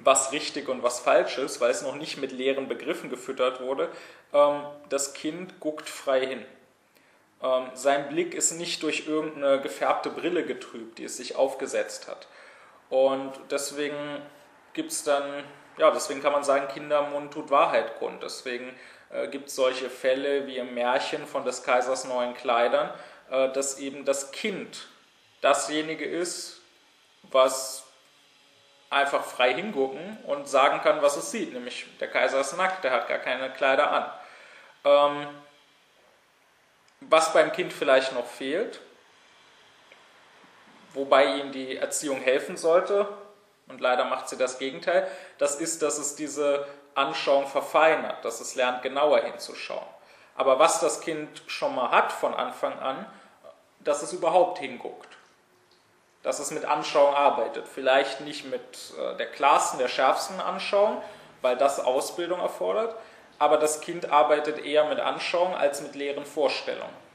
was 0.00 0.32
richtig 0.32 0.70
und 0.70 0.82
was 0.82 1.00
falsch 1.00 1.36
ist, 1.36 1.60
weil 1.60 1.70
es 1.70 1.82
noch 1.82 1.96
nicht 1.96 2.16
mit 2.16 2.32
leeren 2.32 2.68
Begriffen 2.68 3.10
gefüttert 3.10 3.60
wurde. 3.60 3.90
Ähm, 4.32 4.62
das 4.88 5.12
Kind 5.12 5.60
guckt 5.60 5.90
frei 5.90 6.26
hin. 6.26 6.44
Sein 7.74 8.08
Blick 8.08 8.34
ist 8.34 8.50
nicht 8.52 8.82
durch 8.82 9.06
irgendeine 9.06 9.60
gefärbte 9.60 10.10
Brille 10.10 10.44
getrübt, 10.44 10.98
die 10.98 11.04
es 11.04 11.18
sich 11.18 11.36
aufgesetzt 11.36 12.08
hat. 12.08 12.26
Und 12.90 13.32
deswegen 13.52 14.20
gibt 14.72 14.90
es 14.90 15.04
dann, 15.04 15.44
ja, 15.78 15.90
deswegen 15.90 16.22
kann 16.22 16.32
man 16.32 16.44
sagen, 16.44 16.68
Kindermund 16.68 17.32
tut 17.32 17.50
Wahrheit 17.50 17.98
kund. 17.98 18.22
Deswegen 18.22 18.74
äh, 19.10 19.28
gibt 19.28 19.48
es 19.48 19.54
solche 19.54 19.88
Fälle 19.88 20.46
wie 20.46 20.58
im 20.58 20.74
Märchen 20.74 21.26
von 21.26 21.44
des 21.44 21.62
Kaisers 21.62 22.04
neuen 22.04 22.34
Kleidern, 22.34 22.90
äh, 23.30 23.50
dass 23.52 23.78
eben 23.78 24.04
das 24.04 24.32
Kind 24.32 24.88
dasjenige 25.40 26.04
ist, 26.04 26.60
was 27.22 27.84
einfach 28.90 29.24
frei 29.24 29.54
hingucken 29.54 30.18
und 30.24 30.48
sagen 30.48 30.80
kann, 30.80 31.02
was 31.02 31.16
es 31.16 31.30
sieht. 31.30 31.52
Nämlich 31.52 31.86
der 32.00 32.08
Kaiser 32.08 32.40
ist 32.40 32.56
nackt, 32.56 32.84
der 32.84 32.92
hat 32.92 33.08
gar 33.08 33.18
keine 33.18 33.50
Kleider 33.50 33.90
an. 33.90 34.10
Ähm, 34.84 35.26
was 37.00 37.32
beim 37.32 37.52
Kind 37.52 37.72
vielleicht 37.72 38.12
noch 38.14 38.26
fehlt, 38.26 38.80
wobei 40.94 41.36
ihm 41.36 41.52
die 41.52 41.76
Erziehung 41.76 42.20
helfen 42.20 42.56
sollte, 42.56 43.06
und 43.68 43.80
leider 43.80 44.04
macht 44.04 44.28
sie 44.28 44.36
das 44.36 44.58
Gegenteil, 44.58 45.08
das 45.38 45.56
ist, 45.56 45.82
dass 45.82 45.98
es 45.98 46.16
diese 46.16 46.66
Anschauung 46.94 47.46
verfeinert, 47.46 48.24
dass 48.24 48.40
es 48.40 48.54
lernt, 48.54 48.82
genauer 48.82 49.20
hinzuschauen. 49.20 49.86
Aber 50.36 50.58
was 50.58 50.80
das 50.80 51.00
Kind 51.00 51.42
schon 51.46 51.74
mal 51.74 51.90
hat 51.90 52.12
von 52.12 52.34
Anfang 52.34 52.78
an, 52.78 53.06
dass 53.80 54.02
es 54.02 54.12
überhaupt 54.12 54.58
hinguckt. 54.58 55.08
Dass 56.22 56.38
es 56.38 56.50
mit 56.50 56.64
Anschauung 56.64 57.14
arbeitet. 57.14 57.66
Vielleicht 57.68 58.20
nicht 58.20 58.44
mit 58.44 58.60
äh, 58.98 59.16
der 59.16 59.30
klarsten, 59.30 59.78
der 59.78 59.88
schärfsten 59.88 60.40
Anschauung, 60.40 61.02
weil 61.42 61.56
das 61.56 61.80
Ausbildung 61.80 62.40
erfordert, 62.40 62.96
aber 63.38 63.56
das 63.56 63.80
Kind 63.80 64.10
arbeitet 64.10 64.64
eher 64.64 64.84
mit 64.86 64.98
Anschauung 64.98 65.54
als 65.54 65.80
mit 65.80 65.94
leeren 65.94 66.26
Vorstellungen. 66.26 67.07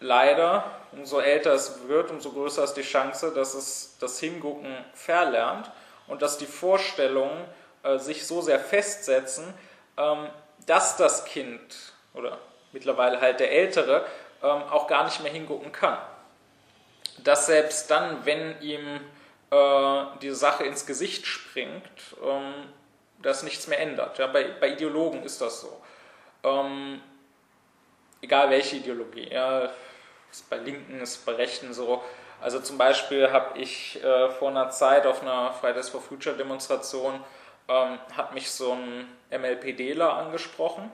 Leider, 0.00 0.64
umso 0.92 1.20
älter 1.20 1.54
es 1.54 1.88
wird, 1.88 2.10
umso 2.10 2.30
größer 2.30 2.62
ist 2.64 2.74
die 2.74 2.82
Chance, 2.82 3.32
dass 3.34 3.54
es 3.54 3.96
das 3.98 4.20
Hingucken 4.20 4.76
verlernt 4.94 5.70
und 6.06 6.22
dass 6.22 6.38
die 6.38 6.46
Vorstellungen 6.46 7.44
äh, 7.82 7.98
sich 7.98 8.26
so 8.26 8.40
sehr 8.40 8.60
festsetzen, 8.60 9.52
ähm, 9.96 10.28
dass 10.66 10.96
das 10.96 11.24
Kind 11.24 11.92
oder 12.14 12.38
mittlerweile 12.72 13.20
halt 13.20 13.40
der 13.40 13.50
Ältere 13.50 14.06
ähm, 14.42 14.62
auch 14.70 14.86
gar 14.86 15.04
nicht 15.04 15.22
mehr 15.22 15.32
hingucken 15.32 15.72
kann. 15.72 15.98
Dass 17.24 17.46
selbst 17.46 17.90
dann, 17.90 18.24
wenn 18.24 18.60
ihm 18.60 19.00
äh, 19.50 20.04
die 20.22 20.30
Sache 20.30 20.64
ins 20.64 20.86
Gesicht 20.86 21.26
springt, 21.26 21.82
ähm, 22.22 22.54
das 23.20 23.42
nichts 23.42 23.66
mehr 23.66 23.80
ändert. 23.80 24.18
Ja, 24.18 24.28
bei, 24.28 24.44
bei 24.44 24.70
Ideologen 24.70 25.24
ist 25.24 25.40
das 25.40 25.60
so. 25.60 25.80
Ähm, 26.44 27.00
egal 28.20 28.50
welche 28.50 28.76
Ideologie. 28.76 29.28
Ja, 29.32 29.70
ist 30.30 30.48
bei 30.50 30.56
Linken, 30.56 31.00
ist 31.00 31.24
bei 31.24 31.32
Rechten 31.32 31.72
so. 31.72 32.02
Also 32.40 32.60
zum 32.60 32.78
Beispiel 32.78 33.32
habe 33.32 33.58
ich 33.58 34.02
äh, 34.02 34.30
vor 34.30 34.50
einer 34.50 34.70
Zeit 34.70 35.06
auf 35.06 35.22
einer 35.22 35.52
Fridays 35.52 35.88
for 35.88 36.00
Future 36.00 36.36
Demonstration 36.36 37.20
ähm, 37.68 37.98
hat 38.16 38.34
mich 38.34 38.50
so 38.50 38.72
ein 38.72 39.06
MLPDler 39.30 40.14
angesprochen. 40.14 40.90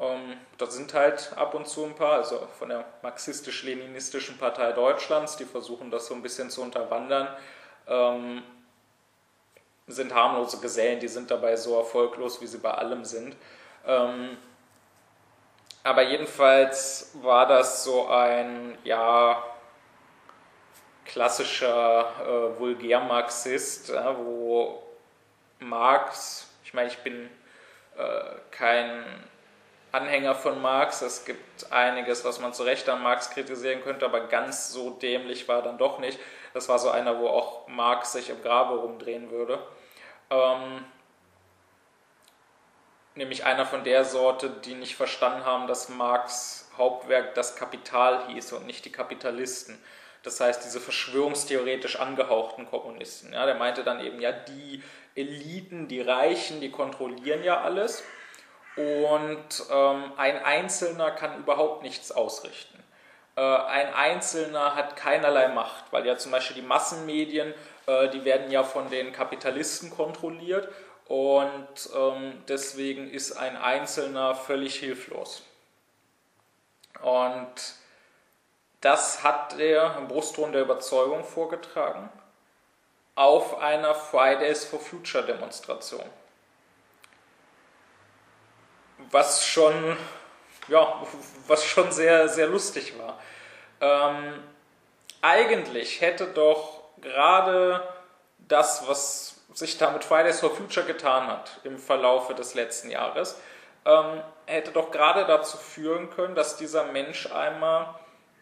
Ähm, 0.00 0.36
da 0.58 0.66
sind 0.66 0.94
halt 0.94 1.32
ab 1.36 1.54
und 1.54 1.68
zu 1.68 1.84
ein 1.84 1.94
paar, 1.94 2.14
also 2.14 2.48
von 2.58 2.68
der 2.70 2.84
marxistisch-leninistischen 3.02 4.38
Partei 4.38 4.72
Deutschlands, 4.72 5.36
die 5.36 5.44
versuchen 5.44 5.90
das 5.90 6.06
so 6.06 6.14
ein 6.14 6.22
bisschen 6.22 6.50
zu 6.50 6.62
unterwandern. 6.62 7.28
Ähm, 7.86 8.42
sind 9.86 10.14
harmlose 10.14 10.58
Gesellen, 10.60 10.98
die 10.98 11.08
sind 11.08 11.30
dabei 11.30 11.56
so 11.56 11.76
erfolglos, 11.76 12.40
wie 12.40 12.46
sie 12.46 12.58
bei 12.58 12.72
allem 12.72 13.04
sind. 13.04 13.36
Ähm, 13.86 14.38
aber 15.84 16.02
jedenfalls 16.02 17.12
war 17.22 17.46
das 17.46 17.84
so 17.84 18.08
ein, 18.08 18.76
ja, 18.84 19.42
klassischer 21.04 22.10
äh, 22.22 22.58
Vulgärmarxist, 22.58 23.90
ja, 23.90 24.16
wo 24.18 24.82
Marx, 25.60 26.50
ich 26.64 26.72
meine, 26.72 26.88
ich 26.88 26.98
bin 26.98 27.30
äh, 27.96 28.20
kein 28.50 29.04
Anhänger 29.92 30.34
von 30.34 30.60
Marx, 30.60 31.02
es 31.02 31.24
gibt 31.26 31.70
einiges, 31.70 32.24
was 32.24 32.40
man 32.40 32.54
zu 32.54 32.62
Recht 32.64 32.88
an 32.88 33.02
Marx 33.02 33.30
kritisieren 33.30 33.82
könnte, 33.82 34.06
aber 34.06 34.26
ganz 34.26 34.72
so 34.72 34.90
dämlich 34.90 35.46
war 35.46 35.62
dann 35.62 35.78
doch 35.78 35.98
nicht. 35.98 36.18
Das 36.54 36.68
war 36.68 36.78
so 36.78 36.90
einer, 36.90 37.18
wo 37.20 37.28
auch 37.28 37.68
Marx 37.68 38.12
sich 38.12 38.30
im 38.30 38.42
Grabe 38.42 38.76
rumdrehen 38.76 39.30
würde. 39.30 39.58
Ähm, 40.30 40.84
nämlich 43.14 43.44
einer 43.44 43.66
von 43.66 43.84
der 43.84 44.04
Sorte, 44.04 44.50
die 44.64 44.74
nicht 44.74 44.96
verstanden 44.96 45.44
haben, 45.44 45.66
dass 45.66 45.88
Marx 45.88 46.68
Hauptwerk 46.76 47.34
das 47.34 47.56
Kapital 47.56 48.26
hieß 48.28 48.52
und 48.52 48.66
nicht 48.66 48.84
die 48.84 48.92
Kapitalisten. 48.92 49.78
Das 50.22 50.40
heißt, 50.40 50.64
diese 50.64 50.80
verschwörungstheoretisch 50.80 52.00
angehauchten 52.00 52.66
Kommunisten. 52.66 53.32
Ja, 53.32 53.46
der 53.46 53.54
meinte 53.54 53.84
dann 53.84 54.00
eben, 54.00 54.20
ja, 54.20 54.32
die 54.32 54.82
Eliten, 55.14 55.86
die 55.86 56.00
Reichen, 56.00 56.60
die 56.60 56.70
kontrollieren 56.70 57.44
ja 57.44 57.60
alles 57.60 58.02
und 58.76 59.66
ähm, 59.70 60.12
ein 60.16 60.44
Einzelner 60.44 61.12
kann 61.12 61.38
überhaupt 61.38 61.82
nichts 61.82 62.10
ausrichten. 62.10 62.82
Äh, 63.36 63.40
ein 63.40 63.94
Einzelner 63.94 64.74
hat 64.74 64.96
keinerlei 64.96 65.48
Macht, 65.48 65.84
weil 65.92 66.04
ja 66.06 66.16
zum 66.16 66.32
Beispiel 66.32 66.56
die 66.56 66.66
Massenmedien, 66.66 67.54
äh, 67.86 68.08
die 68.08 68.24
werden 68.24 68.50
ja 68.50 68.64
von 68.64 68.90
den 68.90 69.12
Kapitalisten 69.12 69.90
kontrolliert 69.90 70.68
und 71.06 71.90
ähm, 71.94 72.42
deswegen 72.48 73.10
ist 73.10 73.32
ein 73.32 73.56
Einzelner 73.56 74.34
völlig 74.34 74.76
hilflos. 74.76 75.42
Und 77.02 77.54
das 78.80 79.22
hat 79.22 79.58
er 79.58 79.96
im 79.98 80.08
Brustton 80.08 80.52
der 80.52 80.62
Überzeugung 80.62 81.24
vorgetragen 81.24 82.10
auf 83.14 83.58
einer 83.58 83.94
Fridays 83.94 84.64
for 84.64 84.80
Future 84.80 85.24
Demonstration. 85.24 86.04
Was 89.10 89.46
schon 89.46 89.96
ja, 90.68 91.02
was 91.46 91.64
schon 91.64 91.92
sehr, 91.92 92.28
sehr 92.28 92.46
lustig 92.46 92.94
war. 92.98 93.20
Ähm, 93.80 94.42
eigentlich 95.20 96.00
hätte 96.00 96.26
doch 96.26 96.82
gerade 97.00 97.86
das, 98.38 98.86
was 98.88 99.33
sich 99.54 99.78
da 99.78 99.90
mit 99.90 100.04
Fridays 100.04 100.40
for 100.40 100.54
Future 100.54 100.84
getan 100.84 101.28
hat 101.28 101.60
im 101.64 101.78
Verlaufe 101.78 102.34
des 102.34 102.54
letzten 102.54 102.90
Jahres, 102.90 103.40
ähm, 103.86 104.20
hätte 104.46 104.72
doch 104.72 104.90
gerade 104.90 105.24
dazu 105.26 105.56
führen 105.56 106.10
können, 106.10 106.34
dass 106.34 106.56
dieser 106.56 106.84
Mensch 106.84 107.30
einmal 107.32 107.94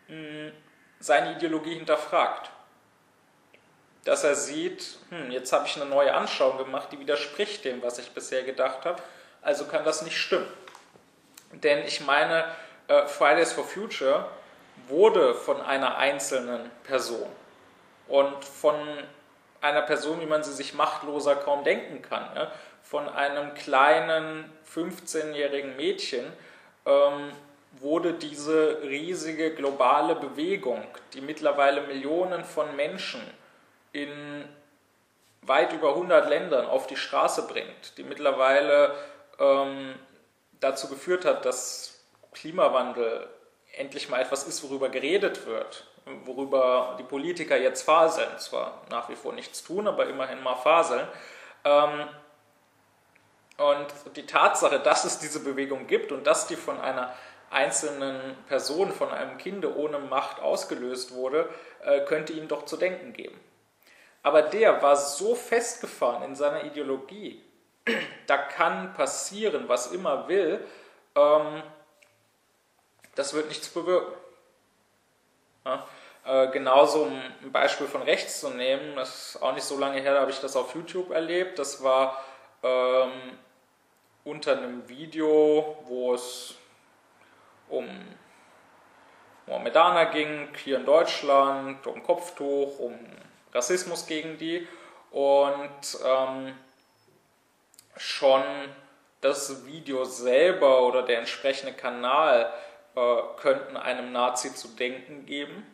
mh, 0.09 0.17
hm, 0.17 0.53
seine 0.99 1.37
Ideologie 1.37 1.75
hinterfragt. 1.75 2.51
Dass 4.05 4.25
er 4.25 4.35
sieht, 4.35 4.99
hm, 5.11 5.31
jetzt 5.31 5.53
habe 5.53 5.67
ich 5.67 5.77
eine 5.77 5.89
neue 5.89 6.15
Anschauung 6.15 6.59
gemacht, 6.59 6.89
die 6.91 6.99
widerspricht 6.99 7.65
dem, 7.65 7.83
was 7.83 7.99
ich 7.99 8.13
bisher 8.13 8.43
gedacht 8.43 8.85
habe, 8.85 9.03
also 9.43 9.67
kann 9.67 9.85
das 9.85 10.03
nicht 10.03 10.17
stimmen. 10.17 10.49
Denn 11.53 11.85
ich 11.85 12.01
meine, 12.01 12.45
äh, 12.89 13.07
Fridays 13.07 13.53
for 13.53 13.65
Future 13.65 14.29
wurde 14.89 15.35
von 15.35 15.61
einer 15.61 15.99
einzelnen 15.99 16.71
Person 16.85 17.29
und 18.09 18.45
von 18.45 18.77
einer 19.63 19.83
Person, 19.83 20.21
wie 20.21 20.27
man 20.27 20.43
sie 20.43 20.53
sich 20.53 20.75
machtloser 20.75 21.37
kaum 21.37 21.65
denken 21.65 22.03
kann, 22.03 22.29
ja? 22.35 22.53
von 22.83 23.09
einem 23.09 23.55
kleinen 23.55 24.53
15-jährigen 24.75 25.77
Mädchen, 25.77 26.25
ähm, 26.85 27.33
wurde 27.81 28.13
diese 28.13 28.83
riesige 28.83 29.55
globale 29.55 30.15
Bewegung, 30.15 30.85
die 31.15 31.21
mittlerweile 31.21 31.83
Millionen 31.83 32.45
von 32.45 32.77
Menschen 32.77 33.23
in 33.93 34.45
weit 35.43 35.73
über 35.73 35.91
100 35.91 36.29
Ländern 36.29 36.67
auf 36.67 36.87
die 36.87 36.97
Straße 36.97 37.47
bringt, 37.47 37.97
die 37.97 38.03
mittlerweile 38.03 38.95
ähm, 39.39 39.95
dazu 40.61 40.89
geführt 40.89 41.25
hat, 41.25 41.45
dass 41.45 42.05
Klimawandel 42.33 43.29
endlich 43.77 44.09
mal 44.09 44.21
etwas 44.21 44.45
ist, 44.45 44.63
worüber 44.63 44.89
geredet 44.89 45.47
wird, 45.47 45.87
worüber 46.25 46.97
die 46.99 47.05
Politiker 47.05 47.57
jetzt 47.57 47.83
faseln, 47.83 48.39
zwar 48.39 48.83
nach 48.91 49.09
wie 49.09 49.17
vor 49.17 49.33
nichts 49.33 49.63
tun, 49.63 49.87
aber 49.87 50.07
immerhin 50.07 50.43
mal 50.43 50.57
faseln. 50.57 51.07
Ähm, 51.65 52.09
und 53.59 54.17
die 54.17 54.27
Tatsache, 54.27 54.81
dass 54.81 55.05
es 55.05 55.19
diese 55.19 55.41
Bewegung 55.41 55.87
gibt 55.87 56.11
und 56.11 56.27
dass 56.27 56.47
die 56.47 56.57
von 56.57 56.81
einer 56.81 57.15
einzelnen 57.51 58.37
Person, 58.49 58.91
von 58.91 59.11
einem 59.11 59.37
Kinde 59.39 59.77
ohne 59.77 59.99
Macht 59.99 60.41
ausgelöst 60.41 61.15
wurde, 61.15 61.49
äh, 61.85 62.01
könnte 62.07 62.33
ihm 62.33 62.49
doch 62.49 62.65
zu 62.65 62.77
denken 62.77 63.13
geben. 63.13 63.39
Aber 64.23 64.43
der 64.43 64.83
war 64.83 64.97
so 64.97 65.35
festgefahren 65.35 66.23
in 66.23 66.35
seiner 66.35 66.65
Ideologie, 66.65 67.43
da 68.27 68.39
kann 68.39 68.95
passieren, 68.95 69.69
was 69.69 69.93
immer 69.93 70.29
will, 70.29 70.65
ähm, 71.15 71.63
das 73.15 73.35
wird 73.35 73.49
nichts 73.49 73.69
bewirken. 73.69 74.15
Äh, 75.65 76.49
genauso, 76.49 77.03
um 77.03 77.21
ein 77.43 77.53
Beispiel 77.53 77.87
von 77.87 78.03
rechts 78.03 78.41
zu 78.41 78.51
nehmen, 78.51 78.95
das 78.97 79.35
ist 79.35 79.43
auch 79.43 79.55
nicht 79.55 79.65
so 79.65 79.79
lange 79.79 80.01
her, 80.01 80.15
da 80.15 80.21
habe 80.21 80.31
ich 80.31 80.41
das 80.41 80.57
auf 80.57 80.75
YouTube 80.75 81.11
erlebt. 81.11 81.59
Das 81.59 81.83
war 81.83 82.23
ähm, 82.63 83.39
unter 84.25 84.57
einem 84.57 84.89
Video, 84.89 85.77
wo 85.87 86.15
es 86.15 86.55
um 87.69 87.89
Mohammedaner 89.47 90.07
ging, 90.07 90.49
hier 90.63 90.77
in 90.77 90.85
Deutschland, 90.85 91.87
um 91.87 92.03
Kopftuch, 92.03 92.79
um 92.79 92.99
Rassismus 93.53 94.07
gegen 94.07 94.39
die. 94.39 94.69
Und 95.11 95.99
ähm, 96.05 96.55
schon 97.97 98.43
das 99.21 99.67
Video 99.67 100.05
selber 100.05 100.83
oder 100.83 101.03
der 101.03 101.19
entsprechende 101.19 101.73
Kanal 101.73 102.53
äh, 102.95 103.17
könnten 103.41 103.77
einem 103.77 104.13
Nazi 104.13 104.55
zu 104.55 104.69
denken 104.69 105.27
geben, 105.27 105.67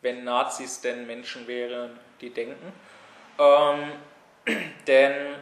wenn 0.00 0.24
Nazis 0.24 0.80
denn 0.80 1.06
Menschen 1.06 1.46
wären, 1.46 1.98
die 2.20 2.30
denken. 2.30 2.72
Ähm, 3.38 3.92
denn, 4.86 5.34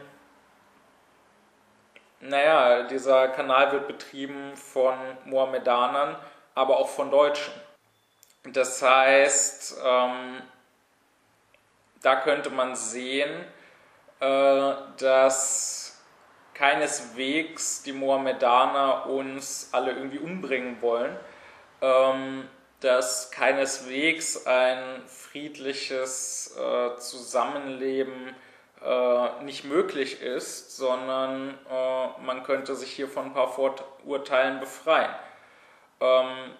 naja, 2.19 2.83
dieser 2.83 3.29
Kanal 3.29 3.71
wird 3.71 3.87
betrieben 3.87 4.55
von 4.55 4.95
Mohammedanern, 5.25 6.15
aber 6.53 6.77
auch 6.77 6.89
von 6.89 7.09
Deutschen. 7.09 7.53
Das 8.43 8.81
heißt, 8.81 9.81
ähm, 9.83 10.41
da 12.01 12.15
könnte 12.17 12.49
man 12.49 12.75
sehen, 12.75 13.45
äh, 14.19 14.73
dass 14.97 15.90
keineswegs 16.61 17.81
die 17.81 17.91
Mohammedaner 17.91 19.07
uns 19.07 19.69
alle 19.71 19.93
irgendwie 19.93 20.19
umbringen 20.19 20.79
wollen, 20.79 21.17
ähm, 21.81 22.47
dass 22.81 23.31
keineswegs 23.31 24.45
ein 24.45 25.01
friedliches 25.07 26.55
äh, 26.55 26.97
Zusammenleben 26.99 28.35
äh, 28.79 29.43
nicht 29.43 29.63
möglich 29.63 30.21
ist, 30.21 30.77
sondern 30.77 31.57
äh, 31.67 32.07
man 32.23 32.43
könnte 32.43 32.75
sich 32.75 32.91
hier 32.91 33.07
von 33.07 33.25
ein 33.25 33.33
paar 33.33 33.51
Vorurteilen 33.51 34.59
befreien. 34.59 35.15
Ähm, 35.99 36.51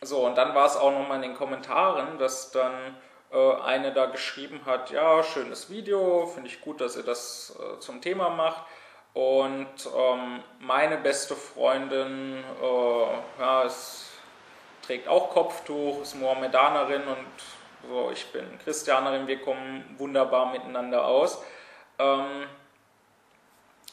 so, 0.00 0.24
und 0.24 0.38
dann 0.38 0.54
war 0.54 0.64
es 0.64 0.76
auch 0.76 0.90
nochmal 0.90 1.16
in 1.16 1.30
den 1.30 1.34
Kommentaren, 1.34 2.16
dass 2.18 2.50
dann 2.50 2.96
äh, 3.30 3.54
eine 3.56 3.92
da 3.92 4.06
geschrieben 4.06 4.62
hat, 4.64 4.90
ja, 4.90 5.22
schönes 5.22 5.68
Video, 5.68 6.26
finde 6.28 6.48
ich 6.48 6.62
gut, 6.62 6.80
dass 6.80 6.96
ihr 6.96 7.02
das 7.02 7.54
äh, 7.60 7.78
zum 7.78 8.00
Thema 8.00 8.30
macht. 8.30 8.64
Und 9.14 9.66
ähm, 9.96 10.42
meine 10.60 10.98
beste 10.98 11.34
Freundin 11.34 12.44
äh, 12.62 13.40
ja, 13.40 13.62
ist, 13.62 14.10
trägt 14.86 15.08
auch 15.08 15.30
Kopftuch, 15.30 16.02
ist 16.02 16.14
Mohammedanerin 16.14 17.02
und 17.02 17.88
so, 17.88 18.10
ich 18.12 18.26
bin 18.32 18.58
Christianerin, 18.64 19.26
wir 19.26 19.40
kommen 19.40 19.94
wunderbar 19.98 20.52
miteinander 20.52 21.06
aus. 21.06 21.42
Ähm, 21.98 22.46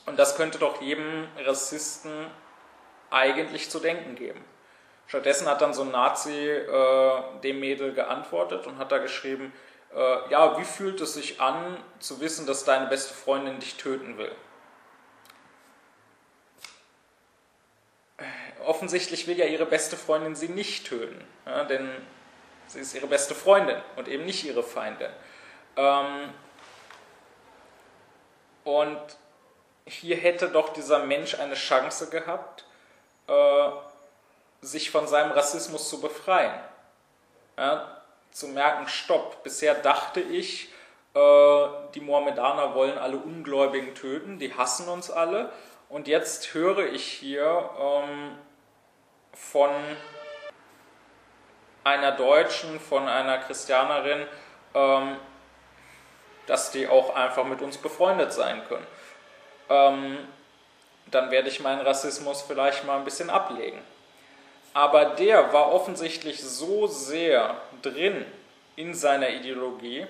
und 0.06 0.20
das 0.20 0.36
könnte 0.36 0.60
doch 0.60 0.82
jedem 0.82 1.28
Rassisten 1.44 2.28
eigentlich 3.10 3.70
zu 3.70 3.80
denken 3.80 4.16
geben. 4.16 4.44
Stattdessen 5.08 5.48
hat 5.48 5.62
dann 5.62 5.74
so 5.74 5.84
ein 5.84 5.92
Nazi 5.92 6.50
äh, 6.50 7.22
dem 7.44 7.60
Mädel 7.60 7.94
geantwortet 7.94 8.66
und 8.68 8.78
hat 8.78 8.92
da 8.92 8.98
geschrieben, 8.98 9.54
äh, 9.96 10.32
ja, 10.32 10.58
wie 10.58 10.64
fühlt 10.64 11.00
es 11.02 11.14
sich 11.14 11.40
an, 11.40 11.78
zu 12.00 12.20
wissen, 12.20 12.48
dass 12.48 12.66
deine 12.66 12.88
beste 12.88 13.14
Freundin 13.14 13.60
dich 13.60 13.78
töten 13.78 14.18
will? 14.18 14.32
Offensichtlich 18.66 19.28
will 19.28 19.38
ja 19.38 19.46
ihre 19.46 19.66
beste 19.66 19.96
Freundin 19.96 20.36
sie 20.36 20.50
nicht 20.50 20.88
töten, 20.88 21.24
ja, 21.46 21.64
denn 21.66 21.90
sie 22.68 22.80
ist 22.80 22.96
ihre 22.96 23.08
beste 23.08 23.36
Freundin 23.36 23.78
und 23.96 24.08
eben 24.08 24.26
nicht 24.26 24.44
ihre 24.44 24.64
Feindin. 24.64 25.12
Ähm, 25.78 26.34
und 28.64 29.00
hier 29.86 30.18
hätte 30.18 30.50
doch 30.50 30.74
dieser 30.74 31.06
Mensch 31.06 31.40
eine 31.40 31.54
Chance 31.54 32.10
gehabt, 32.10 32.66
äh, 33.28 33.70
sich 34.62 34.90
von 34.90 35.08
seinem 35.08 35.32
Rassismus 35.32 35.90
zu 35.90 36.02
befreien. 36.02 36.60
Ja, 37.58 38.02
zu 38.32 38.48
merken, 38.48 38.88
stopp, 38.88 39.44
bisher 39.44 39.76
dachte 39.76 40.20
ich, 40.20 40.70
äh, 41.14 41.68
die 41.94 42.02
Mohammedaner 42.02 42.74
wollen 42.74 42.98
alle 42.98 43.18
Ungläubigen 43.18 43.96
töten, 43.96 44.40
die 44.40 44.54
hassen 44.54 44.90
uns 44.90 45.12
alle. 45.12 45.52
Und 45.88 46.08
jetzt 46.08 46.54
höre 46.54 46.92
ich 46.92 47.06
hier 47.06 47.70
ähm, 47.80 48.38
von 49.36 49.70
einer 51.84 52.14
Deutschen, 52.14 52.80
von 52.80 53.08
einer 53.08 53.38
Christianerin, 53.38 54.26
ähm, 54.74 55.18
dass 56.48 56.72
die 56.72 56.88
auch 56.88 57.16
einfach 57.16 57.46
mit 57.46 57.62
uns 57.62 57.78
befreundet 57.78 58.34
sein 58.34 58.64
können. 58.68 58.88
Ähm, 59.70 60.18
dann 61.12 61.30
werde 61.30 61.50
ich 61.50 61.60
meinen 61.60 61.82
Rassismus 61.82 62.42
vielleicht 62.42 62.86
mal 62.86 62.98
ein 62.98 63.04
bisschen 63.04 63.30
ablegen 63.30 63.80
aber 64.76 65.06
der 65.06 65.54
war 65.54 65.72
offensichtlich 65.72 66.44
so 66.44 66.86
sehr 66.86 67.56
drin 67.82 68.26
in 68.76 68.94
seiner 68.94 69.30
Ideologie, 69.30 70.06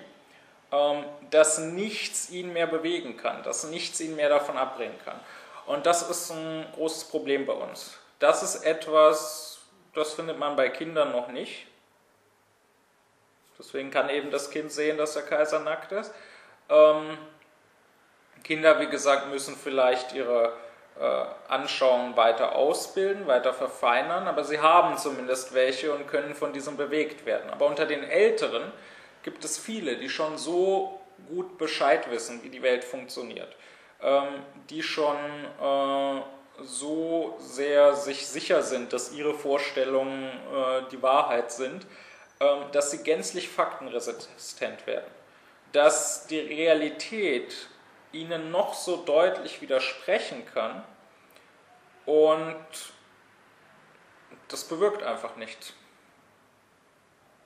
ähm, 0.72 1.06
dass 1.30 1.60
nichts 1.60 2.32
ihn 2.32 2.52
mehr 2.52 2.66
bewegen 2.66 3.16
kann, 3.16 3.44
dass 3.44 3.66
nichts 3.66 4.02
ihn 4.02 4.16
mehr 4.16 4.28
davon 4.28 4.58
abbringen 4.58 4.96
kann. 5.06 5.20
Und 5.68 5.86
das 5.86 6.10
ist 6.10 6.32
ein 6.32 6.66
großes 6.74 7.04
Problem 7.10 7.46
bei 7.46 7.54
uns. 7.54 8.00
Das 8.20 8.44
ist 8.44 8.64
etwas, 8.64 9.60
das 9.94 10.14
findet 10.14 10.40
man 10.40 10.56
bei 10.56 10.70
Kindern 10.70 11.12
noch 11.12 11.28
nicht. 11.28 11.68
Deswegen 13.58 13.92
kann 13.92 14.10
eben 14.10 14.32
das 14.32 14.50
Kind 14.50 14.72
sehen, 14.72 14.98
dass 14.98 15.14
der 15.14 15.24
Kaiser 15.24 15.60
nackt 15.60 15.92
ist. 15.92 16.14
Ähm, 16.70 17.18
Kinder, 18.44 18.80
wie 18.80 18.88
gesagt, 18.88 19.28
müssen 19.30 19.56
vielleicht 19.56 20.14
ihre 20.14 20.54
äh, 21.00 21.26
Anschauungen 21.48 22.16
weiter 22.16 22.56
ausbilden, 22.56 23.28
weiter 23.28 23.54
verfeinern, 23.54 24.28
aber 24.28 24.44
sie 24.44 24.60
haben 24.60 24.98
zumindest 24.98 25.54
welche 25.54 25.94
und 25.94 26.08
können 26.08 26.36
von 26.36 26.54
diesem 26.54 26.78
bewegt 26.78 27.26
werden. 27.26 27.50
Aber 27.50 27.66
unter 27.66 27.86
den 27.86 28.04
Älteren 28.04 28.72
gibt 29.24 29.44
es 29.44 29.58
viele, 29.58 29.98
die 29.98 30.10
schon 30.10 30.38
so 30.38 31.02
gut 31.28 31.58
Bescheid 31.58 32.10
wissen, 32.12 32.44
wie 32.44 32.50
die 32.50 32.62
Welt 32.62 32.84
funktioniert, 32.84 33.56
ähm, 34.02 34.44
die 34.70 34.84
schon 34.84 35.18
äh, 35.62 36.22
so 36.64 37.36
sehr 37.40 37.96
sich 37.96 38.28
sicher 38.28 38.62
sind, 38.62 38.94
dass 38.94 39.12
ihre 39.12 39.34
Vorstellungen 39.34 40.30
äh, 40.30 40.90
die 40.92 41.02
Wahrheit 41.02 41.52
sind, 41.52 41.86
ähm, 42.40 42.64
dass 42.72 42.92
sie 42.92 43.04
gänzlich 43.04 43.50
faktenresistent 43.50 44.88
werden. 44.88 45.10
Dass 45.72 46.28
die 46.28 46.40
Realität 46.40 47.54
ihnen 48.12 48.52
noch 48.52 48.74
so 48.74 48.98
deutlich 48.98 49.62
widersprechen 49.62 50.46
kann 50.54 50.84
und 52.06 52.56
das 54.48 54.64
bewirkt 54.64 55.04
einfach 55.04 55.36
nichts. 55.36 55.74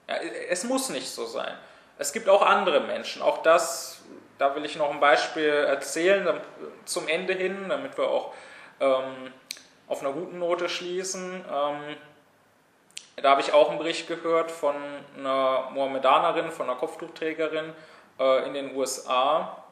Ja, 0.07 0.15
es 0.49 0.63
muss 0.63 0.89
nicht 0.89 1.09
so 1.09 1.25
sein. 1.25 1.57
Es 1.97 2.13
gibt 2.13 2.29
auch 2.29 2.41
andere 2.41 2.81
Menschen. 2.81 3.21
Auch 3.21 3.41
das, 3.41 4.01
da 4.37 4.55
will 4.55 4.65
ich 4.65 4.75
noch 4.75 4.89
ein 4.89 4.99
Beispiel 4.99 5.49
erzählen 5.49 6.39
zum 6.85 7.07
Ende 7.07 7.33
hin, 7.33 7.67
damit 7.69 7.97
wir 7.97 8.07
auch 8.09 8.33
ähm, 8.79 9.33
auf 9.87 10.01
einer 10.01 10.13
guten 10.13 10.39
Note 10.39 10.69
schließen. 10.69 11.43
Ähm, 11.51 11.97
da 13.17 13.31
habe 13.31 13.41
ich 13.41 13.53
auch 13.53 13.69
einen 13.69 13.79
Bericht 13.79 14.07
gehört 14.07 14.51
von 14.51 14.75
einer 15.17 15.69
Mohammedanerin, 15.71 16.51
von 16.51 16.69
einer 16.69 16.79
Kopftuchträgerin 16.79 17.73
äh, 18.19 18.45
in 18.47 18.53
den 18.53 18.75
USA, 18.75 19.63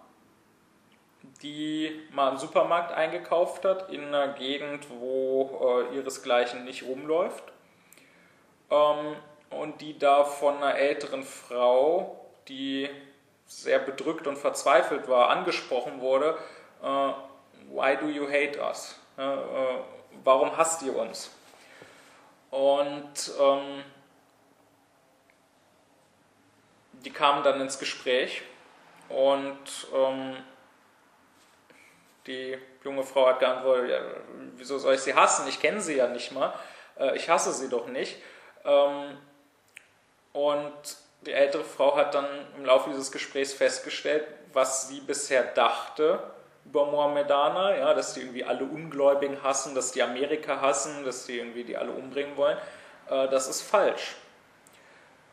die 1.41 2.08
mal 2.12 2.32
im 2.32 2.38
Supermarkt 2.38 2.91
eingekauft 2.91 3.64
hat, 3.64 3.91
in 3.91 4.05
einer 4.05 4.30
Gegend, 4.30 4.88
wo 4.89 5.86
äh, 5.91 5.95
ihresgleichen 5.95 6.66
nicht 6.66 6.84
rumläuft. 6.84 7.43
Ähm, 8.70 9.16
und 9.49 9.80
die 9.80 9.97
da 9.97 10.26
von 10.26 10.58
einer 10.58 10.76
älteren 10.76 11.24
Frau, 11.24 12.20
die 12.49 12.89
sehr 13.45 13.80
bedrückt 13.80 14.28
und 14.28 14.38
verzweifelt 14.38 15.08
war, 15.08 15.30
angesprochen 15.30 16.01
wurde, 16.01 16.38
äh, 16.84 17.12
Why 17.70 17.95
do 17.95 18.07
you 18.07 18.28
hate 18.28 18.57
us? 18.59 18.95
Äh, 19.18 19.24
warum 20.24 20.55
hasst 20.55 20.82
ihr 20.84 20.95
uns? 20.95 21.32
Und 22.49 23.32
ähm, 23.39 23.84
die 26.93 27.11
kamen 27.11 27.43
dann 27.43 27.59
ins 27.59 27.78
Gespräch 27.78 28.41
und 29.09 29.88
ähm, 29.93 30.38
die 32.26 32.57
junge 32.84 33.03
Frau 33.03 33.28
hat 33.28 33.39
geantwortet, 33.39 33.89
ja, 33.91 34.01
wieso 34.55 34.78
soll 34.78 34.95
ich 34.95 35.01
sie 35.01 35.13
hassen? 35.13 35.47
Ich 35.47 35.59
kenne 35.59 35.82
sie 35.82 35.95
ja 35.95 36.07
nicht 36.07 36.32
mal. 36.32 36.53
Äh, 36.97 37.15
ich 37.18 37.30
hasse 37.30 37.51
sie 37.53 37.70
doch 37.70 37.88
nicht. 37.88 38.18
Ähm, 38.63 39.18
und 40.32 40.74
die 41.22 41.34
ältere 41.34 41.63
Frau 41.63 41.97
hat 41.97 42.13
dann 42.13 42.28
im 42.55 42.65
Laufe 42.65 42.89
dieses 42.89 43.11
Gesprächs 43.11 43.53
festgestellt, 43.53 44.26
was 44.53 44.88
sie 44.88 45.01
bisher 45.01 45.43
dachte 45.43 46.32
über 46.70 46.86
Mohammedaner, 46.86 47.78
ja, 47.78 47.93
dass 47.93 48.13
die 48.13 48.22
irgendwie 48.22 48.43
alle 48.43 48.65
Ungläubigen 48.65 49.41
hassen, 49.43 49.74
dass 49.74 49.91
die 49.91 50.03
Amerika 50.03 50.61
hassen, 50.61 51.05
dass 51.05 51.26
die 51.26 51.38
irgendwie 51.38 51.63
die 51.63 51.78
alle 51.78 51.91
umbringen 51.91 52.36
wollen. 52.36 52.57
Äh, 53.09 53.28
das 53.30 53.47
ist 53.47 53.61
falsch. 53.61 54.15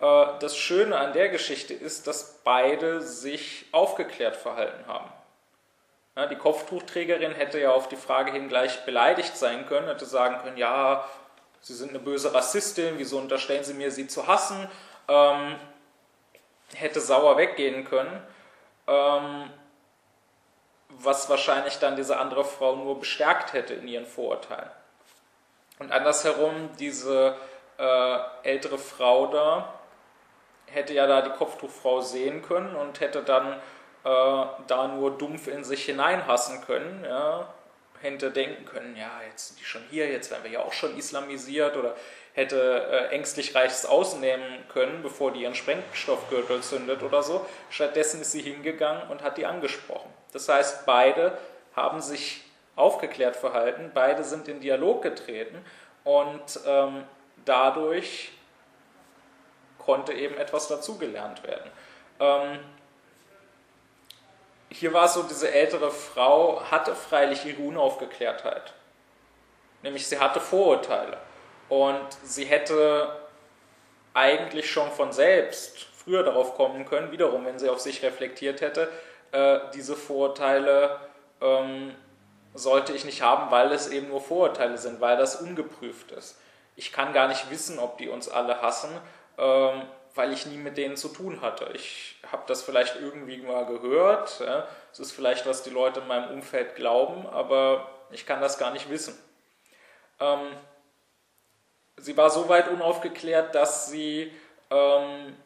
Äh, 0.01 0.27
das 0.41 0.57
Schöne 0.57 0.97
an 0.97 1.13
der 1.13 1.29
Geschichte 1.29 1.75
ist, 1.75 2.07
dass 2.07 2.41
beide 2.45 3.01
sich 3.01 3.67
aufgeklärt 3.73 4.37
verhalten 4.37 4.87
haben. 4.87 5.11
Ja, 6.17 6.27
die 6.27 6.37
Kopftuchträgerin 6.37 7.33
hätte 7.33 7.59
ja 7.59 7.73
auf 7.73 7.89
die 7.89 7.97
Frage 7.97 8.31
hin 8.31 8.49
gleich 8.49 8.85
beleidigt 8.85 9.37
sein 9.37 9.67
können, 9.67 9.89
hätte 9.89 10.07
sagen 10.07 10.39
können, 10.43 10.57
ja, 10.57 11.05
Sie 11.61 11.73
sind 11.73 11.91
eine 11.91 11.99
böse 11.99 12.35
Rassistin, 12.35 12.99
wieso 12.99 13.17
unterstellen 13.17 13.65
Sie 13.65 13.73
mir, 13.73 13.91
sie 13.91 14.07
zu 14.07 14.27
hassen? 14.27 14.69
Ähm, 15.09 15.57
hätte 16.75 17.01
sauer 17.01 17.39
weggehen 17.39 17.85
können, 17.85 18.23
ähm, 18.87 19.51
was 20.99 21.29
wahrscheinlich 21.29 21.79
dann 21.79 21.97
diese 21.97 22.19
andere 22.19 22.45
Frau 22.45 22.77
nur 22.77 22.99
bestärkt 23.01 23.53
hätte 23.53 23.75
in 23.75 23.89
ihren 23.89 24.07
Vorurteilen. 24.07 24.71
Und 25.79 25.93
andersherum, 25.93 26.71
diese 26.79 27.37
äh, 27.79 28.19
ältere 28.43 28.79
Frau 28.79 29.27
da 29.27 29.75
hätte 30.67 30.93
ja 30.95 31.07
da 31.07 31.23
die 31.23 31.31
Kopftuchfrau 31.31 32.01
sehen 32.01 32.43
können 32.43 32.75
und 32.75 33.01
hätte 33.01 33.23
dann 33.23 33.55
äh, 34.05 34.47
da 34.67 34.89
nur 34.89 35.17
dumpf 35.17 35.49
in 35.49 35.65
sich 35.65 35.85
hineinhassen 35.85 36.61
können, 36.63 37.05
ja, 37.05 37.53
hätte 38.01 38.31
denken 38.31 38.65
können, 38.67 38.97
ja, 38.97 39.11
jetzt 39.29 39.49
sind 39.49 39.61
die 39.61 39.65
schon 39.65 39.83
hier, 39.91 40.11
jetzt 40.11 40.31
werden 40.31 40.45
wir 40.45 40.51
ja 40.51 40.61
auch 40.61 40.73
schon 40.73 40.97
islamisiert 40.97 41.77
oder 41.77 41.97
hätte 42.35 43.11
äh, 43.11 43.15
ängstlich 43.15 43.55
Reiches 43.55 43.87
ausnehmen 43.87 44.65
können, 44.69 45.03
bevor 45.03 45.33
die 45.33 45.43
ihren 45.43 45.55
Sprengstoffgürtel 45.55 46.61
zündet 46.63 47.03
oder 47.03 47.23
so. 47.23 47.47
Stattdessen 47.71 48.21
ist 48.21 48.33
sie 48.33 48.43
hingegangen 48.43 49.09
und 49.09 49.23
hat 49.23 49.39
die 49.39 49.47
angesprochen. 49.47 50.13
Das 50.33 50.49
heißt, 50.49 50.85
beide 50.85 51.39
haben 51.75 52.01
sich 52.01 52.45
aufgeklärt 52.77 53.37
verhalten, 53.37 53.93
beide 53.95 54.25
sind 54.25 54.49
in 54.49 54.61
Dialog 54.61 55.03
getreten 55.03 55.65
und 56.03 56.61
ähm, 56.67 57.05
dadurch 57.45 58.33
konnte 59.79 60.13
eben 60.13 60.37
etwas 60.37 60.67
dazugelernt 60.67 61.45
werden. 61.45 61.71
Ähm, 62.19 62.59
hier 64.71 64.93
war 64.93 65.05
es 65.05 65.15
so, 65.15 65.23
diese 65.23 65.53
ältere 65.53 65.93
Frau 65.93 66.61
hatte 66.69 66.97
freilich 66.97 67.47
ihre 67.47 67.63
Unaufgeklärtheit. 67.63 68.73
Nämlich 69.83 70.09
sie 70.09 70.19
hatte 70.19 70.41
Vorurteile. 70.41 71.19
Und 71.69 72.07
sie 72.23 72.45
hätte 72.45 73.09
eigentlich 74.13 74.71
schon 74.71 74.91
von 74.91 75.13
selbst 75.13 75.87
früher 76.05 76.23
darauf 76.23 76.55
kommen 76.55 76.85
können, 76.85 77.11
wiederum, 77.11 77.45
wenn 77.45 77.59
sie 77.59 77.69
auf 77.69 77.81
sich 77.81 78.03
reflektiert 78.03 78.61
hätte, 78.61 78.91
äh, 79.33 79.59
diese 79.75 79.97
Vorurteile 79.97 81.01
ähm, 81.41 81.95
sollte 82.55 82.93
ich 82.93 83.05
nicht 83.05 83.23
haben, 83.23 83.51
weil 83.51 83.73
es 83.73 83.89
eben 83.89 84.09
nur 84.09 84.21
Vorurteile 84.21 84.79
sind, 84.79 85.01
weil 85.01 85.17
das 85.17 85.37
ungeprüft 85.37 86.13
ist. 86.13 86.39
Ich 86.77 86.93
kann 86.93 87.13
gar 87.13 87.29
nicht 87.29 87.51
wissen, 87.51 87.79
ob 87.79 87.99
die 87.99 88.09
uns 88.09 88.29
alle 88.29 88.63
hassen, 88.63 88.91
ähm, 89.39 89.83
weil 90.15 90.33
ich 90.33 90.47
nie 90.47 90.57
mit 90.57 90.77
denen 90.77 90.97
zu 90.97 91.09
tun 91.09 91.41
hatte. 91.41 91.71
Ich 91.75 92.17
habe 92.31 92.45
das 92.47 92.63
vielleicht 92.63 92.97
irgendwie 93.01 93.39
mal 93.39 93.67
gehört. 93.67 94.41
Ja. 94.41 94.69
Es 94.93 95.01
ist 95.01 95.13
vielleicht, 95.13 95.47
was 95.47 95.65
die 95.65 95.71
Leute 95.71 96.01
in 96.01 96.07
meinem 96.07 96.31
Umfeld 96.31 96.77
glauben, 96.77 97.27
aber 97.27 97.89
ich 98.11 98.27
kann 98.27 98.41
das 98.41 98.59
gar 98.59 98.71
nicht 98.71 98.89
wissen. 98.91 99.19
Ähm, 100.21 100.53
sie 101.97 102.17
war 102.17 102.31
so 102.31 102.49
weit 102.49 102.69
unaufgeklärt, 102.69 103.55
dass 103.55 103.87
sie 103.87 104.33
ähm, 104.71 105.37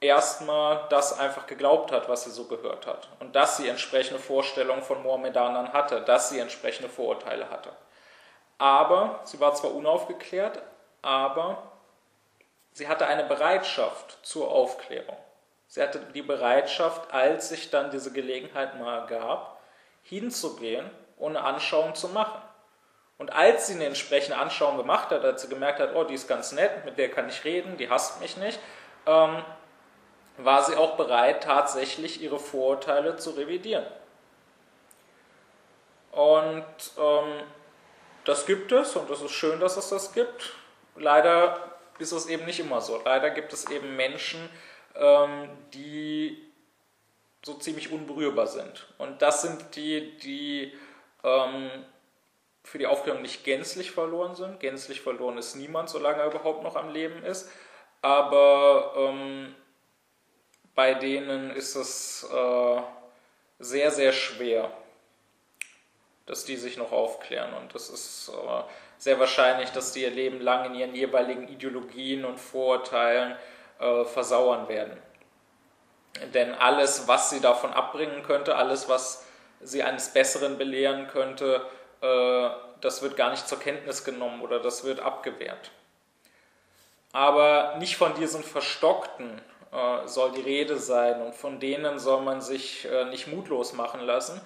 erstmal 0.00 0.86
das 0.90 1.18
einfach 1.18 1.46
geglaubt 1.46 1.92
hat, 1.92 2.08
was 2.08 2.24
sie 2.24 2.30
so 2.30 2.44
gehört 2.44 2.86
hat. 2.86 3.08
Und 3.20 3.34
dass 3.34 3.56
sie 3.56 3.68
entsprechende 3.68 4.20
Vorstellungen 4.20 4.82
von 4.82 5.02
Mohammedanern 5.02 5.72
hatte, 5.72 6.00
dass 6.02 6.28
sie 6.28 6.38
entsprechende 6.38 6.88
Vorurteile 6.88 7.50
hatte. 7.50 7.70
Aber 8.58 9.20
sie 9.24 9.40
war 9.40 9.54
zwar 9.54 9.74
unaufgeklärt, 9.74 10.60
aber 11.02 11.62
sie 12.72 12.88
hatte 12.88 13.06
eine 13.06 13.24
Bereitschaft 13.24 14.18
zur 14.22 14.50
Aufklärung. 14.50 15.16
Sie 15.68 15.82
hatte 15.82 16.00
die 16.14 16.22
Bereitschaft, 16.22 17.12
als 17.12 17.50
sich 17.50 17.70
dann 17.70 17.90
diese 17.90 18.12
Gelegenheit 18.12 18.78
mal 18.78 19.06
gab, 19.06 19.60
hinzugehen 20.02 20.90
und 21.18 21.36
eine 21.36 21.44
Anschauung 21.44 21.94
zu 21.94 22.08
machen. 22.08 22.40
Und 23.18 23.32
als 23.32 23.66
sie 23.66 23.74
eine 23.74 23.86
entsprechende 23.86 24.38
Anschauung 24.38 24.76
gemacht 24.76 25.10
hat, 25.10 25.24
als 25.24 25.42
sie 25.42 25.48
gemerkt 25.48 25.80
hat, 25.80 25.94
oh, 25.94 26.04
die 26.04 26.14
ist 26.14 26.28
ganz 26.28 26.52
nett, 26.52 26.84
mit 26.84 26.98
der 26.98 27.10
kann 27.10 27.28
ich 27.28 27.44
reden, 27.44 27.76
die 27.76 27.90
hasst 27.90 28.20
mich 28.20 28.36
nicht, 28.36 28.60
ähm, 29.06 29.42
war 30.36 30.62
sie 30.62 30.76
auch 30.76 30.96
bereit, 30.96 31.42
tatsächlich 31.42 32.22
ihre 32.22 32.38
Vorurteile 32.38 33.16
zu 33.16 33.30
revidieren. 33.30 33.84
Und 36.12 36.64
ähm, 36.96 37.42
das 38.24 38.46
gibt 38.46 38.70
es 38.70 38.94
und 38.94 39.10
es 39.10 39.20
ist 39.20 39.32
schön, 39.32 39.58
dass 39.58 39.76
es 39.76 39.88
das 39.88 40.12
gibt. 40.12 40.54
Leider 40.94 41.76
ist 41.98 42.12
es 42.12 42.26
eben 42.26 42.44
nicht 42.44 42.60
immer 42.60 42.80
so. 42.80 43.00
Leider 43.04 43.30
gibt 43.30 43.52
es 43.52 43.68
eben 43.68 43.96
Menschen, 43.96 44.48
ähm, 44.94 45.48
die 45.74 46.48
so 47.44 47.54
ziemlich 47.54 47.90
unberührbar 47.90 48.46
sind. 48.46 48.86
Und 48.98 49.22
das 49.22 49.42
sind 49.42 49.74
die, 49.74 50.16
die 50.18 50.76
ähm, 51.24 51.70
für 52.68 52.78
die 52.78 52.86
Aufklärung 52.86 53.22
nicht 53.22 53.44
gänzlich 53.44 53.90
verloren 53.90 54.34
sind. 54.34 54.60
Gänzlich 54.60 55.00
verloren 55.00 55.38
ist 55.38 55.54
niemand, 55.54 55.88
solange 55.88 56.20
er 56.20 56.26
überhaupt 56.26 56.62
noch 56.62 56.76
am 56.76 56.90
Leben 56.90 57.24
ist. 57.24 57.50
Aber 58.02 58.92
ähm, 58.96 59.54
bei 60.74 60.94
denen 60.94 61.50
ist 61.50 61.74
es 61.74 62.28
äh, 62.30 62.80
sehr, 63.58 63.90
sehr 63.90 64.12
schwer, 64.12 64.70
dass 66.26 66.44
die 66.44 66.56
sich 66.56 66.76
noch 66.76 66.92
aufklären. 66.92 67.54
Und 67.54 67.74
es 67.74 67.88
ist 67.88 68.28
äh, 68.28 68.62
sehr 68.98 69.18
wahrscheinlich, 69.18 69.70
dass 69.70 69.92
die 69.92 70.02
ihr 70.02 70.10
Leben 70.10 70.40
lang 70.40 70.66
in 70.66 70.74
ihren 70.74 70.94
jeweiligen 70.94 71.48
Ideologien 71.48 72.24
und 72.24 72.38
Vorurteilen 72.38 73.36
äh, 73.80 74.04
versauern 74.04 74.68
werden. 74.68 74.96
Denn 76.34 76.54
alles, 76.54 77.08
was 77.08 77.30
sie 77.30 77.40
davon 77.40 77.72
abbringen 77.72 78.22
könnte, 78.22 78.56
alles, 78.56 78.88
was 78.88 79.24
sie 79.60 79.82
eines 79.82 80.12
Besseren 80.12 80.58
belehren 80.58 81.08
könnte, 81.08 81.64
äh, 82.00 82.50
das 82.80 83.02
wird 83.02 83.16
gar 83.16 83.30
nicht 83.30 83.48
zur 83.48 83.58
Kenntnis 83.58 84.04
genommen 84.04 84.42
oder 84.42 84.60
das 84.60 84.84
wird 84.84 85.00
abgewehrt. 85.00 85.70
Aber 87.12 87.76
nicht 87.78 87.96
von 87.96 88.14
diesen 88.14 88.42
verstockten 88.42 89.40
äh, 89.72 90.06
soll 90.06 90.32
die 90.32 90.40
Rede 90.40 90.78
sein 90.78 91.20
und 91.22 91.34
von 91.34 91.60
denen 91.60 91.98
soll 91.98 92.22
man 92.22 92.40
sich 92.40 92.86
äh, 92.86 93.04
nicht 93.06 93.26
mutlos 93.26 93.72
machen 93.72 94.00
lassen, 94.00 94.40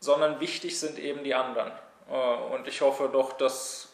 sondern 0.00 0.40
wichtig 0.40 0.78
sind 0.78 0.98
eben 0.98 1.24
die 1.24 1.34
anderen. 1.34 1.72
Äh, 2.10 2.54
und 2.54 2.66
ich 2.66 2.80
hoffe 2.80 3.08
doch, 3.12 3.32
dass 3.32 3.92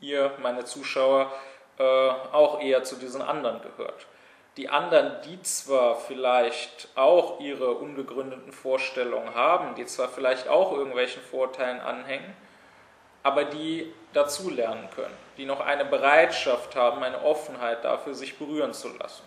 ihr, 0.00 0.32
meine 0.40 0.64
Zuschauer, 0.64 1.32
auch 1.76 2.60
eher 2.60 2.84
zu 2.84 2.94
diesen 2.94 3.20
anderen 3.20 3.60
gehört. 3.60 4.06
Die 4.56 4.68
anderen, 4.68 5.20
die 5.22 5.42
zwar 5.42 5.96
vielleicht 5.96 6.88
auch 6.94 7.40
ihre 7.40 7.74
unbegründeten 7.74 8.52
Vorstellungen 8.52 9.34
haben, 9.34 9.74
die 9.74 9.84
zwar 9.86 10.08
vielleicht 10.08 10.48
auch 10.48 10.72
irgendwelchen 10.72 11.22
Vorteilen 11.22 11.80
anhängen, 11.80 12.36
aber 13.24 13.44
die 13.44 13.92
dazulernen 14.12 14.88
können, 14.94 15.16
die 15.36 15.46
noch 15.46 15.60
eine 15.60 15.84
Bereitschaft 15.84 16.76
haben, 16.76 17.02
eine 17.02 17.22
Offenheit 17.24 17.84
dafür, 17.84 18.14
sich 18.14 18.38
berühren 18.38 18.74
zu 18.74 18.88
lassen. 18.96 19.24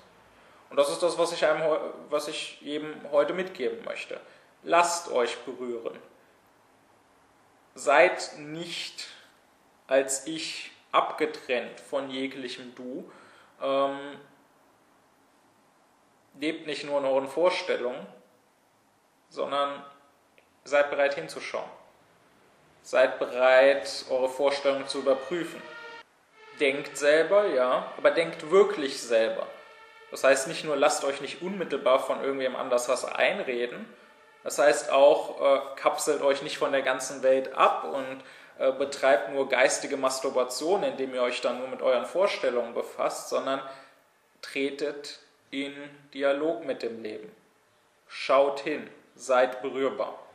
Und 0.69 0.77
das 0.77 0.89
ist 0.89 1.01
das, 1.03 1.17
was 1.17 1.31
ich, 1.33 1.45
einem, 1.45 1.63
was 2.09 2.27
ich 2.27 2.61
eben 2.65 2.93
heute 3.11 3.33
mitgeben 3.33 3.83
möchte. 3.85 4.19
Lasst 4.63 5.11
euch 5.11 5.37
berühren. 5.39 5.97
Seid 7.75 8.37
nicht 8.37 9.07
als 9.87 10.27
ich 10.27 10.71
abgetrennt 10.91 11.79
von 11.79 12.09
jeglichem 12.09 12.75
Du. 12.75 13.09
Ähm, 13.61 13.97
lebt 16.39 16.67
nicht 16.67 16.83
nur 16.83 16.99
in 16.99 17.05
euren 17.05 17.27
Vorstellungen, 17.27 18.05
sondern 19.29 19.83
seid 20.63 20.89
bereit 20.89 21.15
hinzuschauen. 21.15 21.69
Seid 22.81 23.19
bereit, 23.19 24.05
eure 24.09 24.29
Vorstellungen 24.29 24.87
zu 24.87 24.99
überprüfen. 24.99 25.61
Denkt 26.59 26.97
selber, 26.97 27.47
ja, 27.47 27.91
aber 27.97 28.11
denkt 28.11 28.49
wirklich 28.49 29.01
selber. 29.01 29.45
Das 30.09 30.23
heißt 30.23 30.47
nicht 30.47 30.63
nur, 30.63 30.75
lasst 30.77 31.03
euch 31.03 31.21
nicht 31.21 31.41
unmittelbar 31.41 31.99
von 31.99 32.23
irgendwem 32.23 32.55
anders 32.55 32.87
was 32.87 33.03
einreden. 33.03 33.85
Das 34.43 34.57
heißt 34.57 34.91
auch, 34.91 35.41
äh, 35.41 35.59
kapselt 35.75 36.21
euch 36.21 36.41
nicht 36.41 36.57
von 36.57 36.71
der 36.71 36.81
ganzen 36.81 37.21
Welt 37.23 37.53
ab 37.53 37.83
und 37.83 38.23
äh, 38.59 38.71
betreibt 38.71 39.33
nur 39.33 39.49
geistige 39.49 39.97
Masturbation, 39.97 40.83
indem 40.83 41.13
ihr 41.13 41.21
euch 41.21 41.41
dann 41.41 41.59
nur 41.59 41.67
mit 41.67 41.81
euren 41.81 42.05
Vorstellungen 42.05 42.73
befasst, 42.73 43.29
sondern 43.29 43.61
tretet 44.41 45.19
in 45.65 45.73
Dialog 46.13 46.65
mit 46.65 46.83
dem 46.83 47.01
Leben. 47.01 47.31
Schaut 48.07 48.59
hin, 48.61 48.87
seid 49.15 49.61
berührbar. 49.61 50.26